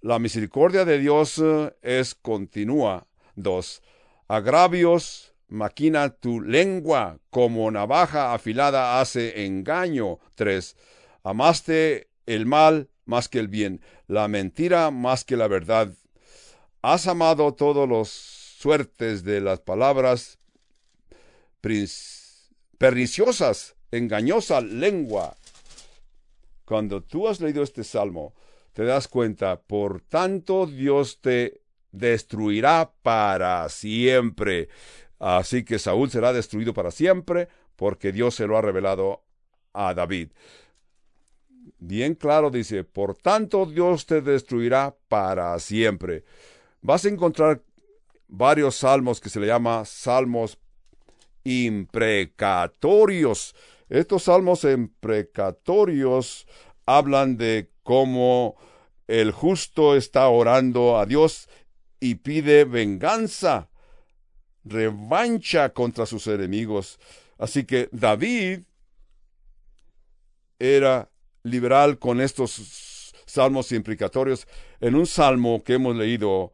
La 0.02 0.20
misericordia 0.20 0.84
de 0.84 1.00
Dios 1.00 1.42
eh, 1.44 1.74
es 1.82 2.16
continua. 2.16 3.08
2. 3.42 3.82
Agravios 4.28 5.34
maquina 5.48 6.10
tu 6.10 6.42
lengua, 6.42 7.20
como 7.30 7.70
navaja 7.70 8.34
afilada 8.34 9.00
hace 9.02 9.46
engaño. 9.46 10.20
3. 10.36 10.76
Amaste 11.24 12.10
el 12.26 12.46
mal 12.46 12.90
más 13.06 13.28
que 13.28 13.40
el 13.40 13.48
bien, 13.48 13.82
la 14.08 14.28
mentira 14.28 14.90
más 14.92 15.26
que 15.26 15.36
la 15.36 15.48
verdad. 15.48 15.94
Has 16.82 17.08
amado 17.08 17.54
todos 17.54 17.88
los 17.88 18.10
suertes 18.10 19.24
de 19.24 19.42
las 19.42 19.60
palabras 19.60 20.40
perniciosas, 22.78 23.76
engañosa 23.92 24.62
lengua. 24.62 25.36
Cuando 26.66 27.04
tú 27.04 27.28
has 27.28 27.42
leído 27.42 27.64
este 27.64 27.84
salmo, 27.84 28.34
te 28.74 28.86
das 28.86 29.08
cuenta, 29.08 29.60
por 29.60 30.02
tanto 30.02 30.66
Dios 30.66 31.20
te 31.20 31.61
destruirá 31.92 32.92
para 33.02 33.68
siempre. 33.70 34.70
Así 35.20 35.64
que 35.64 35.80
Saúl 35.80 36.10
será 36.10 36.34
destruido 36.34 36.74
para 36.74 36.92
siempre, 36.92 37.48
porque 37.76 38.12
Dios 38.12 38.36
se 38.36 38.48
lo 38.48 38.58
ha 38.58 38.62
revelado 38.62 39.24
a 39.74 39.94
David. 39.94 40.30
Bien 41.78 42.16
claro 42.16 42.50
dice, 42.50 42.84
por 42.84 43.16
tanto 43.16 43.66
Dios 43.66 44.06
te 44.06 44.22
destruirá 44.22 44.96
para 45.08 45.58
siempre. 45.60 46.24
Vas 46.82 47.06
a 47.06 47.10
encontrar 47.10 47.62
varios 48.28 48.78
salmos 48.78 49.20
que 49.20 49.30
se 49.30 49.40
le 49.40 49.48
llama 49.48 49.86
salmos 49.86 50.58
imprecatorios. 51.44 53.56
Estos 53.90 54.24
salmos 54.24 54.64
imprecatorios 54.64 56.48
hablan 56.86 57.38
de 57.38 57.70
cómo 57.84 58.56
el 59.08 59.32
justo 59.32 59.96
está 59.96 60.30
orando 60.30 60.98
a 60.98 61.06
Dios 61.06 61.50
y 62.02 62.16
pide 62.16 62.66
venganza, 62.66 63.70
revancha 64.66 65.70
contra 65.70 66.06
sus 66.06 66.28
enemigos. 66.28 67.00
Así 67.38 67.64
que 67.64 67.88
David 67.94 68.64
era 70.60 71.10
liberal 71.44 72.00
con 72.00 72.20
estos 72.20 73.14
salmos 73.26 73.72
imprecatorios. 73.72 74.48
En 74.80 74.96
un 74.96 75.08
salmo 75.08 75.64
que 75.64 75.76
hemos 75.76 75.96
leído, 75.96 76.54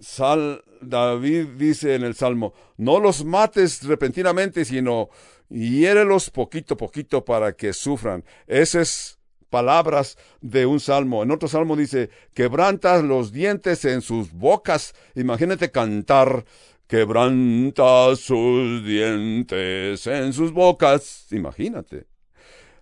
Sal, 0.00 0.64
David 0.80 1.46
dice 1.56 1.94
en 1.94 2.04
el 2.04 2.14
Salmo, 2.14 2.54
no 2.76 3.00
los 3.00 3.24
mates 3.24 3.82
repentinamente, 3.82 4.64
sino 4.64 5.08
hiérelos 5.48 6.30
poquito 6.30 6.74
a 6.74 6.76
poquito 6.76 7.24
para 7.24 7.52
que 7.54 7.72
sufran. 7.72 8.24
Esas 8.46 9.19
palabras 9.50 10.16
de 10.40 10.64
un 10.64 10.80
salmo. 10.80 11.22
En 11.22 11.30
otro 11.30 11.48
salmo 11.48 11.76
dice, 11.76 12.10
quebrantas 12.32 13.04
los 13.04 13.32
dientes 13.32 13.84
en 13.84 14.00
sus 14.00 14.32
bocas. 14.32 14.94
Imagínate 15.14 15.70
cantar, 15.70 16.44
quebranta 16.86 18.16
sus 18.16 18.84
dientes 18.84 20.06
en 20.06 20.32
sus 20.32 20.52
bocas. 20.52 21.26
Imagínate. 21.32 22.06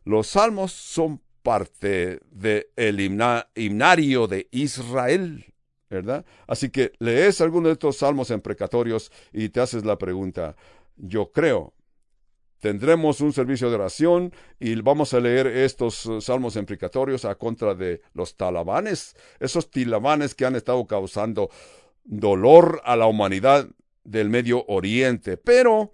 Los 0.04 0.28
salmos 0.28 0.72
son 0.72 1.20
parte 1.42 2.20
del 2.30 3.00
himnario 3.00 4.26
de 4.28 4.48
Israel. 4.52 5.44
¿verdad? 5.90 6.24
Así 6.46 6.70
que 6.70 6.92
lees 6.98 7.40
alguno 7.40 7.68
de 7.68 7.72
estos 7.72 7.96
salmos 7.96 8.30
imprecatorios 8.30 9.10
y 9.32 9.48
te 9.48 9.60
haces 9.60 9.84
la 9.84 9.96
pregunta, 9.96 10.54
yo 10.96 11.32
creo, 11.32 11.72
tendremos 12.60 13.20
un 13.20 13.32
servicio 13.32 13.68
de 13.68 13.76
oración 13.76 14.32
y 14.58 14.74
vamos 14.80 15.14
a 15.14 15.20
leer 15.20 15.46
estos 15.46 16.06
uh, 16.06 16.20
salmos 16.20 16.56
imprecatorios 16.56 17.24
a 17.24 17.34
contra 17.34 17.74
de 17.74 18.02
los 18.14 18.36
talabanes, 18.36 19.16
esos 19.40 19.70
tilabanes 19.70 20.34
que 20.34 20.44
han 20.44 20.56
estado 20.56 20.86
causando 20.86 21.50
dolor 22.04 22.80
a 22.84 22.96
la 22.96 23.06
humanidad 23.06 23.68
del 24.04 24.30
Medio 24.30 24.64
Oriente, 24.66 25.36
pero, 25.36 25.92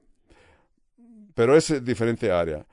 pero 1.34 1.56
es 1.56 1.84
diferente 1.84 2.30
área. 2.30 2.66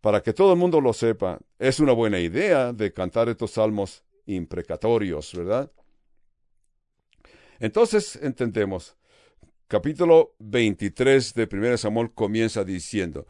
Para 0.00 0.22
que 0.22 0.34
todo 0.34 0.52
el 0.52 0.58
mundo 0.58 0.80
lo 0.80 0.92
sepa, 0.92 1.38
es 1.58 1.80
una 1.80 1.92
buena 1.92 2.20
idea 2.20 2.72
de 2.72 2.92
cantar 2.92 3.28
estos 3.28 3.52
salmos 3.52 4.04
imprecatorios, 4.26 5.34
¿verdad? 5.34 5.70
Entonces 7.58 8.16
entendemos. 8.16 8.96
Capítulo 9.66 10.34
23 10.40 11.32
de 11.32 11.48
1 11.50 11.78
Samuel 11.78 12.12
comienza 12.12 12.64
diciendo, 12.64 13.26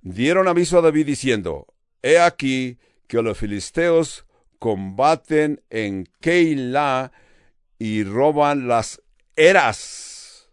dieron 0.00 0.48
aviso 0.48 0.78
a 0.78 0.80
David 0.80 1.06
diciendo, 1.06 1.66
he 2.02 2.18
aquí 2.18 2.78
que 3.06 3.20
los 3.20 3.36
filisteos 3.36 4.24
combaten 4.58 5.62
en 5.68 6.08
Keilah 6.20 7.12
y 7.78 8.02
roban 8.02 8.66
las 8.66 9.02
eras. 9.36 10.50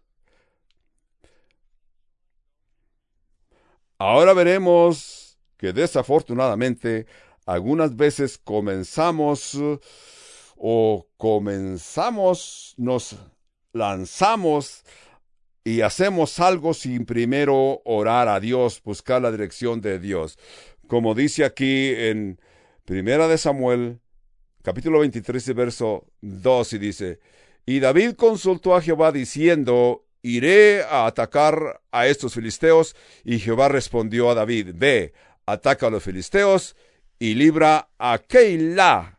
Ahora 3.96 4.34
veremos 4.34 5.38
que 5.56 5.72
desafortunadamente 5.72 7.06
algunas 7.46 7.96
veces 7.96 8.36
comenzamos 8.36 9.56
o 10.56 11.08
comenzamos, 11.16 12.74
nos 12.76 13.16
lanzamos 13.72 14.84
y 15.64 15.82
hacemos 15.82 16.40
algo 16.40 16.74
sin 16.74 17.04
primero 17.04 17.82
orar 17.84 18.28
a 18.28 18.40
Dios, 18.40 18.82
buscar 18.84 19.22
la 19.22 19.30
dirección 19.30 19.80
de 19.80 19.98
Dios. 19.98 20.38
Como 20.86 21.14
dice 21.14 21.44
aquí 21.44 21.92
en 21.96 22.40
Primera 22.84 23.28
de 23.28 23.38
Samuel, 23.38 24.00
capítulo 24.62 25.00
23, 25.00 25.54
verso 25.54 26.06
2, 26.20 26.72
y 26.72 26.78
dice, 26.78 27.20
y 27.64 27.78
David 27.78 28.14
consultó 28.14 28.74
a 28.74 28.82
Jehová 28.82 29.12
diciendo, 29.12 30.04
iré 30.22 30.82
a 30.82 31.06
atacar 31.06 31.80
a 31.92 32.06
estos 32.06 32.34
filisteos, 32.34 32.96
y 33.24 33.38
Jehová 33.38 33.68
respondió 33.68 34.30
a 34.30 34.34
David, 34.34 34.70
ve, 34.74 35.12
ataca 35.46 35.86
a 35.86 35.90
los 35.90 36.02
filisteos 36.02 36.76
y 37.18 37.34
libra 37.34 37.88
a 37.98 38.18
Keilah 38.18 39.18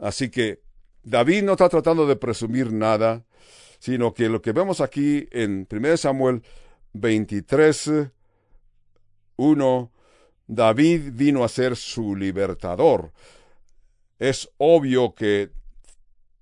Así 0.00 0.28
que 0.28 0.60
David 1.02 1.42
no 1.42 1.52
está 1.52 1.68
tratando 1.68 2.06
de 2.06 2.16
presumir 2.16 2.72
nada, 2.72 3.24
sino 3.78 4.14
que 4.14 4.28
lo 4.28 4.42
que 4.42 4.52
vemos 4.52 4.80
aquí 4.80 5.28
en 5.30 5.66
1 5.70 5.96
Samuel 5.96 6.42
23, 6.92 7.90
1, 9.36 9.92
David 10.46 11.00
vino 11.12 11.44
a 11.44 11.48
ser 11.48 11.76
su 11.76 12.16
libertador. 12.16 13.12
Es 14.18 14.48
obvio 14.58 15.14
que 15.14 15.50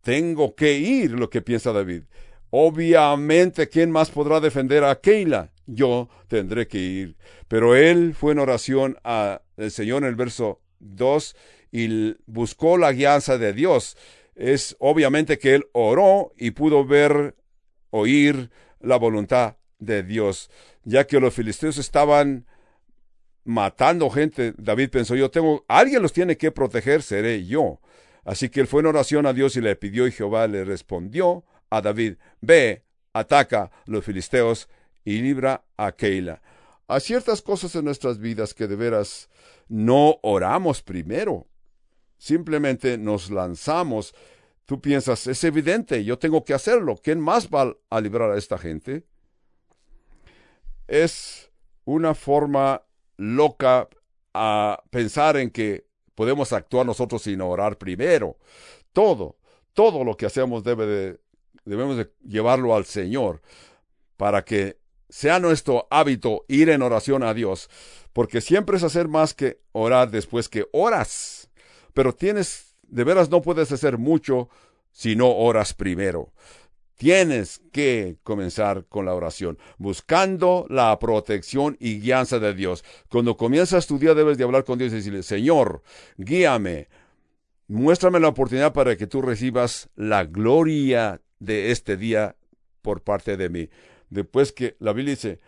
tengo 0.02 0.54
que 0.54 0.74
ir, 0.74 1.12
lo 1.12 1.30
que 1.30 1.42
piensa 1.42 1.72
David. 1.72 2.02
Obviamente, 2.50 3.68
¿quién 3.68 3.90
más 3.90 4.10
podrá 4.10 4.38
defender 4.38 4.84
a 4.84 5.00
Keila? 5.00 5.50
Yo 5.66 6.08
tendré 6.28 6.68
que 6.68 6.78
ir. 6.78 7.16
Pero 7.48 7.74
él 7.74 8.14
fue 8.14 8.32
en 8.32 8.38
oración 8.38 8.96
al 9.02 9.40
Señor 9.70 10.02
en 10.02 10.10
el 10.10 10.14
verso 10.14 10.60
2 10.78 11.34
y 11.72 12.14
buscó 12.26 12.78
la 12.78 12.92
guianza 12.92 13.38
de 13.38 13.52
Dios. 13.52 13.96
Es 14.34 14.76
obviamente 14.78 15.38
que 15.38 15.54
él 15.54 15.66
oró 15.72 16.32
y 16.36 16.50
pudo 16.52 16.84
ver, 16.84 17.36
oír 17.90 18.50
la 18.80 18.96
voluntad 18.96 19.56
de 19.78 20.02
Dios, 20.02 20.50
ya 20.82 21.06
que 21.06 21.20
los 21.20 21.34
filisteos 21.34 21.78
estaban 21.78 22.46
matando 23.44 24.10
gente. 24.10 24.54
David 24.56 24.90
pensó, 24.90 25.14
yo 25.14 25.30
tengo, 25.30 25.64
alguien 25.68 26.02
los 26.02 26.12
tiene 26.12 26.36
que 26.36 26.50
proteger, 26.50 27.02
seré 27.02 27.46
yo. 27.46 27.80
Así 28.24 28.48
que 28.48 28.60
él 28.60 28.66
fue 28.66 28.80
en 28.80 28.86
oración 28.86 29.26
a 29.26 29.32
Dios 29.32 29.56
y 29.56 29.60
le 29.60 29.76
pidió 29.76 30.06
y 30.06 30.12
Jehová 30.12 30.46
le 30.48 30.64
respondió 30.64 31.44
a 31.70 31.80
David, 31.80 32.14
ve, 32.40 32.82
ataca 33.12 33.70
los 33.86 34.04
filisteos 34.04 34.68
y 35.04 35.20
libra 35.20 35.64
a 35.76 35.92
Keila. 35.92 36.40
Hay 36.88 37.00
ciertas 37.00 37.42
cosas 37.42 37.74
en 37.76 37.84
nuestras 37.84 38.18
vidas 38.18 38.54
que 38.54 38.66
de 38.66 38.76
veras 38.76 39.28
no 39.68 40.18
oramos 40.22 40.82
primero 40.82 41.46
simplemente 42.24 42.96
nos 42.96 43.30
lanzamos. 43.30 44.14
Tú 44.64 44.80
piensas, 44.80 45.26
es 45.26 45.44
evidente, 45.44 46.04
yo 46.04 46.18
tengo 46.18 46.42
que 46.42 46.54
hacerlo. 46.54 46.98
¿Quién 47.02 47.20
más 47.20 47.50
va 47.50 47.76
a 47.90 48.00
librar 48.00 48.30
a 48.30 48.38
esta 48.38 48.56
gente? 48.56 49.04
Es 50.88 51.50
una 51.84 52.14
forma 52.14 52.82
loca 53.18 53.88
a 54.32 54.82
pensar 54.90 55.36
en 55.36 55.50
que 55.50 55.86
podemos 56.14 56.54
actuar 56.54 56.86
nosotros 56.86 57.22
sin 57.22 57.42
orar 57.42 57.76
primero. 57.76 58.38
Todo, 58.94 59.36
todo 59.74 60.02
lo 60.02 60.16
que 60.16 60.24
hacemos 60.24 60.64
debe 60.64 60.86
de, 60.86 61.20
debemos 61.66 61.98
de 61.98 62.10
llevarlo 62.26 62.74
al 62.74 62.86
Señor 62.86 63.42
para 64.16 64.46
que 64.46 64.78
sea 65.10 65.40
nuestro 65.40 65.86
hábito 65.90 66.46
ir 66.48 66.70
en 66.70 66.80
oración 66.80 67.22
a 67.22 67.34
Dios, 67.34 67.68
porque 68.14 68.40
siempre 68.40 68.78
es 68.78 68.82
hacer 68.82 69.08
más 69.08 69.34
que 69.34 69.60
orar 69.72 70.10
después 70.10 70.48
que 70.48 70.66
oras. 70.72 71.43
Pero 71.94 72.14
tienes, 72.14 72.76
de 72.82 73.04
veras 73.04 73.30
no 73.30 73.40
puedes 73.40 73.72
hacer 73.72 73.96
mucho 73.96 74.50
si 74.90 75.16
no 75.16 75.34
oras 75.34 75.72
primero. 75.72 76.32
Tienes 76.96 77.60
que 77.72 78.18
comenzar 78.22 78.84
con 78.88 79.06
la 79.06 79.14
oración, 79.14 79.58
buscando 79.78 80.66
la 80.68 80.96
protección 81.00 81.76
y 81.80 81.98
guianza 82.00 82.38
de 82.38 82.54
Dios. 82.54 82.84
Cuando 83.08 83.36
comienzas 83.36 83.86
tu 83.86 83.98
día 83.98 84.14
debes 84.14 84.38
de 84.38 84.44
hablar 84.44 84.64
con 84.64 84.78
Dios 84.78 84.92
y 84.92 84.96
decirle, 84.96 85.24
Señor, 85.24 85.82
guíame, 86.16 86.88
muéstrame 87.66 88.20
la 88.20 88.28
oportunidad 88.28 88.72
para 88.72 88.96
que 88.96 89.08
tú 89.08 89.22
recibas 89.22 89.88
la 89.96 90.24
gloria 90.24 91.20
de 91.40 91.72
este 91.72 91.96
día 91.96 92.36
por 92.80 93.02
parte 93.02 93.36
de 93.36 93.48
mí. 93.48 93.70
Después 94.10 94.52
que 94.52 94.76
la 94.78 94.92
Biblia 94.92 95.14
dice 95.14 95.40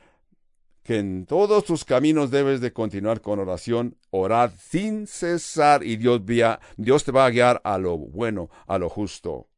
que 0.87 0.99
en 0.99 1.27
todos 1.27 1.65
tus 1.65 1.85
caminos 1.85 2.31
debes 2.31 2.61
de 2.61 2.73
continuar 2.73 3.21
con 3.21 3.41
oración, 3.41 3.97
orad 4.11 4.53
sin 4.57 5.09
cesar 5.09 5.83
y 5.83 5.97
Dios, 5.97 6.23
Dios 6.77 7.03
te 7.03 7.11
va 7.11 7.27
a 7.27 7.31
guiar 7.31 7.61
a 7.65 7.77
lo 7.77 7.99
bueno, 7.99 8.51
a 8.69 8.79
lo 8.79 8.89
justo. 8.89 9.49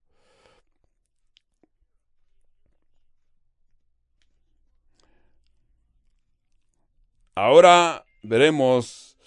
Ahora 7.35 8.07
veremos 8.23 9.19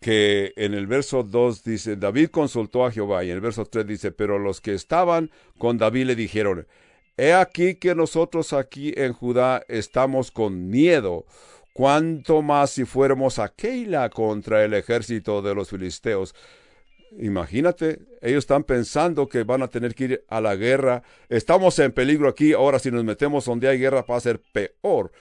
que 0.00 0.54
en 0.56 0.72
el 0.72 0.86
verso 0.86 1.22
2 1.22 1.64
dice, 1.64 1.96
David 1.96 2.30
consultó 2.30 2.86
a 2.86 2.90
Jehová, 2.90 3.24
y 3.24 3.28
en 3.28 3.34
el 3.34 3.40
verso 3.42 3.66
3 3.66 3.86
dice, 3.86 4.10
pero 4.10 4.38
los 4.38 4.62
que 4.62 4.72
estaban 4.72 5.30
con 5.58 5.76
David 5.76 6.06
le 6.06 6.16
dijeron, 6.16 6.66
He 7.16 7.32
aquí 7.32 7.76
que 7.76 7.94
nosotros 7.94 8.52
aquí 8.52 8.92
en 8.96 9.12
Judá 9.12 9.62
estamos 9.68 10.30
con 10.32 10.68
miedo, 10.68 11.26
cuanto 11.72 12.42
más 12.42 12.70
si 12.70 12.84
fuéramos 12.84 13.38
a 13.38 13.50
Keila 13.50 14.10
contra 14.10 14.64
el 14.64 14.74
ejército 14.74 15.40
de 15.40 15.54
los 15.54 15.70
filisteos. 15.70 16.34
Imagínate, 17.18 18.00
ellos 18.20 18.38
están 18.38 18.64
pensando 18.64 19.28
que 19.28 19.44
van 19.44 19.62
a 19.62 19.68
tener 19.68 19.94
que 19.94 20.04
ir 20.04 20.24
a 20.28 20.40
la 20.40 20.56
guerra. 20.56 21.04
Estamos 21.28 21.78
en 21.78 21.92
peligro 21.92 22.28
aquí, 22.28 22.52
ahora 22.52 22.80
si 22.80 22.90
nos 22.90 23.04
metemos 23.04 23.44
donde 23.44 23.68
hay 23.68 23.78
guerra 23.78 24.02
va 24.02 24.16
a 24.16 24.20
ser 24.20 24.40
peor. 24.52 25.12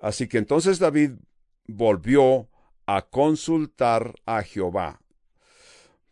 Así 0.00 0.26
que 0.26 0.38
entonces 0.38 0.80
David 0.80 1.12
volvió 1.66 2.48
a 2.86 3.02
consultar 3.02 4.14
a 4.24 4.42
Jehová. 4.42 5.00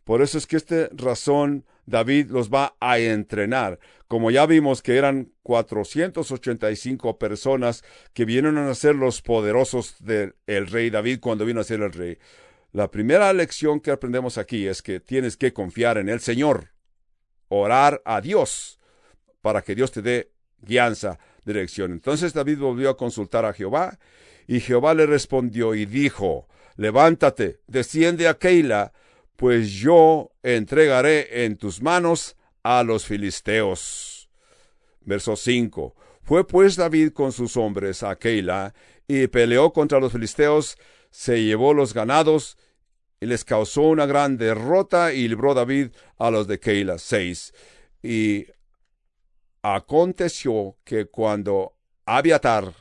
Por 0.05 0.22
eso 0.22 0.38
es 0.38 0.46
que 0.46 0.57
esta 0.57 0.88
razón 0.92 1.64
David 1.86 2.30
los 2.30 2.50
va 2.50 2.76
a 2.80 2.98
entrenar. 2.98 3.78
Como 4.07 4.30
ya 4.30 4.46
vimos 4.46 4.82
que 4.82 4.96
eran 4.96 5.32
485 5.42 7.18
personas 7.18 7.84
que 8.12 8.24
vinieron 8.24 8.59
a 8.59 8.74
ser 8.74 8.94
los 8.94 9.22
poderosos 9.22 9.96
del 10.00 10.34
rey 10.46 10.90
David 10.90 11.20
cuando 11.20 11.44
vino 11.44 11.61
a 11.61 11.64
ser 11.64 11.80
el 11.82 11.92
rey. 11.92 12.18
La 12.72 12.90
primera 12.90 13.32
lección 13.32 13.80
que 13.80 13.90
aprendemos 13.90 14.36
aquí 14.36 14.66
es 14.66 14.82
que 14.82 15.00
tienes 15.00 15.36
que 15.36 15.52
confiar 15.52 15.96
en 15.96 16.09
el 16.09 16.20
Señor, 16.20 16.72
orar 17.48 18.02
a 18.05 18.20
Dios 18.20 18.80
para 19.42 19.62
que 19.62 19.74
Dios 19.74 19.92
te 19.92 20.02
dé 20.02 20.32
guianza, 20.61 21.18
dirección. 21.44 21.92
Entonces 21.92 22.32
David 22.32 22.59
volvió 22.59 22.90
a 22.90 22.96
consultar 22.96 23.44
a 23.44 23.52
Jehová 23.52 23.98
y 24.46 24.61
Jehová 24.61 24.94
le 24.94 25.07
respondió 25.07 25.74
y 25.74 25.86
dijo, 25.86 26.48
levántate, 26.76 27.61
desciende 27.66 28.26
a 28.26 28.34
Keila, 28.34 28.92
pues 29.37 29.70
yo 29.72 30.30
entregaré 30.43 31.45
en 31.45 31.57
tus 31.57 31.82
manos 31.82 32.37
a 32.62 32.82
los 32.82 33.05
filisteos. 33.05 34.30
Verso 35.01 35.37
5. 35.37 35.95
Fue 36.22 36.47
pues 36.47 36.76
David 36.76 37.12
con 37.12 37.32
sus 37.32 37.57
hombres 37.57 38.03
a 38.03 38.16
Keila, 38.16 38.74
y 39.07 39.26
peleó 39.26 39.72
contra 39.72 40.01
los 40.01 40.12
filisteos, 40.12 40.78
se 41.11 41.45
llevó 41.45 41.74
los 41.74 41.93
ganados, 41.93 42.57
y 43.20 43.26
les 43.26 43.45
causó 43.45 43.82
una 43.82 44.07
gran 44.07 44.39
derrota, 44.39 45.12
y 45.12 45.28
libró 45.28 45.53
David 45.53 45.91
a 46.18 46.30
los 46.30 46.47
de 46.47 46.59
Keila. 46.59 46.99
6. 46.99 47.53
Y 48.03 48.47
aconteció 49.62 50.78
que 50.85 51.07
cuando 51.07 51.76
Abiatar, 52.07 52.72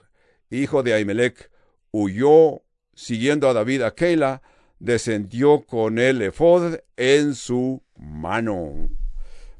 hijo 0.50 0.84
de 0.84 0.94
Ahimelech, 0.94 1.50
huyó 1.92 2.64
siguiendo 2.94 3.50
a 3.50 3.54
David 3.54 3.82
a 3.82 3.96
Keila, 3.96 4.42
descendió 4.84 5.62
con 5.62 5.98
el 5.98 6.22
efod 6.22 6.76
en 6.98 7.36
su 7.36 7.82
mano. 7.96 8.90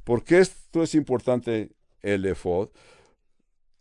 ¿Por 0.04 0.26
qué 0.26 0.40
esto 0.40 0.84
es 0.84 0.96
importante 0.96 1.72
el 2.02 2.26
efod? 2.26 2.68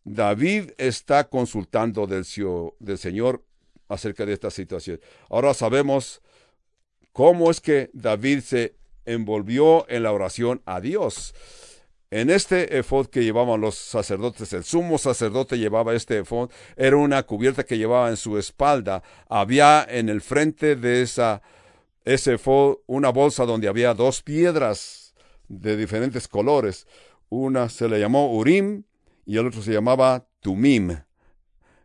David 0.05 0.71
está 0.79 1.29
consultando 1.29 2.07
del, 2.07 2.25
del 2.79 2.99
Señor 2.99 3.43
acerca 3.89 4.25
de 4.25 4.35
esta 4.35 4.53
situación. 4.53 5.01
Ahora 5.29 5.53
sabemos 5.53 6.23
cómo 7.13 7.51
es 7.51 7.61
que 7.61 7.91
David 7.93 8.39
se 8.43 8.77
envolvió 9.05 9.85
en 9.91 10.05
la 10.05 10.13
oración 10.13 10.63
a 10.65 10.81
Dios. 10.81 11.35
En 12.13 12.29
este 12.29 12.77
efod 12.77 13.07
que 13.07 13.25
llevaban 13.25 13.63
los 13.63 13.75
sacerdotes, 13.75 14.53
el 14.53 14.65
sumo 14.65 14.99
sacerdote 14.99 15.57
llevaba 15.57 15.95
este 15.95 16.19
efod, 16.19 16.51
era 16.77 16.99
una 16.99 17.23
cubierta 17.23 17.65
que 17.65 17.79
llevaba 17.79 18.11
en 18.11 18.19
su 18.19 18.37
espalda. 18.37 19.03
Había 19.31 19.83
en 19.89 20.11
el 20.11 20.21
frente 20.21 20.77
de 20.77 21.01
esa, 21.01 21.41
ese 22.05 22.35
efod 22.35 22.81
una 22.87 23.09
bolsa 23.09 23.47
donde 23.47 23.67
había 23.67 23.95
dos 23.95 24.21
piedras 24.21 25.15
de 25.49 25.75
diferentes 25.75 26.29
colores. 26.29 26.87
Una 27.31 27.71
se 27.71 27.89
le 27.89 27.99
llamó 27.99 28.37
Urim 28.37 28.83
y 29.25 29.39
el 29.39 29.47
otro 29.47 29.63
se 29.63 29.73
llamaba 29.73 30.27
Tumim. 30.41 30.95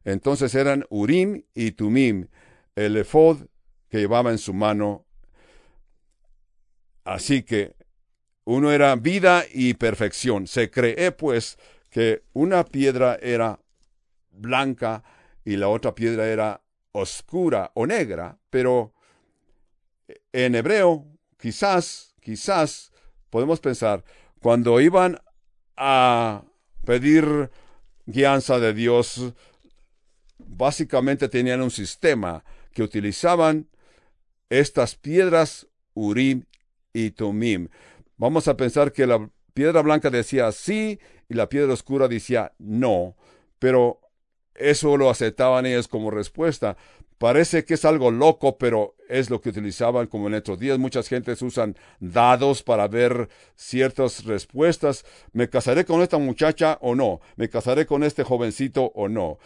Entonces 0.03 0.53
eran 0.55 0.85
Urim 0.89 1.43
y 1.55 1.71
Tumim, 1.71 2.27
el 2.75 2.97
efod 2.97 3.43
que 3.87 3.99
llevaba 3.99 4.31
en 4.31 4.39
su 4.39 4.53
mano. 4.53 5.05
Así 7.05 7.43
que 7.43 7.76
uno 8.47 8.71
era 8.71 8.95
vida 8.95 9.43
y 9.53 9.73
perfección. 9.73 10.47
Se 10.47 10.71
cree, 10.71 11.11
pues, 11.11 11.57
que 11.89 12.23
una 12.31 12.63
piedra 12.63 13.19
era 13.21 13.59
blanca 14.31 15.03
y 15.43 15.57
la 15.57 15.67
otra 15.67 15.93
piedra 15.93 16.29
era 16.29 16.61
oscura 16.93 17.71
o 17.73 17.85
negra, 17.85 18.37
pero 18.49 18.93
en 20.31 20.55
hebreo, 20.55 21.05
quizás, 21.37 22.15
quizás, 22.21 22.93
podemos 23.29 23.59
pensar, 23.59 24.05
cuando 24.39 24.79
iban 24.79 25.19
a 25.75 26.41
pedir 26.85 27.51
guianza 28.05 28.59
de 28.59 28.73
Dios, 28.73 29.33
básicamente 30.37 31.27
tenían 31.27 31.61
un 31.61 31.71
sistema 31.71 32.45
que 32.71 32.81
utilizaban 32.81 33.67
estas 34.49 34.95
piedras 34.95 35.67
Urim 35.93 36.45
y 36.93 37.11
Tumim. 37.11 37.67
Vamos 38.17 38.47
a 38.47 38.57
pensar 38.57 38.91
que 38.91 39.07
la 39.07 39.29
piedra 39.53 39.81
blanca 39.81 40.09
decía 40.09 40.51
sí 40.51 40.99
y 41.29 41.33
la 41.33 41.49
piedra 41.49 41.73
oscura 41.73 42.07
decía 42.07 42.53
no, 42.57 43.15
pero 43.59 44.01
eso 44.55 44.97
lo 44.97 45.09
aceptaban 45.09 45.65
ellos 45.65 45.87
como 45.87 46.11
respuesta. 46.11 46.77
Parece 47.17 47.65
que 47.65 47.73
es 47.73 47.85
algo 47.85 48.11
loco, 48.11 48.57
pero 48.59 48.95
es 49.09 49.29
lo 49.29 49.41
que 49.41 49.49
utilizaban 49.49 50.05
como 50.07 50.27
en 50.27 50.35
estos 50.35 50.59
días. 50.59 50.77
Muchas 50.77 51.07
gentes 51.07 51.41
usan 51.41 51.75
dados 51.99 52.61
para 52.61 52.87
ver 52.87 53.29
ciertas 53.55 54.25
respuestas. 54.25 55.03
¿Me 55.33 55.49
casaré 55.49 55.85
con 55.85 56.01
esta 56.01 56.19
muchacha 56.19 56.77
o 56.81 56.93
no? 56.93 57.19
¿Me 57.35 57.49
casaré 57.49 57.87
con 57.87 58.03
este 58.03 58.23
jovencito 58.23 58.91
o 58.93 59.07
no? 59.09 59.39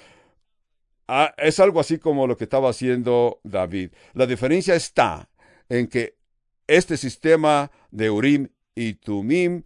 Ah, 1.07 1.33
es 1.37 1.59
algo 1.59 1.79
así 1.79 1.97
como 1.97 2.27
lo 2.27 2.35
que 2.35 2.43
estaba 2.43 2.69
haciendo 2.69 3.39
David. 3.43 3.91
La 4.13 4.25
diferencia 4.25 4.75
está 4.75 5.29
en 5.69 5.87
que 5.87 6.17
este 6.67 6.97
sistema 6.97 7.71
de 7.89 8.09
Urim 8.09 8.49
y 8.75 8.93
Tumim 8.93 9.63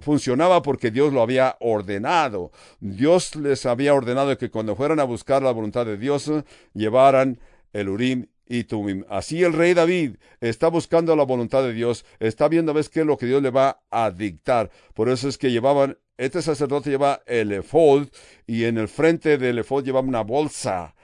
funcionaba 0.00 0.62
porque 0.62 0.90
Dios 0.90 1.12
lo 1.12 1.22
había 1.22 1.56
ordenado. 1.60 2.52
Dios 2.80 3.36
les 3.36 3.64
había 3.66 3.94
ordenado 3.94 4.36
que 4.36 4.50
cuando 4.50 4.76
fueran 4.76 5.00
a 5.00 5.04
buscar 5.04 5.42
la 5.42 5.52
voluntad 5.52 5.86
de 5.86 5.96
Dios, 5.96 6.30
llevaran 6.74 7.40
el 7.72 7.88
Urim 7.88 8.26
y 8.46 8.64
Tumim. 8.64 9.04
Así 9.08 9.42
el 9.42 9.52
rey 9.52 9.74
David 9.74 10.16
está 10.40 10.68
buscando 10.68 11.16
la 11.16 11.24
voluntad 11.24 11.62
de 11.62 11.72
Dios, 11.72 12.04
está 12.20 12.48
viendo 12.48 12.72
a 12.72 12.74
ver 12.74 12.88
qué 12.90 13.00
es 13.00 13.06
lo 13.06 13.16
que 13.16 13.26
Dios 13.26 13.42
le 13.42 13.50
va 13.50 13.80
a 13.90 14.10
dictar. 14.10 14.70
Por 14.94 15.08
eso 15.08 15.28
es 15.28 15.38
que 15.38 15.50
llevaban, 15.50 15.98
este 16.16 16.42
sacerdote 16.42 16.90
lleva 16.90 17.22
el 17.26 17.52
efod 17.52 18.08
y 18.46 18.64
en 18.64 18.78
el 18.78 18.88
frente 18.88 19.38
del 19.38 19.58
efod 19.58 19.84
llevaba 19.84 20.06
una 20.06 20.22
bolsa. 20.22 20.94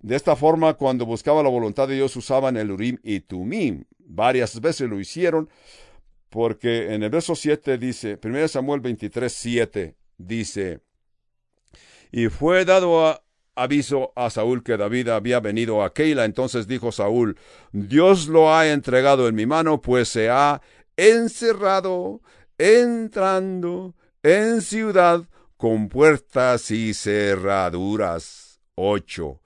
De 0.00 0.16
esta 0.16 0.34
forma, 0.34 0.74
cuando 0.74 1.04
buscaba 1.04 1.42
la 1.42 1.50
voluntad 1.50 1.86
de 1.86 1.96
Dios, 1.96 2.16
usaban 2.16 2.56
el 2.56 2.70
Urim 2.70 2.98
y 3.02 3.20
Tumim. 3.20 3.84
Varias 3.98 4.60
veces 4.60 4.88
lo 4.88 4.98
hicieron, 4.98 5.50
porque 6.30 6.94
en 6.94 7.02
el 7.02 7.10
verso 7.10 7.34
7 7.34 7.76
dice, 7.76 8.18
1 8.22 8.48
Samuel 8.48 8.80
23, 8.80 9.30
7 9.32 9.96
dice, 10.16 10.80
y 12.12 12.28
fue 12.28 12.64
dado 12.64 13.20
aviso 13.54 14.12
a 14.16 14.30
Saúl 14.30 14.62
que 14.62 14.76
David 14.76 15.08
había 15.08 15.40
venido 15.40 15.82
a 15.82 15.92
Keila. 15.92 16.24
Entonces 16.24 16.66
dijo 16.66 16.92
Saúl, 16.92 17.36
Dios 17.72 18.26
lo 18.26 18.54
ha 18.54 18.68
entregado 18.68 19.28
en 19.28 19.34
mi 19.34 19.46
mano, 19.46 19.80
pues 19.80 20.08
se 20.08 20.30
ha 20.30 20.60
encerrado 20.96 22.20
entrando 22.58 23.94
en 24.22 24.60
ciudad 24.60 25.24
con 25.56 25.88
puertas 25.88 26.70
y 26.70 26.94
cerraduras. 26.94 28.60
8. 28.76 29.40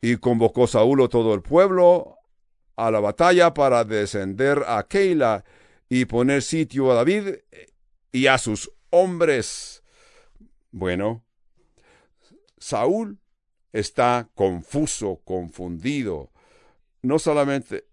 Y 0.00 0.16
convocó 0.16 0.66
Saúl 0.66 1.02
a 1.02 1.08
todo 1.08 1.34
el 1.34 1.42
pueblo 1.42 2.16
a 2.76 2.90
la 2.90 3.00
batalla 3.00 3.52
para 3.52 3.84
descender 3.84 4.62
a 4.66 4.82
Keila 4.84 5.44
y 5.88 6.04
poner 6.04 6.42
sitio 6.42 6.90
a 6.90 6.94
David 6.94 7.36
y 8.12 8.26
a 8.26 8.38
sus 8.38 8.72
hombres. 8.90 9.82
Bueno, 10.70 11.24
Saúl 12.58 13.18
está 13.72 14.28
confuso, 14.34 15.20
confundido. 15.24 16.30
No 17.02 17.18
solamente 17.18 17.86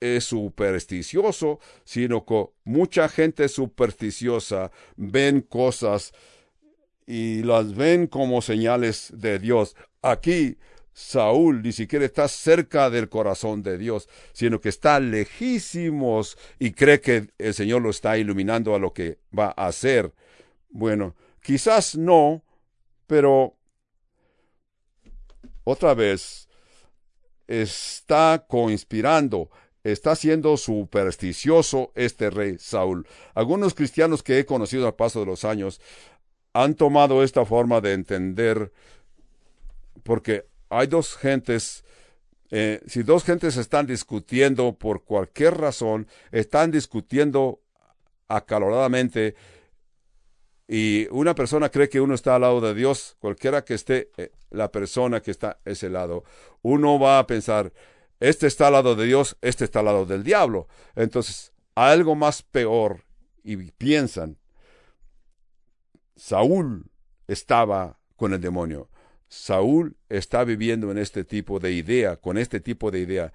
es 0.00 0.24
supersticioso, 0.24 1.60
sino 1.84 2.24
que 2.24 2.46
mucha 2.64 3.08
gente 3.08 3.48
supersticiosa 3.48 4.70
ven 4.96 5.40
cosas 5.40 6.12
y 7.06 7.42
las 7.42 7.74
ven 7.74 8.06
como 8.06 8.42
señales 8.42 9.12
de 9.14 9.38
Dios. 9.38 9.76
Aquí 10.02 10.56
Saúl 10.98 11.62
ni 11.62 11.70
siquiera 11.70 12.04
está 12.04 12.26
cerca 12.26 12.90
del 12.90 13.08
corazón 13.08 13.62
de 13.62 13.78
Dios, 13.78 14.08
sino 14.32 14.60
que 14.60 14.68
está 14.68 14.98
lejísimos 14.98 16.36
y 16.58 16.72
cree 16.72 17.00
que 17.00 17.28
el 17.38 17.54
Señor 17.54 17.82
lo 17.82 17.90
está 17.90 18.18
iluminando 18.18 18.74
a 18.74 18.80
lo 18.80 18.92
que 18.92 19.18
va 19.36 19.54
a 19.56 19.68
hacer. 19.68 20.12
Bueno, 20.70 21.14
quizás 21.40 21.96
no, 21.96 22.42
pero 23.06 23.56
otra 25.62 25.94
vez 25.94 26.48
está 27.46 28.44
conspirando, 28.48 29.50
está 29.84 30.16
siendo 30.16 30.56
supersticioso 30.56 31.92
este 31.94 32.28
rey 32.28 32.56
Saúl. 32.58 33.06
Algunos 33.34 33.72
cristianos 33.74 34.24
que 34.24 34.40
he 34.40 34.46
conocido 34.46 34.88
al 34.88 34.96
paso 34.96 35.20
de 35.20 35.26
los 35.26 35.44
años 35.44 35.80
han 36.54 36.74
tomado 36.74 37.22
esta 37.22 37.44
forma 37.44 37.80
de 37.80 37.92
entender 37.92 38.72
porque 40.02 40.48
hay 40.70 40.86
dos 40.86 41.16
gentes, 41.16 41.84
eh, 42.50 42.80
si 42.86 43.02
dos 43.02 43.24
gentes 43.24 43.56
están 43.56 43.86
discutiendo 43.86 44.74
por 44.74 45.04
cualquier 45.04 45.56
razón, 45.58 46.06
están 46.32 46.70
discutiendo 46.70 47.60
acaloradamente 48.28 49.34
y 50.66 51.08
una 51.10 51.34
persona 51.34 51.70
cree 51.70 51.88
que 51.88 52.00
uno 52.00 52.14
está 52.14 52.34
al 52.34 52.42
lado 52.42 52.60
de 52.60 52.74
Dios, 52.74 53.16
cualquiera 53.20 53.64
que 53.64 53.74
esté 53.74 54.10
eh, 54.18 54.32
la 54.50 54.70
persona 54.70 55.22
que 55.22 55.30
está 55.30 55.58
a 55.64 55.70
ese 55.70 55.88
lado, 55.88 56.24
uno 56.60 56.98
va 56.98 57.18
a 57.18 57.26
pensar, 57.26 57.72
este 58.20 58.46
está 58.46 58.66
al 58.66 58.74
lado 58.74 58.94
de 58.94 59.06
Dios, 59.06 59.38
este 59.40 59.64
está 59.64 59.78
al 59.78 59.86
lado 59.86 60.04
del 60.04 60.24
diablo. 60.24 60.68
Entonces, 60.94 61.52
algo 61.74 62.14
más 62.14 62.42
peor, 62.42 63.04
y 63.42 63.56
piensan, 63.56 64.36
Saúl 66.16 66.90
estaba 67.28 67.98
con 68.16 68.34
el 68.34 68.40
demonio. 68.40 68.90
Saúl 69.28 69.96
está 70.08 70.44
viviendo 70.44 70.90
en 70.90 70.98
este 70.98 71.24
tipo 71.24 71.58
de 71.60 71.72
idea, 71.72 72.16
con 72.16 72.38
este 72.38 72.60
tipo 72.60 72.90
de 72.90 73.00
idea, 73.00 73.32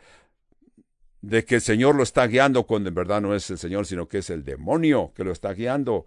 de 1.22 1.46
que 1.46 1.56
el 1.56 1.62
Señor 1.62 1.96
lo 1.96 2.04
está 2.04 2.28
guiando 2.28 2.64
cuando 2.64 2.90
en 2.90 2.96
verdad 2.96 3.22
no 3.22 3.34
es 3.34 3.50
el 3.50 3.58
Señor, 3.58 3.86
sino 3.86 4.08
que 4.08 4.18
es 4.18 4.30
el 4.30 4.44
demonio 4.44 5.14
que 5.16 5.24
lo 5.24 5.32
está 5.32 5.54
guiando. 5.54 6.06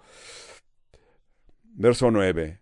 Verso 1.62 2.10
9. 2.10 2.60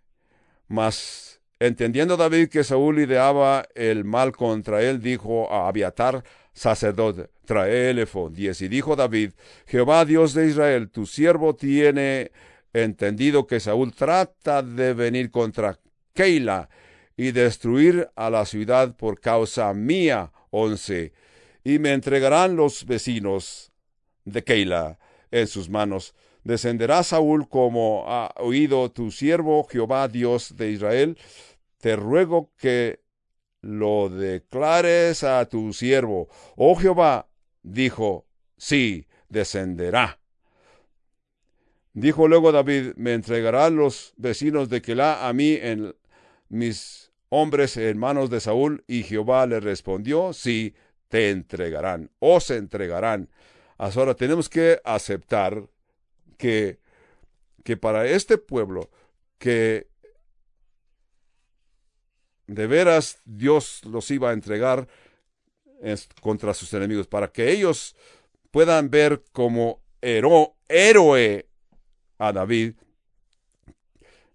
Mas 0.67 1.41
entendiendo 1.59 2.15
David 2.15 2.49
que 2.49 2.63
Saúl 2.63 2.99
ideaba 2.99 3.67
el 3.75 4.05
mal 4.05 4.31
contra 4.31 4.81
él, 4.81 5.01
dijo 5.01 5.51
a 5.51 5.67
Abiatar, 5.67 6.23
sacerdote, 6.53 7.29
trae 7.45 7.89
el 7.89 7.99
efod. 7.99 8.37
Y 8.37 8.49
dijo 8.67 8.95
David, 8.95 9.31
Jehová 9.67 10.05
Dios 10.05 10.33
de 10.33 10.47
Israel, 10.47 10.89
tu 10.89 11.05
siervo 11.05 11.55
tiene 11.55 12.31
entendido 12.71 13.47
que 13.47 13.59
Saúl 13.59 13.93
trata 13.93 14.61
de 14.61 14.93
venir 14.93 15.31
contra 15.31 15.77
Keila 16.13 16.69
y 17.17 17.31
destruir 17.31 18.09
a 18.15 18.29
la 18.29 18.45
ciudad 18.45 18.95
por 18.95 19.19
causa 19.19 19.73
mía. 19.73 20.31
Once. 20.49 21.11
Y 21.63 21.79
me 21.79 21.91
entregarán 21.93 22.55
los 22.55 22.85
vecinos 22.85 23.73
de 24.23 24.43
Keila 24.43 24.99
en 25.31 25.47
sus 25.47 25.69
manos 25.69 26.15
descenderá 26.45 27.03
Saúl 27.03 27.49
como 27.49 28.05
ha 28.07 28.33
oído 28.37 28.89
tu 28.91 29.11
siervo 29.11 29.65
Jehová 29.65 30.07
Dios 30.07 30.55
de 30.55 30.71
Israel. 30.71 31.17
Te 31.79 31.97
ruego 31.97 32.53
que 32.57 33.01
lo 33.61 34.09
declares 34.09 35.23
a 35.23 35.43
tu 35.49 35.73
siervo. 35.73 36.29
Oh 36.55 36.75
Jehová, 36.75 37.27
dijo, 37.63 38.27
sí, 38.57 39.07
descenderá. 39.27 40.19
Dijo 41.93 42.27
luego 42.27 42.51
David, 42.51 42.93
me 42.95 43.13
entregarán 43.13 43.75
los 43.75 44.13
vecinos 44.15 44.69
de 44.69 44.81
Kelá 44.81 45.27
a 45.27 45.33
mí 45.33 45.57
en 45.59 45.95
mis 46.47 47.04
hombres 47.35 47.77
en 47.77 47.97
manos 47.97 48.29
de 48.29 48.39
Saúl. 48.39 48.83
Y 48.87 49.03
Jehová 49.03 49.45
le 49.45 49.59
respondió, 49.59 50.33
sí, 50.33 50.75
te 51.09 51.29
entregarán, 51.29 52.11
os 52.19 52.49
entregarán. 52.49 53.29
Ahora 53.77 54.15
tenemos 54.15 54.49
que 54.49 54.79
aceptar 54.83 55.69
que, 56.37 56.79
que 57.63 57.77
para 57.77 58.07
este 58.07 58.37
pueblo, 58.37 58.89
que 59.37 59.87
de 62.47 62.67
veras 62.67 63.19
Dios 63.25 63.81
los 63.85 64.09
iba 64.11 64.29
a 64.29 64.33
entregar 64.33 64.87
contra 66.21 66.53
sus 66.53 66.73
enemigos, 66.73 67.07
para 67.07 67.27
que 67.31 67.51
ellos 67.51 67.95
puedan 68.49 68.89
ver 68.89 69.23
como 69.31 69.81
héroe 70.01 71.47
a 72.17 72.31
David. 72.31 72.75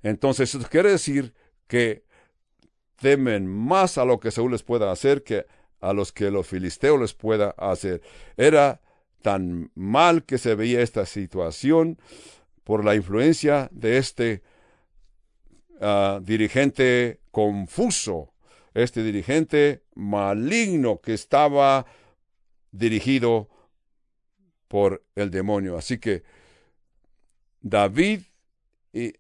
Entonces, 0.03 0.55
eso 0.55 0.69
quiere 0.69 0.91
decir 0.91 1.35
que 1.67 2.05
temen 3.01 3.47
más 3.47 3.99
a 3.99 4.05
lo 4.05 4.21
que 4.21 4.31
Saúl 4.31 4.53
les 4.53 4.63
pueda 4.63 4.93
hacer 4.93 5.25
que 5.25 5.47
a 5.81 5.93
los 5.93 6.13
que 6.13 6.31
los 6.31 6.47
filisteos 6.47 7.01
les 7.01 7.15
pueda 7.15 7.51
hacer. 7.57 8.03
Era 8.37 8.81
tan 9.23 9.71
mal 9.75 10.25
que 10.25 10.39
se 10.39 10.55
veía 10.55 10.83
esta 10.83 11.07
situación 11.07 11.99
por 12.65 12.85
la 12.85 12.95
influencia 12.95 13.69
de 13.73 13.99
este 13.99 14.43
ah, 15.81 16.21
dirigente 16.23 17.21
confuso, 17.31 18.33
este 18.75 19.03
dirigente 19.03 19.83
maligno 19.95 21.01
que 21.01 21.15
estaba 21.15 21.87
dirigido 22.71 23.49
por 24.69 25.03
el 25.17 25.31
demonio. 25.31 25.77
Así 25.77 25.99
que 25.99 26.23
David 27.61 28.21
y, 28.93 29.15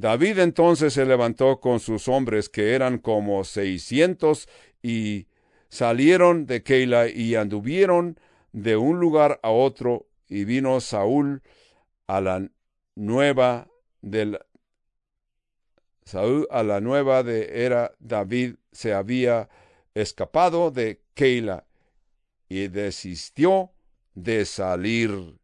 David 0.00 0.38
entonces 0.38 0.92
se 0.92 1.04
levantó 1.04 1.58
con 1.58 1.80
sus 1.80 2.06
hombres 2.06 2.48
que 2.48 2.74
eran 2.74 2.98
como 2.98 3.42
seiscientos 3.42 4.48
y 4.80 5.26
salieron 5.68 6.46
de 6.46 6.62
Keila 6.62 7.08
y 7.08 7.34
anduvieron 7.34 8.20
de 8.52 8.76
un 8.76 9.00
lugar 9.00 9.40
a 9.42 9.50
otro 9.50 10.06
y 10.28 10.44
vino 10.44 10.80
Saúl 10.80 11.42
a 12.06 12.20
la 12.20 12.48
nueva 12.94 13.66
del 14.00 14.38
Saúl 16.04 16.46
a 16.52 16.62
la 16.62 16.80
nueva 16.80 17.24
de 17.24 17.64
era 17.66 17.92
David 17.98 18.54
se 18.70 18.94
había 18.94 19.48
escapado 19.94 20.70
de 20.70 21.02
Keila 21.14 21.66
y 22.48 22.68
desistió 22.68 23.72
de 24.14 24.44
salir. 24.44 25.40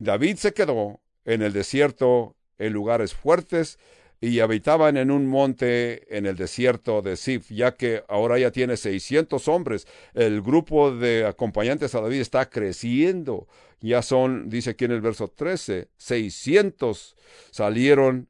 David 0.00 0.36
se 0.36 0.54
quedó 0.54 1.00
en 1.26 1.42
el 1.42 1.52
desierto 1.52 2.34
en 2.58 2.72
lugares 2.72 3.14
fuertes 3.14 3.78
y 4.18 4.40
habitaban 4.40 4.96
en 4.96 5.10
un 5.10 5.26
monte 5.26 6.16
en 6.16 6.24
el 6.24 6.36
desierto 6.36 7.02
de 7.02 7.16
Sif, 7.16 7.50
ya 7.50 7.76
que 7.76 8.02
ahora 8.08 8.38
ya 8.38 8.50
tiene 8.50 8.78
600 8.78 9.46
hombres. 9.48 9.86
El 10.14 10.40
grupo 10.40 10.90
de 10.90 11.26
acompañantes 11.26 11.94
a 11.94 12.00
David 12.00 12.20
está 12.20 12.48
creciendo. 12.48 13.46
Ya 13.80 14.00
son, 14.00 14.48
dice 14.48 14.70
aquí 14.70 14.86
en 14.86 14.92
el 14.92 15.02
verso 15.02 15.28
13, 15.28 15.88
600 15.98 17.16
salieron, 17.50 18.28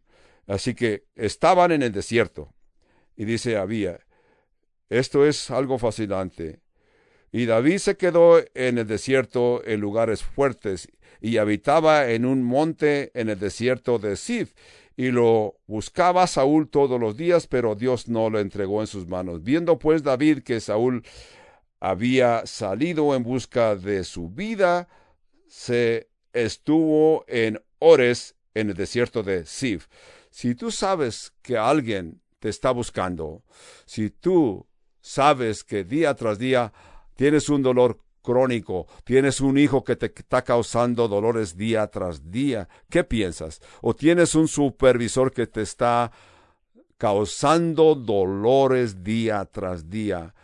así 0.48 0.74
que 0.74 1.04
estaban 1.14 1.70
en 1.70 1.82
el 1.82 1.92
desierto. 1.92 2.52
Y 3.16 3.26
dice, 3.26 3.56
había, 3.56 4.00
esto 4.88 5.24
es 5.24 5.52
algo 5.52 5.78
fascinante. 5.78 6.60
Y 7.30 7.46
David 7.46 7.78
se 7.78 7.96
quedó 7.96 8.42
en 8.54 8.78
el 8.78 8.88
desierto 8.88 9.62
en 9.64 9.80
lugares 9.80 10.24
fuertes 10.24 10.88
y 11.20 11.36
habitaba 11.36 12.10
en 12.10 12.24
un 12.24 12.42
monte 12.42 13.10
en 13.14 13.28
el 13.28 13.38
desierto 13.38 13.98
de 13.98 14.16
Sif 14.16 14.54
y 14.96 15.10
lo 15.10 15.56
buscaba 15.66 16.26
Saúl 16.26 16.68
todos 16.68 17.00
los 17.00 17.16
días, 17.16 17.46
pero 17.46 17.74
Dios 17.74 18.08
no 18.08 18.28
lo 18.28 18.38
entregó 18.38 18.80
en 18.80 18.86
sus 18.86 19.06
manos. 19.06 19.42
Viendo 19.42 19.78
pues 19.78 20.02
David 20.02 20.42
que 20.42 20.60
Saúl 20.60 21.04
había 21.80 22.44
salido 22.44 23.14
en 23.14 23.22
busca 23.22 23.76
de 23.76 24.04
su 24.04 24.28
vida, 24.28 24.88
se 25.48 26.10
estuvo 26.32 27.24
en 27.28 27.62
Ores, 27.78 28.36
en 28.52 28.68
el 28.68 28.76
desierto 28.76 29.22
de 29.22 29.46
Sif. 29.46 29.86
Si 30.30 30.54
tú 30.54 30.70
sabes 30.70 31.32
que 31.42 31.56
alguien 31.56 32.20
te 32.38 32.50
está 32.50 32.70
buscando, 32.70 33.42
si 33.86 34.10
tú 34.10 34.66
sabes 35.00 35.64
que 35.64 35.82
día 35.82 36.14
tras 36.14 36.38
día 36.38 36.72
tienes 37.16 37.48
un 37.48 37.62
dolor 37.62 38.00
crónico, 38.22 38.86
tienes 39.04 39.40
un 39.40 39.58
hijo 39.58 39.84
que 39.84 39.96
te 39.96 40.06
está 40.06 40.42
causando 40.42 41.08
dolores 41.08 41.56
día 41.56 41.86
tras 41.86 42.30
día, 42.30 42.68
¿qué 42.88 43.04
piensas? 43.04 43.60
O 43.80 43.94
tienes 43.94 44.34
un 44.34 44.48
supervisor 44.48 45.32
que 45.32 45.46
te 45.46 45.62
está 45.62 46.12
causando 46.98 47.94
dolores 47.94 49.02
día 49.02 49.46
tras 49.46 49.88
día. 49.88 50.34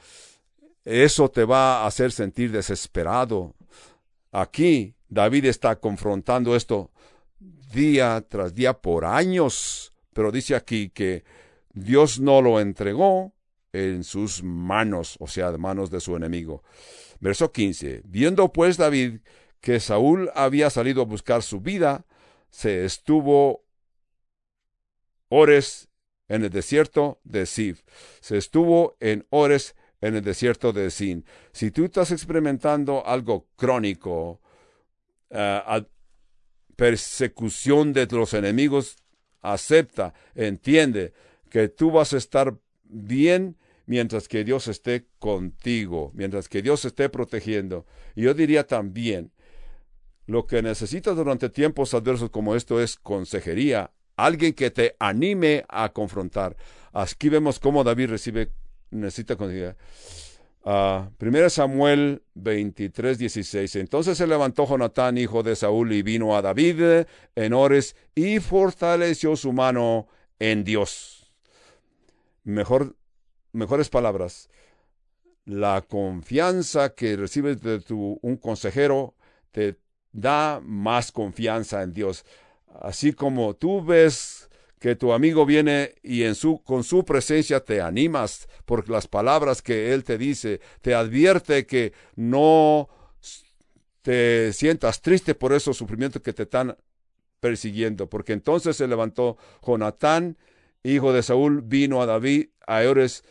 Eso 0.85 1.29
te 1.31 1.45
va 1.45 1.83
a 1.83 1.87
hacer 1.87 2.13
sentir 2.13 2.51
desesperado. 2.51 3.55
Aquí 4.33 4.95
David 5.09 5.47
está 5.47 5.77
confrontando 5.77 6.57
esto 6.57 6.91
día 7.73 8.25
tras 8.29 8.55
día 8.55 8.73
por 8.73 9.05
años, 9.05 9.93
pero 10.13 10.33
dice 10.33 10.55
aquí 10.55 10.89
que 10.89 11.25
Dios 11.73 12.21
no 12.21 12.41
lo 12.41 12.59
entregó 12.61 13.35
en 13.73 14.05
sus 14.05 14.43
manos, 14.43 15.17
o 15.21 15.27
sea, 15.27 15.53
manos 15.59 15.91
de 15.91 16.01
su 16.01 16.17
enemigo. 16.17 16.63
Verso 17.21 17.53
15. 17.53 18.03
Viendo 18.05 18.53
pues 18.53 18.77
David 18.77 19.21
que 19.61 19.81
Saúl 19.81 20.31
había 20.35 20.71
salido 20.71 21.03
a 21.03 21.07
buscar 21.07 21.43
su 21.43 21.61
vida, 21.61 22.05
se 22.51 22.85
estuvo 22.85 23.65
Ores 25.29 25.89
en 26.29 26.45
el 26.45 26.51
desierto 26.51 27.21
de 27.25 27.47
Sif. 27.47 27.83
Se 28.21 28.37
estuvo 28.37 28.97
en 29.01 29.27
Ores 29.31 29.75
en 30.01 30.17
el 30.17 30.23
desierto 30.23 30.73
de 30.73 30.91
Sin. 30.91 31.25
Si 31.53 31.71
tú 31.71 31.85
estás 31.87 32.11
experimentando 32.13 33.05
algo 33.07 33.49
crónico, 33.57 34.41
uh, 35.31 35.85
persecución 36.77 37.93
de 37.93 38.07
los 38.07 38.35
enemigos, 38.35 38.97
acepta, 39.41 40.15
entiende 40.35 41.13
que 41.51 41.69
tú 41.69 41.91
vas 41.91 42.13
a 42.13 42.19
estar 42.19 42.57
bien 42.85 43.57
mientras 43.87 44.29
que 44.29 44.45
Dios 44.45 44.69
esté 44.69 45.07
contigo, 45.19 46.11
mientras 46.15 46.49
que 46.49 46.63
Dios 46.63 46.85
esté 46.85 47.09
protegiendo. 47.09 47.87
Y 48.15 48.23
yo 48.23 48.35
diría 48.35 48.67
también, 48.67 49.33
lo 50.27 50.47
que 50.47 50.61
necesitas 50.61 51.17
durante 51.17 51.49
tiempos 51.49 51.95
adversos 51.95 52.31
como 52.31 52.57
esto 52.57 52.81
es 52.81 52.97
consejería, 52.97 53.93
alguien 54.17 54.53
que 54.55 54.71
te 54.71 54.97
anime 54.99 55.65
a 55.69 55.93
confrontar. 55.93 56.57
Aquí 56.93 57.29
vemos 57.29 57.61
cómo 57.61 57.85
David 57.85 58.11
recibe, 58.11 58.51
necesita 58.91 59.37
consejería. 59.37 59.77
Uh, 60.65 61.07
1 61.21 61.51
Samuel 61.51 62.23
23, 62.35 63.19
16. 63.19 63.77
Entonces 63.77 64.19
se 64.19 64.27
levantó 64.27 64.67
Jonatán, 64.67 65.17
hijo 65.17 65.45
de 65.45 65.55
Saúl, 65.55 65.93
y 65.93 66.03
vino 66.03 66.37
a 66.37 66.43
David 66.43 67.07
en 67.37 67.53
Ores 67.53 67.95
y 68.17 68.41
fortaleció 68.41 69.37
su 69.37 69.53
mano 69.53 70.09
en 70.41 70.65
Dios. 70.65 71.33
Mejor 72.43 72.97
mejores 73.57 73.89
palabras, 73.89 74.49
la 75.45 75.83
confianza 75.83 76.95
que 76.95 77.17
recibes 77.17 77.63
de 77.63 77.81
tu, 77.81 78.19
un 78.23 78.37
consejero 78.37 79.15
te 79.53 79.79
da 80.13 80.61
más 80.63 81.13
confianza 81.13 81.83
en 81.83 81.93
Dios. 81.93 82.25
Así 82.81 83.13
como 83.13 83.55
tú 83.55 83.85
ves 83.85 84.51
que 84.79 84.97
tu 84.97 85.13
amigo 85.13 85.47
viene 85.47 85.95
y 86.03 86.25
en 86.25 86.35
su, 86.35 86.63
con 86.63 86.85
su 86.85 87.05
presencia 87.05 87.61
te 87.61 87.81
animas 87.81 88.49
por 88.65 88.89
las 88.89 89.07
palabras 89.07 89.63
que 89.63 89.95
él 89.95 90.05
te 90.05 90.19
dice, 90.19 90.61
te 90.83 90.95
advierte 90.95 91.67
que 91.67 91.93
no 92.15 92.89
te 94.03 94.53
sientas 94.53 95.01
triste 95.01 95.35
por 95.35 95.53
esos 95.53 95.77
sufrimientos 95.77 96.23
que 96.23 96.33
te 96.33 96.45
están 96.45 96.77
persiguiendo, 97.41 98.09
porque 98.09 98.33
entonces 98.33 98.77
se 98.77 98.87
levantó 98.87 99.37
Jonatán, 99.65 100.37
hijo 100.83 101.13
de 101.13 101.23
Saúl, 101.23 101.63
vino 101.63 102.01
a 102.03 102.07
David, 102.07 102.49
a 102.67 102.83
Eures, 102.83 103.25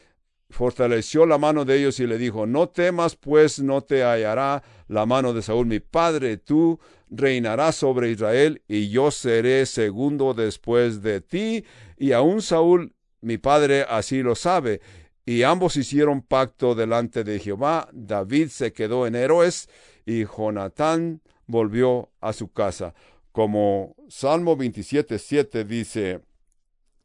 fortaleció 0.49 1.25
la 1.25 1.37
mano 1.37 1.65
de 1.65 1.77
ellos 1.77 1.99
y 1.99 2.07
le 2.07 2.17
dijo, 2.17 2.45
no 2.45 2.69
temas, 2.69 3.15
pues 3.15 3.59
no 3.59 3.81
te 3.81 4.03
hallará 4.03 4.63
la 4.87 5.05
mano 5.05 5.33
de 5.33 5.41
Saúl 5.41 5.65
mi 5.65 5.79
padre, 5.79 6.37
tú 6.37 6.79
reinarás 7.09 7.75
sobre 7.75 8.11
Israel 8.11 8.61
y 8.67 8.89
yo 8.89 9.11
seré 9.11 9.65
segundo 9.65 10.33
después 10.33 11.01
de 11.01 11.21
ti, 11.21 11.65
y 11.97 12.11
aún 12.11 12.41
Saúl 12.41 12.93
mi 13.21 13.37
padre 13.37 13.85
así 13.89 14.21
lo 14.21 14.35
sabe. 14.35 14.81
Y 15.25 15.41
ambos 15.41 15.75
hicieron 15.75 16.21
pacto 16.21 16.75
delante 16.75 17.23
de 17.23 17.39
Jehová, 17.39 17.89
David 17.91 18.49
se 18.49 18.73
quedó 18.73 19.07
en 19.07 19.15
héroes 19.15 19.67
y 20.05 20.25
Jonatán 20.25 21.21
volvió 21.47 22.11
a 22.21 22.33
su 22.33 22.51
casa. 22.51 22.93
Como 23.31 23.95
Salmo 24.07 24.55
27, 24.55 25.17
7 25.17 25.65
dice, 25.65 26.21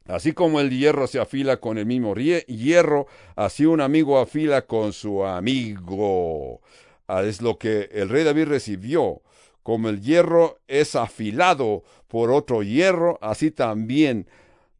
Así 0.07 0.33
como 0.33 0.59
el 0.59 0.69
hierro 0.71 1.07
se 1.07 1.19
afila 1.19 1.57
con 1.57 1.77
el 1.77 1.85
mismo 1.85 2.15
hierro, 2.15 3.07
así 3.35 3.65
un 3.65 3.81
amigo 3.81 4.19
afila 4.19 4.63
con 4.63 4.93
su 4.93 5.23
amigo. 5.23 6.61
Ah, 7.07 7.23
es 7.23 7.41
lo 7.41 7.57
que 7.57 7.89
el 7.91 8.09
rey 8.09 8.23
David 8.23 8.45
recibió. 8.45 9.21
Como 9.63 9.89
el 9.89 10.01
hierro 10.01 10.59
es 10.67 10.95
afilado 10.95 11.83
por 12.07 12.31
otro 12.31 12.63
hierro, 12.63 13.19
así 13.21 13.51
también 13.51 14.27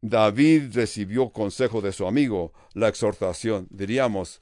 David 0.00 0.74
recibió 0.74 1.30
consejo 1.30 1.80
de 1.80 1.92
su 1.92 2.06
amigo, 2.06 2.52
la 2.74 2.88
exhortación. 2.88 3.68
Diríamos, 3.70 4.40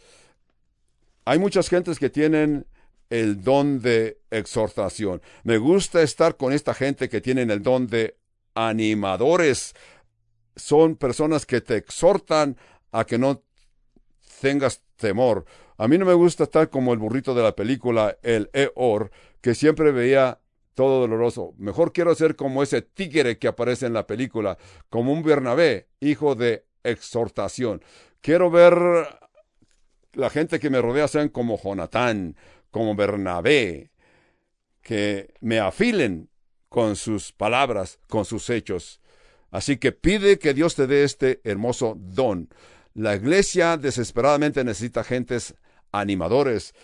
hay 1.27 1.39
muchas 1.39 1.69
gentes 1.69 1.99
que 1.99 2.09
tienen 2.09 2.67
el 3.11 3.43
don 3.43 3.81
de 3.81 4.19
exhortación. 4.31 5.21
Me 5.45 5.59
gusta 5.59 6.01
estar 6.01 6.37
con 6.37 6.53
esta 6.53 6.73
gente 6.73 7.09
que 7.09 7.21
tienen 7.21 7.51
el 7.51 7.63
don 7.63 7.87
de 7.87 8.17
animadores 8.55 9.75
son 10.61 10.97
personas 10.97 11.47
que 11.47 11.61
te 11.61 11.77
exhortan 11.77 12.57
a 12.93 13.05
que 13.05 13.19
no 13.19 13.43
tengas 14.41 14.83
temor. 14.97 15.45
A 15.77 15.89
mí 15.89 15.99
no 15.99 16.05
me 16.05 16.15
gusta 16.15 16.45
estar 16.45 16.71
como 16.71 16.93
el 16.93 16.99
burrito 16.99 17.35
de 17.35 17.43
la 17.43 17.57
película, 17.57 18.17
el 18.23 18.51
Eor, 18.53 19.11
que 19.41 19.55
siempre 19.55 19.93
veía 19.93 20.41
todo 20.75 21.01
doloroso. 21.01 21.55
Mejor 21.59 21.93
quiero 21.93 22.15
ser 22.15 22.37
como 22.37 22.63
ese 22.63 22.83
tigre 22.83 23.39
que 23.39 23.49
aparece 23.49 23.87
en 23.87 23.93
la 23.93 24.07
película, 24.07 24.59
como 24.89 25.13
un 25.13 25.23
Bernabé, 25.23 25.89
hijo 26.01 26.35
de 26.35 26.65
exhortación. 26.83 27.83
Quiero 28.21 28.51
ver 28.51 28.75
la 30.13 30.31
gente 30.31 30.59
que 30.59 30.71
me 30.71 30.81
rodea 30.81 31.09
sean 31.09 31.29
como 31.29 31.59
Jonatán, 31.59 32.37
como 32.71 32.95
Bernabé, 32.95 33.91
que 34.83 35.35
me 35.41 35.59
afilen 35.59 36.29
con 36.69 36.97
sus 36.97 37.33
palabras, 37.33 37.99
con 38.09 38.25
sus 38.25 38.49
hechos. 38.51 39.00
Así 39.51 39.79
que 39.79 39.93
pide 39.93 40.39
que 40.39 40.55
Dios 40.55 40.75
te 40.75 40.87
dé 40.87 41.05
este 41.05 41.41
hermoso 41.45 41.97
don. 41.99 42.49
La 42.95 43.15
iglesia 43.15 43.77
desesperadamente 43.77 44.65
necesita 44.65 45.05
gentes 45.05 45.55
animadores, 45.93 46.75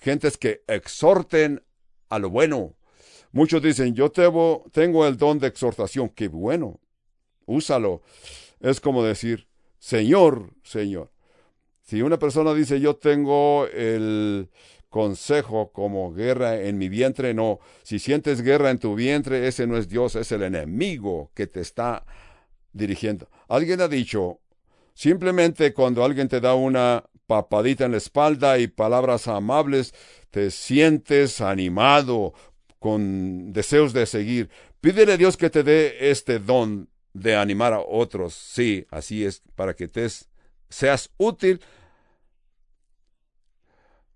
gentes 0.00 0.36
que 0.36 0.62
exhorten 0.66 1.62
a 2.08 2.18
lo 2.18 2.30
bueno. 2.30 2.74
Muchos 3.32 3.62
dicen, 3.62 3.94
yo 3.94 4.10
tengo 4.10 5.06
el 5.06 5.16
don 5.16 5.38
de 5.38 5.48
exhortación. 5.48 6.08
Qué 6.10 6.28
bueno. 6.28 6.80
Úsalo. 7.46 8.02
Es 8.60 8.80
como 8.80 9.02
decir, 9.04 9.48
Señor, 9.78 10.54
Señor. 10.62 11.10
Si 11.82 12.02
una 12.02 12.18
persona 12.18 12.52
dice, 12.52 12.80
yo 12.80 12.96
tengo 12.96 13.66
el, 13.72 14.50
consejo 14.88 15.72
como 15.72 16.12
guerra 16.12 16.60
en 16.60 16.78
mi 16.78 16.88
vientre, 16.88 17.34
no. 17.34 17.60
Si 17.82 17.98
sientes 17.98 18.42
guerra 18.42 18.70
en 18.70 18.78
tu 18.78 18.94
vientre, 18.94 19.46
ese 19.46 19.66
no 19.66 19.76
es 19.76 19.88
Dios, 19.88 20.16
es 20.16 20.32
el 20.32 20.42
enemigo 20.42 21.30
que 21.34 21.46
te 21.46 21.60
está 21.60 22.04
dirigiendo. 22.72 23.28
Alguien 23.48 23.80
ha 23.80 23.88
dicho, 23.88 24.40
simplemente 24.94 25.72
cuando 25.72 26.04
alguien 26.04 26.28
te 26.28 26.40
da 26.40 26.54
una 26.54 27.04
papadita 27.26 27.84
en 27.84 27.92
la 27.92 27.98
espalda 27.98 28.58
y 28.58 28.68
palabras 28.68 29.28
amables, 29.28 29.94
te 30.30 30.50
sientes 30.50 31.40
animado, 31.40 32.32
con 32.78 33.52
deseos 33.52 33.92
de 33.92 34.06
seguir. 34.06 34.50
Pídele 34.80 35.14
a 35.14 35.16
Dios 35.16 35.36
que 35.36 35.50
te 35.50 35.62
dé 35.62 36.10
este 36.10 36.38
don 36.38 36.88
de 37.12 37.36
animar 37.36 37.72
a 37.72 37.80
otros. 37.80 38.34
Sí, 38.34 38.86
así 38.90 39.24
es, 39.24 39.42
para 39.54 39.74
que 39.74 39.88
te 39.88 40.06
seas 40.68 41.10
útil 41.16 41.60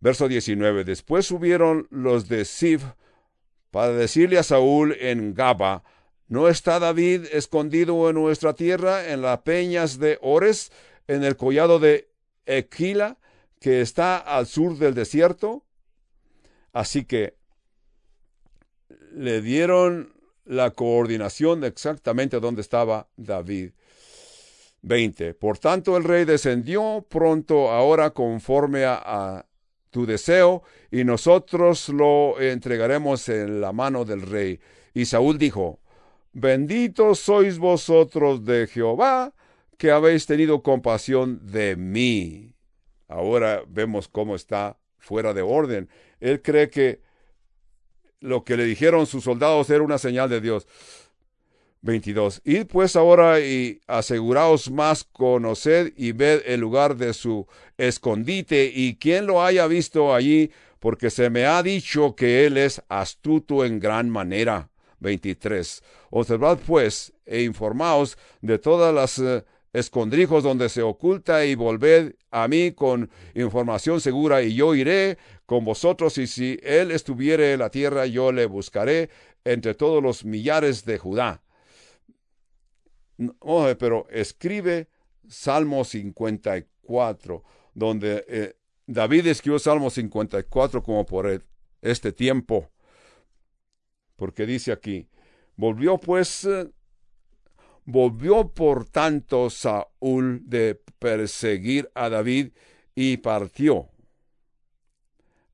Verso 0.03 0.27
19. 0.27 0.83
Después 0.83 1.27
subieron 1.27 1.87
los 1.91 2.29
de 2.29 2.45
Sif 2.45 2.83
para 3.71 3.93
decirle 3.93 4.37
a 4.37 4.43
Saúl 4.43 4.97
en 4.99 5.33
Gaba, 5.33 5.85
¿no 6.27 6.49
está 6.49 6.81
David 6.81 7.27
escondido 7.31 8.11
en 8.11 8.17
nuestra 8.17 8.55
tierra, 8.55 9.13
en 9.13 9.23
las 9.23 9.43
peñas 9.43 10.01
de 10.01 10.19
Ores, 10.21 10.73
en 11.07 11.23
el 11.23 11.37
collado 11.37 11.79
de 11.79 12.11
Equila, 12.47 13.19
que 13.61 13.81
está 13.81 14.17
al 14.17 14.49
sur 14.49 14.77
del 14.77 14.95
desierto? 14.95 15.65
Así 16.73 17.05
que 17.05 17.37
le 19.13 19.41
dieron 19.41 20.15
la 20.45 20.73
coordinación 20.73 21.63
exactamente 21.63 22.41
dónde 22.41 22.63
estaba 22.63 23.09
David. 23.17 23.71
20. 24.81 25.35
Por 25.35 25.59
tanto, 25.59 25.97
el 25.97 26.03
rey 26.03 26.25
descendió 26.25 27.07
pronto 27.09 27.71
ahora 27.71 28.11
conforme 28.11 28.85
a 28.85 29.47
tu 29.93 30.07
deseo, 30.07 30.65
y 30.91 31.05
nosotros 31.05 31.89
lo 31.91 32.41
entregaremos 32.41 33.29
en 33.29 33.61
la 33.61 33.73
mano 33.73 34.05
del 34.05 34.23
rey. 34.23 34.59
Y 34.95 35.05
Saúl 35.05 35.39
dijo, 35.39 35.79
Benditos 36.33 37.21
sois 37.21 37.59
vosotros 37.59 38.45
de 38.45 38.67
Jehová, 38.67 39.35
que 39.77 39.91
habéis 39.91 40.27
tenido 40.27 40.63
compasión 40.63 41.41
de 41.45 41.77
mí. 41.77 42.55
Ahora 43.07 43.63
vemos 43.69 44.09
cómo 44.09 44.35
está 44.35 44.79
fuera 44.99 45.35
de 45.35 45.43
orden. 45.43 45.91
Él 46.21 46.41
cree 46.41 46.71
que 46.71 47.03
lo 48.21 48.45
que 48.45 48.57
le 48.57 48.65
dijeron 48.65 49.07
sus 49.07 49.25
soldados 49.25 49.69
era 49.69 49.83
una 49.83 49.99
señal 49.99 50.31
de 50.31 50.41
Dios. 50.41 50.67
22. 51.83 52.43
Id 52.45 52.67
pues 52.67 52.95
ahora 52.95 53.41
y 53.41 53.81
aseguraos 53.89 54.71
más, 54.71 55.05
conoced 55.05 55.93
y 55.97 56.13
ved 56.13 56.43
el 56.47 56.61
lugar 56.61 56.97
de 56.97 57.13
su 57.13 57.47
escondite 57.77 58.71
y 58.73 58.97
quien 58.97 59.27
lo 59.27 59.43
haya 59.43 59.67
visto 59.67 60.15
allí, 60.15 60.53
porque 60.79 61.11
se 61.11 61.29
me 61.29 61.45
ha 61.45 61.63
dicho 61.63 62.15
que 62.15 62.47
él 62.47 62.57
es 62.57 62.83
astuto 62.89 63.65
en 63.65 63.81
gran 63.81 64.09
manera. 64.09 64.71
23. 65.01 65.83
Observad 66.11 66.59
pues 66.65 67.13
e 67.27 67.43
informaos 67.43 68.17
de 68.41 68.61
todas 68.61 68.95
las 68.95 69.19
eh, 69.19 69.45
escondrijos 69.73 70.45
donde 70.45 70.69
se 70.69 70.83
oculta 70.83 71.45
y 71.45 71.57
volved 71.57 72.15
a 72.31 72.47
mí 72.47 72.71
con 72.71 73.11
información 73.35 74.01
segura 74.01 74.43
y 74.43 74.55
yo 74.55 74.77
iré 74.77 75.19
con 75.45 75.65
vosotros 75.65 76.19
y 76.19 76.29
si 76.29 76.61
él 76.63 76.93
estuviere 76.93 77.55
en 77.55 77.59
la 77.59 77.71
tierra 77.71 78.07
yo 78.07 78.31
le 78.31 78.47
buscaré 78.47 79.11
entre 79.45 79.75
todos 79.75 80.01
los 80.01 80.25
millares 80.25 80.85
de 80.85 80.99
Judá 80.99 81.42
pero 83.79 84.07
escribe 84.11 84.89
Salmo 85.29 85.85
54, 85.85 87.45
donde 87.75 88.25
eh, 88.29 88.57
David 88.87 89.27
escribió 89.29 89.59
Salmo 89.59 89.91
54 89.91 90.83
como 90.83 91.07
por 91.07 91.45
este 91.81 92.13
tiempo, 92.13 92.71
porque 94.17 94.47
dice 94.47 94.73
aquí, 94.73 95.09
volvió 95.57 95.99
pues, 95.99 96.45
eh, 96.45 96.71
volvió 97.85 98.49
por 98.49 98.85
tanto 98.85 99.51
Saúl 99.51 100.43
de 100.45 100.81
perseguir 100.99 101.91
a 101.95 102.09
David 102.09 102.53
y 102.95 103.17
partió. 103.19 103.89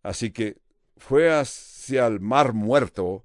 Así 0.03 0.31
que 0.31 0.57
fue 0.97 1.31
hacia 1.33 2.07
el 2.07 2.21
mar 2.21 2.53
muerto, 2.53 3.25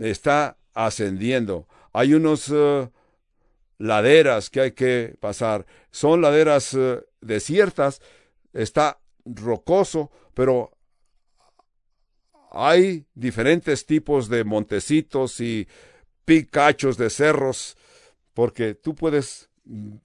está 0.00 0.58
ascendiendo. 0.72 1.68
Hay 1.92 2.14
unos 2.14 2.50
eh, 2.52 2.88
laderas 3.78 4.50
que 4.50 4.60
hay 4.60 4.72
que 4.72 5.16
pasar. 5.20 5.66
Son 5.90 6.20
laderas 6.20 6.74
eh, 6.74 7.00
desiertas, 7.20 8.00
está 8.52 9.00
rocoso, 9.24 10.10
pero 10.34 10.76
hay 12.50 13.04
diferentes 13.14 13.84
tipos 13.86 14.28
de 14.28 14.44
montecitos 14.44 15.40
y 15.40 15.66
picachos 16.24 16.96
de 16.96 17.10
cerros, 17.10 17.76
porque 18.32 18.74
tú 18.74 18.94
puedes 18.94 19.50
mm, 19.64 19.96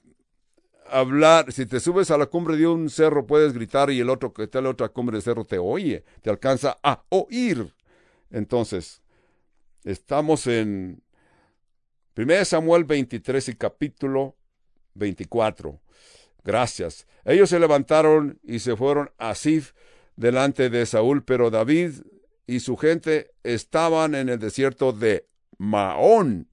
hablar, 0.87 1.51
si 1.51 1.65
te 1.65 1.79
subes 1.79 2.11
a 2.11 2.17
la 2.17 2.25
cumbre 2.25 2.57
de 2.57 2.67
un 2.67 2.89
cerro 2.89 3.25
puedes 3.27 3.53
gritar 3.53 3.91
y 3.91 3.99
el 3.99 4.09
otro 4.09 4.33
que 4.33 4.43
está 4.43 4.59
en 4.59 4.65
la 4.65 4.71
otra 4.71 4.89
cumbre 4.89 5.15
del 5.15 5.23
cerro 5.23 5.45
te 5.45 5.59
oye, 5.59 6.03
te 6.21 6.29
alcanza 6.29 6.77
a 6.83 7.03
oír. 7.09 7.73
Entonces, 8.31 9.01
estamos 9.83 10.47
en 10.47 11.01
1 12.19 12.43
Samuel 12.43 12.83
23 12.83 13.47
y 13.47 13.55
capítulo 13.55 14.35
24. 14.95 15.79
Gracias. 16.43 17.07
Ellos 17.23 17.49
se 17.49 17.61
levantaron 17.61 18.41
y 18.43 18.59
se 18.59 18.75
fueron 18.75 19.09
a 19.17 19.35
Sif 19.35 19.71
delante 20.17 20.69
de 20.69 20.85
Saúl, 20.85 21.23
pero 21.23 21.49
David 21.49 21.93
y 22.45 22.59
su 22.59 22.75
gente 22.75 23.31
estaban 23.43 24.15
en 24.15 24.27
el 24.27 24.37
desierto 24.37 24.91
de 24.91 25.27
Maón, 25.59 26.49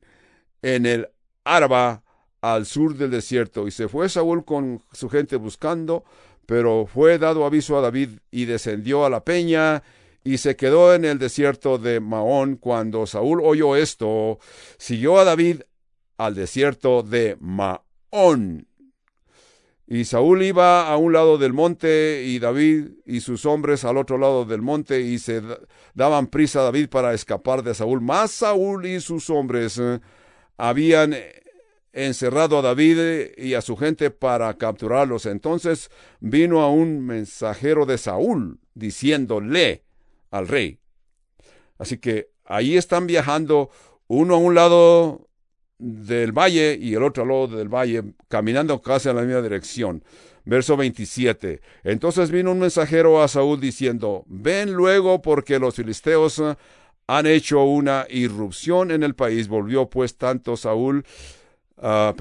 en 0.63 0.87
el 0.87 1.09
Arba, 1.43 2.05
al 2.41 2.65
sur 2.65 2.97
del 2.97 3.11
desierto. 3.11 3.67
Y 3.67 3.73
se 3.73 3.89
fue 3.89 4.09
Saúl 4.09 4.45
con 4.45 4.85
su 4.93 5.09
gente 5.09 5.35
buscando, 5.35 6.05
pero 6.47 6.87
fue 6.87 7.19
dado 7.19 7.45
aviso 7.45 7.77
a 7.77 7.81
David 7.81 8.21
y 8.31 8.45
descendió 8.45 9.05
a 9.05 9.11
la 9.11 9.25
peña 9.25 9.83
y 10.27 10.39
se 10.39 10.57
quedó 10.57 10.93
en 10.93 11.05
el 11.05 11.21
desierto 11.21 11.79
de 11.79 12.01
Maón. 12.01 12.57
Cuando 12.57 13.07
Saúl 13.07 13.41
oyó 13.45 13.77
esto, 13.77 14.41
siguió 14.77 15.21
a 15.21 15.25
David 15.25 15.63
al 16.17 16.35
desierto 16.35 17.05
de 17.05 17.37
Maón. 17.39 18.67
Y 19.87 20.05
Saúl 20.05 20.43
iba 20.43 20.89
a 20.89 20.97
un 20.97 21.13
lado 21.13 21.39
del 21.39 21.53
monte 21.53 22.25
y 22.27 22.41
David 22.41 22.89
y 23.07 23.21
sus 23.21 23.47
hombres 23.47 23.85
al 23.85 23.99
otro 23.99 24.19
lado 24.19 24.45
del 24.45 24.63
monte 24.63 25.01
y 25.01 25.21
se 25.21 25.41
daban 25.95 26.27
prisa 26.27 26.59
a 26.59 26.65
David 26.65 26.89
para 26.89 27.15
escapar 27.15 27.63
de 27.63 27.75
Saúl. 27.75 28.01
Más 28.01 28.33
Saúl 28.33 28.85
y 28.85 28.99
sus 28.99 29.31
hombres 29.31 29.79
eh, 29.79 30.01
habían 30.57 31.15
encerrado 31.93 32.59
a 32.59 32.63
David 32.63 33.29
y 33.37 33.55
a 33.55 33.61
su 33.61 33.77
gente 33.77 34.11
para 34.11 34.53
capturarlos. 34.59 35.25
Entonces 35.25 35.89
vino 36.19 36.63
a 36.63 36.69
un 36.69 37.07
mensajero 37.07 37.87
de 37.87 37.97
Saúl 37.97 38.59
diciéndole, 38.75 39.86
al 40.37 40.49
rey. 40.49 40.79
Así 41.79 41.99
que 41.99 42.31
ahí 42.45 42.77
están 42.77 43.07
viajando 43.07 43.71
uno 44.07 44.35
a 44.35 44.39
un 44.39 44.55
lado 44.55 45.29
del 45.79 46.33
valle 46.33 46.79
y 46.81 46.95
el 46.95 47.03
otro 47.03 47.23
al 47.23 47.29
lado 47.29 47.49
del 47.49 47.69
valle, 47.69 48.03
caminando 48.29 48.81
casi 48.81 49.09
en 49.09 49.17
la 49.17 49.23
misma 49.23 49.43
dirección. 49.43 50.03
Verso 50.45 50.77
27. 50.77 51.61
Entonces 51.83 52.31
vino 52.31 52.53
un 52.53 52.61
mensajero 52.61 53.21
a 53.23 53.29
Saúl 53.29 53.61
diciendo, 53.61 54.25
ven 54.29 54.73
luego 54.73 55.21
porque 55.21 55.59
los 55.59 55.75
filisteos 55.75 56.41
han 57.09 57.27
hecho 57.27 57.65
una 57.65 58.07
irrupción 58.09 58.93
en 58.93 59.03
el 59.03 59.15
país. 59.15 59.49
Volvió 59.49 59.91
pues 59.91 60.17
tanto 60.17 60.57
Saúl 60.57 61.05
a 61.79 62.15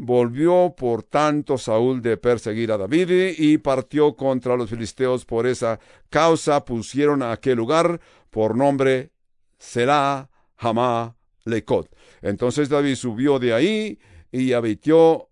Volvió 0.00 0.76
por 0.76 1.02
tanto 1.02 1.58
Saúl 1.58 2.00
de 2.00 2.16
perseguir 2.16 2.70
a 2.70 2.78
David 2.78 3.34
y 3.36 3.58
partió 3.58 4.14
contra 4.14 4.56
los 4.56 4.70
filisteos 4.70 5.24
por 5.24 5.44
esa 5.44 5.80
causa 6.08 6.64
pusieron 6.64 7.20
a 7.20 7.32
aquel 7.32 7.56
lugar 7.56 8.00
por 8.30 8.56
nombre 8.56 9.10
Selah 9.58 10.30
Hamá 10.56 11.16
Lecot. 11.44 11.90
Entonces 12.22 12.68
David 12.68 12.94
subió 12.94 13.40
de 13.40 13.52
ahí 13.52 13.98
y 14.30 14.52
habitó 14.52 15.30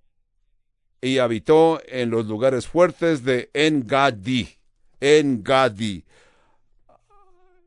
y 1.00 1.18
habitó 1.18 1.80
en 1.86 2.10
los 2.10 2.26
lugares 2.26 2.66
fuertes 2.66 3.22
de 3.22 3.50
Engadi. 3.54 4.48
Engadi. 4.98 6.04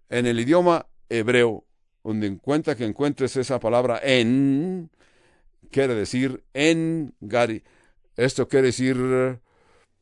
En 0.09 0.25
el 0.25 0.37
idioma 0.37 0.85
hebreo, 1.07 1.63
donde 2.03 2.27
encuentra 2.27 2.75
que 2.75 2.83
encuentres 2.83 3.37
esa 3.37 3.57
palabra 3.57 4.01
en, 4.03 4.89
quiere 5.71 5.95
decir 5.95 6.43
en 6.53 7.15
Gari. 7.19 7.63
Esto 8.15 8.47
quiere 8.47 8.67
decir 8.67 9.39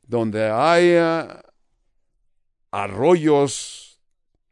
donde 0.04 0.50
haya 0.50 1.44
arroyos 2.72 4.00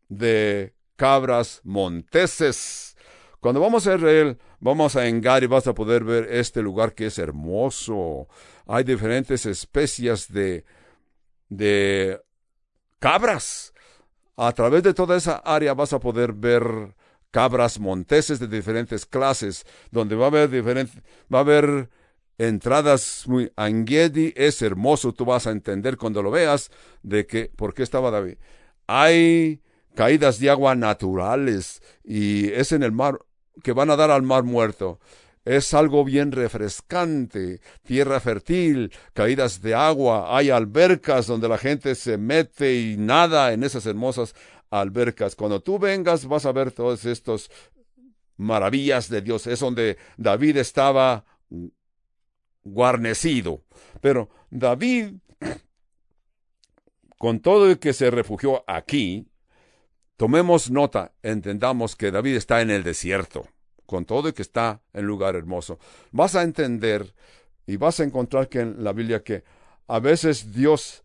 de 0.09 0.74
cabras 0.95 1.61
monteses. 1.63 2.95
Cuando 3.39 3.59
vamos 3.59 3.86
a 3.88 3.95
Israel, 3.95 4.39
vamos 4.59 4.95
a 4.95 5.07
Engari, 5.07 5.47
vas 5.47 5.68
a 5.68 5.74
poder 5.74 6.03
ver 6.03 6.28
este 6.32 6.61
lugar 6.61 6.93
que 6.93 7.07
es 7.07 7.20
hermoso. 7.20 8.28
Hay 8.66 8.84
diferentes 8.84 9.45
especies 9.45 10.32
de, 10.32 10.66
de 11.49 12.22
cabras. 12.99 13.74
A 14.38 14.51
través 14.51 14.84
de 14.84 14.93
toda 14.93 15.16
esa 15.16 15.38
área 15.38 15.74
vas 15.74 15.93
a 15.93 16.00
poder 16.00 16.33
ver 16.33 16.96
cabras 17.36 17.82
monteses 17.82 18.39
de 18.39 18.47
diferentes 18.47 19.05
clases, 19.05 19.66
donde 19.91 20.16
va 20.16 20.24
a 20.24 20.28
haber 20.29 20.49
diferentes, 20.49 20.95
va 21.28 21.39
a 21.39 21.41
haber 21.41 21.89
entradas 22.37 23.25
muy 23.28 23.51
Angedi 23.57 24.32
es 24.37 24.62
hermoso, 24.62 25.12
tú 25.12 25.25
vas 25.25 25.45
a 25.45 25.51
entender 25.51 25.97
cuando 25.97 26.24
lo 26.24 26.32
veas 26.32 26.71
de 27.03 27.28
que 27.28 27.51
por 27.53 27.74
qué 27.74 27.83
estaba 27.83 28.09
David. 28.09 28.37
Hay 28.87 29.59
caídas 29.95 30.39
de 30.39 30.49
agua 30.49 30.75
naturales 30.75 31.82
y 32.05 32.53
es 32.53 32.71
en 32.71 32.83
el 32.83 32.93
mar 32.93 33.20
que 33.63 33.74
van 33.74 33.89
a 33.89 33.97
dar 33.97 34.12
al 34.12 34.21
mar 34.21 34.43
muerto. 34.43 35.01
Es 35.43 35.74
algo 35.74 36.05
bien 36.05 36.32
refrescante, 36.32 37.59
tierra 37.83 38.21
fértil, 38.21 38.93
caídas 39.13 39.62
de 39.62 39.75
agua, 39.75 40.37
hay 40.37 40.51
albercas 40.51 41.28
donde 41.28 41.49
la 41.49 41.57
gente 41.57 41.95
se 41.95 42.17
mete 42.17 42.79
y 42.79 42.95
nada 42.95 43.51
en 43.51 43.66
esas 43.66 43.86
hermosas 43.86 44.33
albercas. 44.70 45.36
Cuando 45.36 45.62
tú 45.62 45.79
vengas 45.79 46.25
vas 46.25 46.46
a 46.46 46.51
ver 46.51 46.71
todas 46.71 47.05
estas 47.05 47.50
maravillas 48.37 49.09
de 49.09 49.21
Dios. 49.21 49.47
Es 49.47 49.59
donde 49.59 49.97
David 50.17 50.58
estaba 50.58 51.25
guarnecido. 52.63 53.63
Pero 54.01 54.29
David, 54.50 55.13
con 57.17 57.39
todo 57.39 57.70
el 57.70 57.79
que 57.79 57.93
se 57.93 58.12
refugió 58.12 58.63
aquí, 58.67 59.28
tomemos 60.17 60.70
nota, 60.70 61.13
entendamos 61.21 61.96
que 61.96 62.12
David 62.12 62.36
está 62.36 62.62
en 62.62 62.71
el 62.71 62.83
desierto, 62.83 63.47
con 63.86 64.05
todo 64.05 64.29
el 64.29 64.33
que 64.33 64.42
está 64.42 64.82
en 64.93 65.05
lugar 65.05 65.36
hermoso. 65.36 65.79
Vas 66.12 66.36
a 66.36 66.43
entender 66.43 67.13
y 67.67 67.78
vas 67.78 68.00
a 68.00 68.04
encontrar 68.04 68.50
que 68.50 68.59
en 68.62 68.83
la 68.83 68.93
Biblia 68.93 69.24
que 69.24 69.43
a 69.87 70.00
veces 70.00 70.54
Dios 70.54 71.04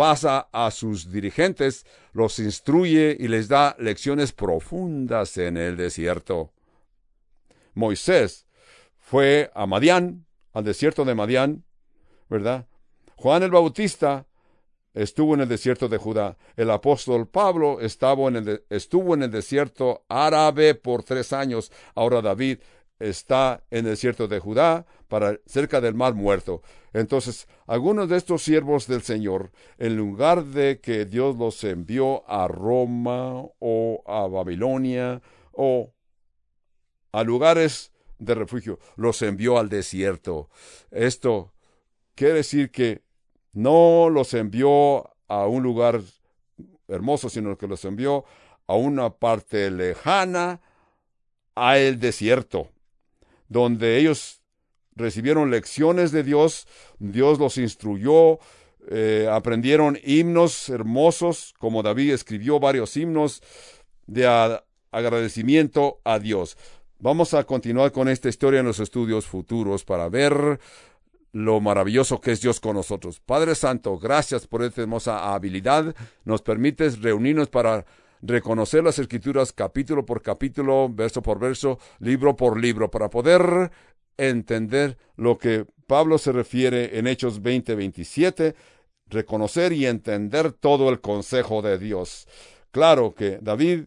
pasa 0.00 0.48
a 0.50 0.70
sus 0.70 1.12
dirigentes, 1.12 1.84
los 2.14 2.38
instruye 2.38 3.14
y 3.20 3.28
les 3.28 3.48
da 3.48 3.76
lecciones 3.78 4.32
profundas 4.32 5.36
en 5.36 5.58
el 5.58 5.76
desierto. 5.76 6.54
Moisés 7.74 8.46
fue 8.96 9.50
a 9.54 9.66
Madián, 9.66 10.24
al 10.54 10.64
desierto 10.64 11.04
de 11.04 11.14
Madián, 11.14 11.64
¿verdad? 12.30 12.66
Juan 13.14 13.42
el 13.42 13.50
Bautista 13.50 14.26
estuvo 14.94 15.34
en 15.34 15.42
el 15.42 15.48
desierto 15.50 15.86
de 15.86 15.98
Judá. 15.98 16.38
El 16.56 16.70
apóstol 16.70 17.28
Pablo 17.28 17.78
estuvo 17.82 18.26
en 18.30 19.22
el 19.22 19.30
desierto 19.30 20.06
árabe 20.08 20.76
por 20.76 21.02
tres 21.02 21.34
años. 21.34 21.70
Ahora 21.94 22.22
David 22.22 22.60
está 23.00 23.64
en 23.70 23.86
el 23.86 23.92
desierto 23.92 24.28
de 24.28 24.38
Judá, 24.38 24.86
para 25.08 25.40
cerca 25.44 25.80
del 25.80 25.94
mar 25.94 26.14
muerto. 26.14 26.62
Entonces, 26.92 27.48
algunos 27.66 28.08
de 28.08 28.16
estos 28.16 28.42
siervos 28.42 28.86
del 28.86 29.02
Señor, 29.02 29.50
en 29.78 29.96
lugar 29.96 30.44
de 30.44 30.80
que 30.80 31.04
Dios 31.04 31.36
los 31.36 31.64
envió 31.64 32.28
a 32.30 32.46
Roma 32.46 33.42
o 33.58 34.02
a 34.06 34.28
Babilonia 34.28 35.20
o 35.52 35.92
a 37.10 37.24
lugares 37.24 37.90
de 38.18 38.34
refugio, 38.34 38.78
los 38.96 39.20
envió 39.22 39.58
al 39.58 39.68
desierto. 39.68 40.48
Esto 40.90 41.52
quiere 42.14 42.34
decir 42.34 42.70
que 42.70 43.02
no 43.52 44.08
los 44.10 44.32
envió 44.34 45.10
a 45.26 45.46
un 45.46 45.62
lugar 45.62 46.00
hermoso, 46.86 47.28
sino 47.28 47.58
que 47.58 47.66
los 47.66 47.84
envió 47.84 48.24
a 48.68 48.74
una 48.74 49.10
parte 49.10 49.70
lejana, 49.70 50.60
a 51.56 51.78
el 51.78 51.98
desierto 51.98 52.68
donde 53.50 53.98
ellos 53.98 54.40
recibieron 54.96 55.50
lecciones 55.50 56.12
de 56.12 56.22
Dios, 56.22 56.66
Dios 56.98 57.38
los 57.38 57.58
instruyó, 57.58 58.38
eh, 58.88 59.28
aprendieron 59.30 59.98
himnos 60.02 60.68
hermosos, 60.70 61.52
como 61.58 61.82
David 61.82 62.12
escribió 62.12 62.60
varios 62.60 62.96
himnos 62.96 63.42
de 64.06 64.26
agradecimiento 64.90 66.00
a 66.04 66.18
Dios. 66.18 66.56
Vamos 67.00 67.34
a 67.34 67.44
continuar 67.44 67.92
con 67.92 68.08
esta 68.08 68.28
historia 68.28 68.60
en 68.60 68.66
los 68.66 68.78
estudios 68.78 69.26
futuros 69.26 69.84
para 69.84 70.08
ver 70.08 70.60
lo 71.32 71.60
maravilloso 71.60 72.20
que 72.20 72.32
es 72.32 72.40
Dios 72.40 72.60
con 72.60 72.76
nosotros. 72.76 73.20
Padre 73.20 73.54
Santo, 73.54 73.98
gracias 73.98 74.46
por 74.46 74.62
esta 74.62 74.82
hermosa 74.82 75.34
habilidad. 75.34 75.94
Nos 76.24 76.42
permites 76.42 77.00
reunirnos 77.00 77.48
para 77.48 77.84
reconocer 78.22 78.84
las 78.84 78.98
escrituras 78.98 79.52
capítulo 79.52 80.04
por 80.04 80.22
capítulo, 80.22 80.88
verso 80.90 81.22
por 81.22 81.38
verso, 81.38 81.78
libro 81.98 82.36
por 82.36 82.58
libro, 82.58 82.90
para 82.90 83.10
poder 83.10 83.70
entender 84.16 84.98
lo 85.16 85.38
que 85.38 85.66
Pablo 85.86 86.18
se 86.18 86.32
refiere 86.32 86.98
en 86.98 87.06
Hechos 87.06 87.42
20-27, 87.42 88.54
reconocer 89.06 89.72
y 89.72 89.86
entender 89.86 90.52
todo 90.52 90.90
el 90.90 91.00
consejo 91.00 91.62
de 91.62 91.78
Dios. 91.78 92.28
Claro 92.70 93.14
que 93.14 93.38
David 93.40 93.84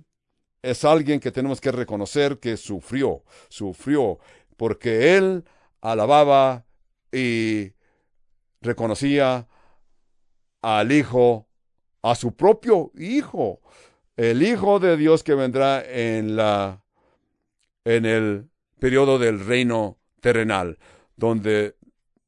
es 0.62 0.84
alguien 0.84 1.20
que 1.20 1.32
tenemos 1.32 1.62
que 1.62 1.72
reconocer 1.72 2.40
que 2.40 2.58
sufrió, 2.58 3.24
sufrió, 3.50 4.20
porque 4.58 5.16
él 5.16 5.44
alababa 5.82 6.66
y 7.12 7.74
reconocía 8.62 9.48
al 10.62 10.92
Hijo, 10.92 11.48
a 12.02 12.16
su 12.16 12.36
propio 12.36 12.92
Hijo, 12.98 13.62
el 14.18 14.44
Hijo 14.44 14.80
de 14.80 14.98
Dios 14.98 15.24
que 15.24 15.36
vendrá 15.36 15.84
en 15.84 16.36
la 16.36 16.84
en 17.86 18.06
el 18.06 18.50
periodo 18.80 19.20
del 19.20 19.46
reino 19.46 20.00
terrenal, 20.22 20.78
donde 21.16 21.76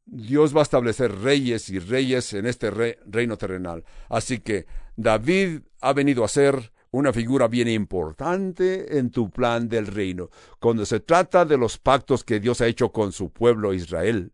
Dios 0.06 0.56
va 0.56 0.60
a 0.60 0.64
establecer 0.64 1.14
reyes 1.20 1.70
y 1.70 1.80
reyes 1.80 2.34
en 2.34 2.46
este 2.46 2.70
reino 2.70 3.38
terrenal. 3.38 3.84
Así 4.10 4.40
que 4.40 4.66
David 4.96 5.62
ha 5.82 5.94
venido 5.94 6.24
a 6.24 6.28
ser 6.28 6.72
una 6.92 7.12
figura 7.12 7.48
bien 7.48 7.68
importante 7.68 8.98
en 8.98 9.12
tu 9.12 9.30
plan 9.30 9.68
del 9.68 9.88
reino, 9.88 10.30
cuando 10.60 10.86
se 10.86 11.02
trata 11.02 11.44
de 11.44 11.58
los 11.58 11.78
pactos 11.78 12.24
que 12.24 12.40
Dios 12.40 12.62
ha 12.62 12.68
hecho 12.68 12.92
con 12.92 13.12
su 13.12 13.32
pueblo 13.32 13.74
Israel. 13.74 14.32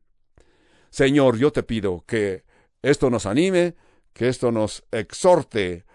Señor, 0.91 1.37
yo 1.37 1.51
te 1.51 1.63
pido 1.63 2.03
que 2.05 2.43
esto 2.81 3.09
nos 3.09 3.25
anime, 3.25 3.75
que 4.13 4.27
esto 4.27 4.51
nos 4.51 4.83
exhorte 4.91 5.85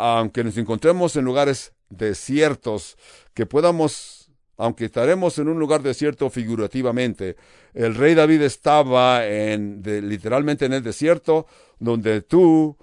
aunque 0.00 0.42
nos 0.42 0.56
encontremos 0.56 1.14
en 1.16 1.24
lugares 1.24 1.74
desiertos, 1.90 2.96
que 3.34 3.44
podamos, 3.44 4.30
aunque 4.56 4.86
estaremos 4.86 5.38
en 5.38 5.48
un 5.48 5.58
lugar 5.58 5.82
desierto 5.82 6.30
figurativamente, 6.30 7.36
el 7.74 7.94
rey 7.94 8.14
David 8.14 8.42
estaba 8.42 9.26
en, 9.26 9.82
literalmente 9.84 10.64
en 10.64 10.72
el 10.72 10.82
desierto, 10.82 11.46
donde 11.78 12.22
tú 12.22 12.78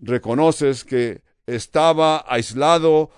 reconoces 0.00 0.84
que 0.84 1.22
estaba 1.46 2.24
aislado 2.26 3.10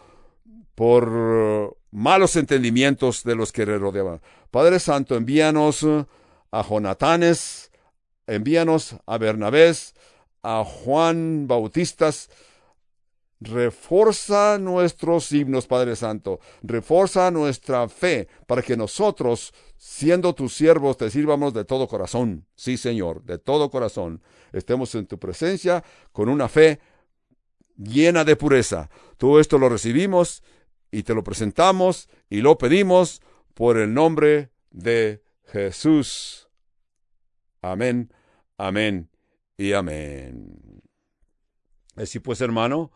por 0.75 1.75
malos 1.91 2.37
entendimientos 2.37 3.25
de 3.25 3.35
los 3.35 3.51
que 3.51 3.65
le 3.65 3.79
rodeaban. 3.79 4.21
Padre 4.51 4.79
Santo, 4.79 5.17
envíanos 5.17 5.87
a 6.51 6.63
Jonatanes, 6.63 7.71
envíanos 8.27 8.97
a 9.07 9.17
Bernabés, 9.17 9.95
a 10.43 10.65
Juan 10.65 11.47
Bautistas, 11.49 12.29
Refuerza 13.41 14.59
nuestros 14.59 15.31
himnos, 15.31 15.67
Padre 15.67 15.95
Santo. 15.95 16.41
Refuerza 16.63 17.31
nuestra 17.31 17.89
fe 17.89 18.29
para 18.47 18.63
que 18.63 18.77
nosotros, 18.77 19.53
siendo 19.77 20.35
tus 20.35 20.55
siervos, 20.55 20.97
te 20.97 21.11
sirvamos 21.11 21.53
de 21.53 21.65
todo 21.65 21.87
corazón. 21.87 22.47
Sí, 22.55 22.79
Señor, 22.79 23.23
de 23.25 23.39
todo 23.39 23.71
corazón. 23.71 24.23
Estemos 24.53 24.95
en 24.95 25.07
tu 25.07 25.19
presencia 25.19 25.85
con 26.13 26.31
una 26.31 26.49
fe 26.49 26.81
llena 27.77 28.25
de 28.25 28.37
pureza. 28.37 28.89
Todo 29.19 29.39
esto 29.39 29.59
lo 29.59 29.69
recibimos 29.69 30.43
y 30.91 31.03
te 31.03 31.15
lo 31.15 31.23
presentamos 31.23 32.09
y 32.31 32.41
lo 32.41 32.57
pedimos 32.57 33.21
por 33.53 33.77
el 33.77 33.93
nombre 33.93 34.51
de 34.71 35.23
Jesús. 35.45 36.49
Amén, 37.61 38.13
amén 38.57 39.11
y 39.59 39.73
amén. 39.73 40.83
Así 41.97 42.19
pues, 42.19 42.41
hermano, 42.41 42.93